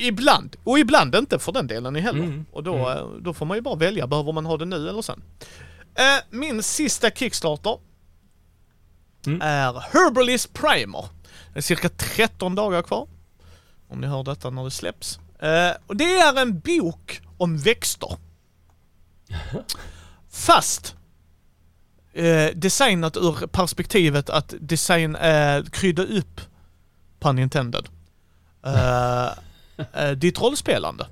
[0.00, 2.24] Ibland, och ibland inte för den delen i heller.
[2.24, 3.22] Mm, Och då, mm.
[3.22, 5.22] då får man ju bara välja, behöver man ha det nu eller sen?
[6.30, 7.78] Min sista Kickstarter
[9.26, 9.40] Mm.
[9.42, 11.04] är Herbalist Primer.
[11.52, 13.08] Det är cirka 13 dagar kvar.
[13.88, 15.18] Om ni hör detta när det släpps.
[15.40, 18.16] Eh, och det är en bok om växter.
[20.30, 20.96] Fast
[22.12, 26.40] eh, designat ur perspektivet att design eh, krydda upp
[27.20, 27.88] pun intended.
[28.66, 29.26] Eh,
[30.02, 31.06] eh, ditt rollspelande.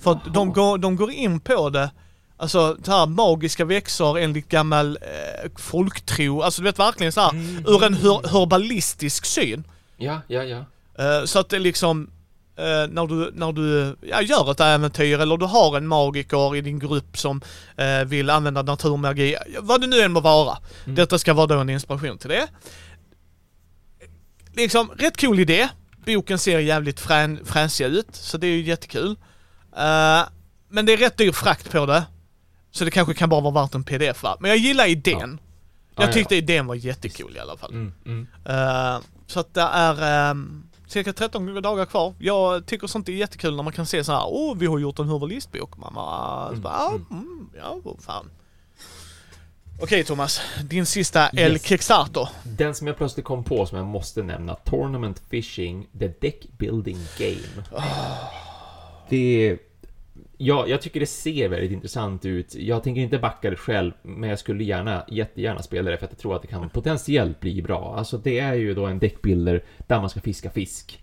[0.00, 1.90] För att de går, de går in på det,
[2.36, 7.30] alltså så här magiska växter enligt gammal eh, folktro, alltså du vet verkligen så här
[7.30, 7.64] Mm.
[7.66, 9.64] ur en her- herbalistisk syn.
[9.96, 10.64] Ja, ja, ja.
[10.98, 12.10] Eh, så att det liksom,
[12.56, 16.60] eh, när du, när du ja, gör ett äventyr eller du har en magiker i
[16.60, 17.42] din grupp som
[17.76, 20.58] eh, vill använda naturmagi, vad det nu än må vara.
[20.84, 20.94] Mm.
[20.94, 22.46] Detta ska vara då en inspiration till det.
[24.52, 25.68] Liksom, rätt cool idé.
[26.06, 29.16] Boken ser jävligt frän, fränsig ut, så det är ju jättekul.
[30.68, 32.04] Men det är rätt dyr frakt på det.
[32.70, 34.36] Så det kanske kan bara vara värt en pdf va?
[34.40, 35.40] Men jag gillar idén.
[35.94, 37.70] Ja, Jag ja, tyckte idén var jättecool i alla fall.
[37.70, 38.26] Mm, mm.
[38.44, 42.14] Eh, så att det är um, cirka 13 dagar kvar.
[42.18, 44.98] Jag tycker sånt är jättekul när man kan se så här, åh vi har gjort
[44.98, 46.44] en herbalistbok mamma.
[46.46, 47.06] Så Mm, bara, mm.
[47.10, 48.30] mm, ja, vad fan.
[49.82, 51.62] Okej Thomas, din sista El Yes.
[51.64, 52.28] Kickstarter.
[52.42, 56.98] Den som jag plötsligt kom på som jag måste nämna, Tournament Fishing, The Deck Building
[57.18, 57.66] Game.
[59.08, 59.58] Det...
[60.40, 62.54] Ja, jag tycker det ser väldigt intressant ut.
[62.54, 66.12] Jag tänker inte backa det själv, men jag skulle gärna, jättegärna spela det för att
[66.12, 67.94] jag tror att det kan potentiellt bli bra.
[67.96, 71.02] Alltså det är ju då en deckbuilder där man ska fiska fisk.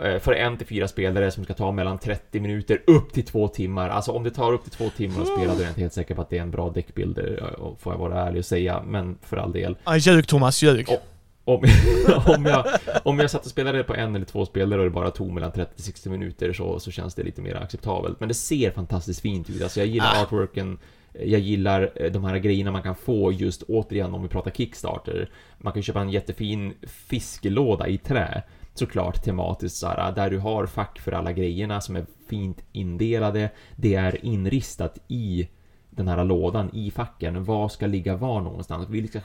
[0.00, 3.48] Eh, För en till fyra spelare som ska ta mellan 30 minuter upp till två
[3.48, 3.88] timmar.
[3.88, 5.92] Alltså om det tar upp till två timmar att spela då är jag inte helt
[5.92, 8.82] säker på att det är en bra deckbuilder, eh, får jag vara ärlig och säga,
[8.86, 9.76] men för all del.
[9.84, 10.88] Ah, ljug Thomas, ljug.
[10.88, 10.98] Oh.
[11.44, 11.64] Om,
[12.26, 12.66] om, jag,
[13.04, 15.52] om jag satt och spelade på en eller två spelare och det bara tog mellan
[15.52, 18.20] 30 till 60 minuter så, så känns det lite mer acceptabelt.
[18.20, 19.62] Men det ser fantastiskt fint ut.
[19.62, 20.22] Alltså jag gillar Ah.
[20.22, 20.78] artworken,
[21.12, 25.30] jag gillar eh, de här grejerna man kan få just återigen om vi pratar Kickstarter.
[25.58, 28.42] Man kan köpa en jättefin fiskelåda i trä.
[28.74, 33.50] Såklart tematiskt såhär, där du har fack för alla grejerna som är fint indelade.
[33.76, 35.48] Det är inristat i
[35.96, 37.44] den här lådan i facken.
[37.44, 38.88] Vad ska ligga var någonstans?
[38.88, 39.20] Vilka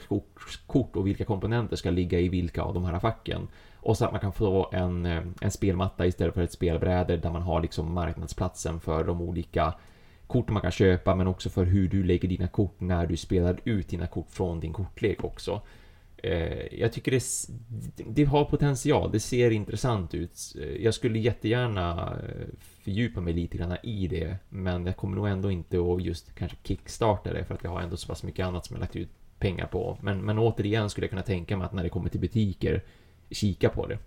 [0.68, 3.48] kort- och vilka komponenter ska ligga i vilka av de här facken?
[3.76, 7.32] Och så att man kan få en, eh, en spelmatta istället för ett spelbräde där
[7.32, 9.74] man har liksom marknadsplatsen för de olika
[10.28, 13.60] kort man kan köpa men också för hur du lägger dina kort när du spelar
[13.64, 15.62] ut dina kort från din kortlek också.
[16.24, 17.24] Eh, jag tycker det,
[18.06, 20.56] det har potential, det ser intressant ut.
[20.62, 22.48] Eh, Jag skulle jättegärna eh,
[22.84, 26.58] fördjupa mig lite grann i det, men jag kommer nog ändå inte att just kanske
[26.64, 29.10] kickstarta det för att jag har ändå så pass mycket annat som jag lagt ut
[29.40, 29.98] pengar på.
[30.02, 32.84] Men, men återigen skulle jag kunna tänka mig att när det kommer till butiker,
[33.32, 33.98] kika på det.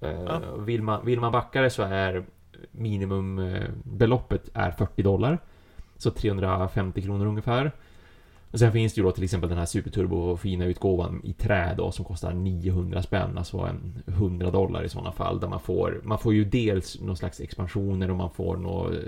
[0.00, 0.56] Ja.
[0.56, 2.24] vill, man, vill man backa det så är
[2.70, 5.38] minimumbeloppet är 40 dollar.
[5.96, 7.72] Så 350 kronor ungefär.
[8.56, 11.74] Och sen finns det ju då till exempel den här superturbo fina utgåvan i trä
[11.76, 15.40] då som kostar 900 spänn, alltså en 100 dollar i sådana fall.
[15.40, 19.00] Där man får, man får ju dels någon slags expansioner och man får någon eh,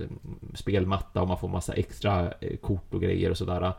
[0.55, 3.73] spelmatta och man får massa extra eh, kort och grejer och sådär.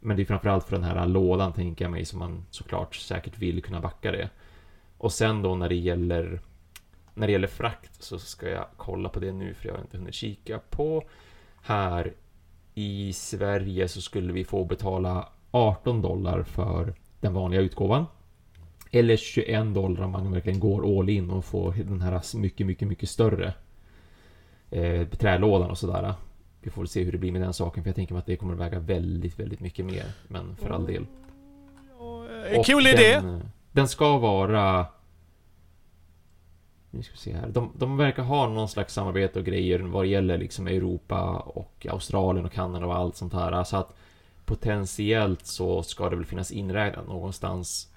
[0.00, 3.38] Men det är framförallt för den här lådan tänker jag mig som man såklart säkert
[3.38, 4.30] vill kunna backa det.
[4.98, 6.40] Och sen då när det gäller
[7.14, 9.98] när det gäller frakt så ska jag kolla på det nu för jag har inte
[9.98, 11.04] hunnit kika på.
[11.62, 12.14] Här
[12.78, 18.06] i Sverige så skulle vi få betala 18 dollar för den vanliga utgåvan.
[18.90, 22.88] Eller 21 dollar om man verkligen går all in och får den här mycket, mycket,
[22.88, 23.54] mycket större
[24.70, 26.14] eh, trälådan och sådär.
[26.60, 28.36] Vi får se hur det blir med den saken, för jag tänker mig att det
[28.36, 30.04] kommer att väga väldigt, väldigt mycket mer.
[30.28, 31.06] Men för all del.
[32.52, 33.20] Eh, Och Cool idé.
[33.20, 34.86] Den, den ska vara...
[36.96, 37.48] Nu ska vi se här.
[37.48, 41.86] De, de verkar ha någon slags samarbete och grejer vad det gäller liksom Europa och
[41.90, 43.64] Australien och Kanada och allt sånt här.
[43.64, 43.94] Så att
[44.44, 47.88] potentiellt så ska det väl finnas inräknat någonstans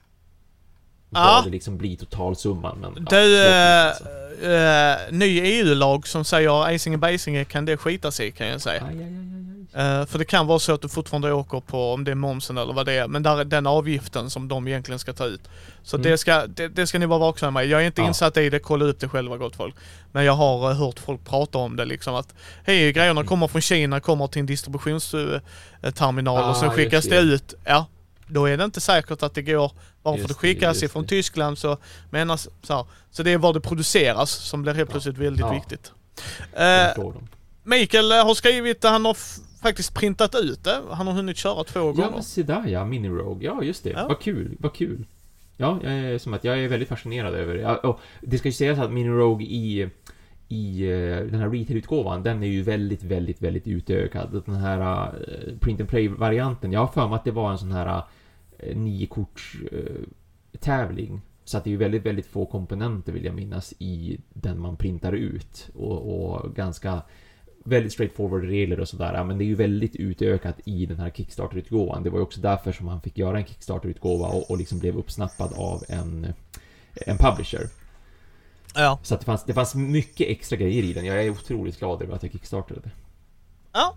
[1.11, 1.41] Ja.
[1.45, 2.77] det liksom blir totalsumman.
[2.81, 4.03] Men, ja, Du, eh, alltså.
[4.45, 8.61] eh, ny EU-lag som säger Eising och Beisinge kan det skita sig i kan jag
[8.61, 8.83] säga.
[8.89, 9.09] Aj, aj, aj.
[9.73, 12.57] Eh, för det kan vara så att du fortfarande åker på, om det är momsen
[12.57, 15.41] eller vad det är, men där är den avgiften som de egentligen ska ta ut.
[15.83, 16.11] Så Mm.
[16.11, 17.67] det, ska, det, det ska ni vara vaksamma med.
[17.67, 18.07] Jag är inte Ja.
[18.07, 19.75] insatt i det, kolla upp det själva gott folk.
[20.11, 22.33] Men jag har eh, hört folk prata om det liksom att
[22.65, 27.19] hej, grejerna kommer från Kina, kommer till en distributionsterminal och sen Ah, skickas det.
[27.19, 27.53] ut.
[27.65, 27.85] Ja,
[28.29, 29.71] då är det inte säkert att det går,
[30.03, 31.09] bara för att det skickas ifrån det.
[31.09, 31.77] Tyskland så
[32.09, 32.85] menas så här.
[33.11, 34.91] Så det är var det produceras som blir helt Ja.
[34.91, 35.53] plötsligt väldigt Ja.
[35.53, 35.91] viktigt.
[36.53, 37.05] Eh.
[37.63, 39.17] Mikael eh, har skrivit, han har
[39.61, 40.81] faktiskt printat ut det.
[40.91, 42.11] Han har hunnit köra två Ja, gånger.
[42.11, 43.45] men se där ja, Mini Rogue.
[43.47, 43.89] Ja, just det.
[43.89, 44.07] Ja.
[44.07, 45.05] Vad kul, vad kul.
[45.57, 47.61] Ja, jag är, som att jag är väldigt fascinerad över det.
[47.61, 49.89] Ja, och det ska ju sägas att Mini Rogue i,
[50.47, 54.41] i eh, den här retail-utgåvan, den är ju väldigt, väldigt, väldigt utökad.
[54.45, 57.71] Den här eh, print and play-varianten, jag har för mig att det var en sån
[57.71, 58.01] här
[58.75, 61.21] nio korts eh, tävling.
[61.43, 64.77] Så att det är ju väldigt, väldigt få komponenter vill jag minnas i den man
[64.77, 65.69] printar ut.
[65.75, 67.01] Och, och ganska
[67.65, 69.23] väldigt straightforward regler och sådär.
[69.23, 72.03] Men det är ju väldigt utökat i den här Kickstarter-utgåvan.
[72.03, 74.97] Det var ju också därför som han fick göra en Kickstarter-utgåva och, och liksom blev
[74.97, 76.33] uppsnappad av en,
[76.93, 77.69] en publisher.
[78.75, 78.99] Ja.
[79.03, 81.05] Så att det fanns, det fanns mycket extra grejer i den.
[81.05, 82.91] Jag är otroligt glad över att jag kickstartade.
[83.73, 83.95] ja.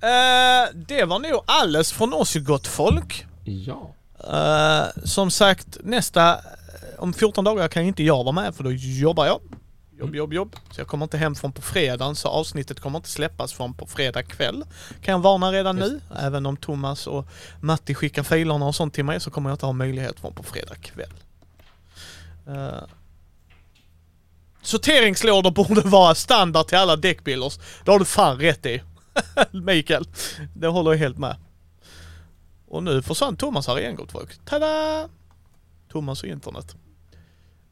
[0.00, 3.26] Eh, det var nog alles från oss gott folk.
[3.46, 3.94] Ja.
[4.24, 6.40] Eh, som sagt, nästa...
[6.98, 9.40] Om 14 dagar kan inte jag vara med för då jobbar jag.
[9.98, 10.56] Jobb, jobb, jobb.
[10.70, 13.86] Så jag kommer inte hem från på fredagen så avsnittet kommer inte släppas från på
[13.86, 14.64] fredag kväll.
[15.02, 16.00] Kan jag varna redan nu.
[16.18, 17.28] Även om Thomas och
[17.60, 20.42] Matti skickar filerna och sånt till mig så kommer jag inte ha möjlighet från på
[20.42, 21.12] fredag kväll.
[22.48, 22.82] Uh,
[24.62, 27.58] sorteringslådor borde vara standard till alla deckbuilders.
[27.84, 28.82] Det har du fan rätt i.
[29.50, 30.08] Mikael.
[30.54, 31.36] Det håller jag helt med.
[32.68, 34.44] Och nu försvann Thomas här igen gott folk.
[34.44, 35.08] Tada!
[35.88, 36.76] Thomas och internet.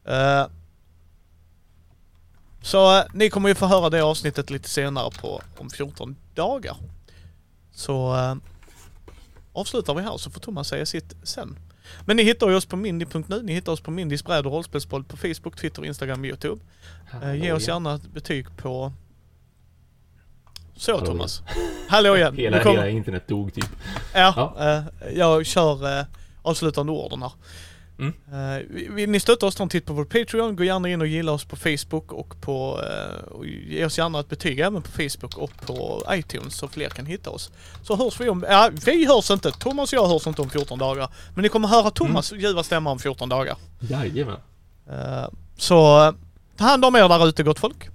[0.05, 0.47] Eh,
[2.63, 6.77] så eh, ni kommer ju få höra det avsnittet lite senare på om 14 dagar.
[7.73, 8.37] Så uh,
[9.53, 11.59] avslutar vi här så får Thomas säga sitt sen.
[12.05, 15.05] Men ni hittar ju oss på mindy.nu, ni hittar oss på Mindys bräd och rollspelsboll
[15.05, 16.65] på Facebook, Twitter, Instagram och Youtube.
[17.23, 18.93] Eh, ge oss gärna ett betyg på...
[20.77, 21.43] Så Hallå Thomas.
[21.89, 22.37] Hallå igen.
[22.39, 23.69] Hela, kommer- hela internet dog typ.
[24.15, 26.05] Ja, eh, jag kör uh,
[26.43, 27.33] avslutande orden här.
[27.99, 28.13] Mm.
[28.33, 28.63] Eh,
[28.95, 30.57] vill ni stötta oss, ta en titt på vår Patreon.
[30.57, 32.81] Gå gärna in och gilla oss på Facebook och på...
[32.83, 36.89] eh, och ge oss gärna ett betyg även på Facebook och på iTunes så fler
[36.89, 37.51] kan hitta oss.
[37.83, 38.45] Så hörs vi om...
[38.49, 39.51] Ja, vi hörs inte.
[39.51, 41.09] Thomas och jag hörs inte om 14 dagar.
[41.35, 43.57] Men ni kommer höra Thomas ljuva stämma om 14 dagar.
[43.81, 44.37] Jajamän.
[44.91, 46.13] Eh, så eh,
[46.57, 47.89] ta hand om er där ute gott folk.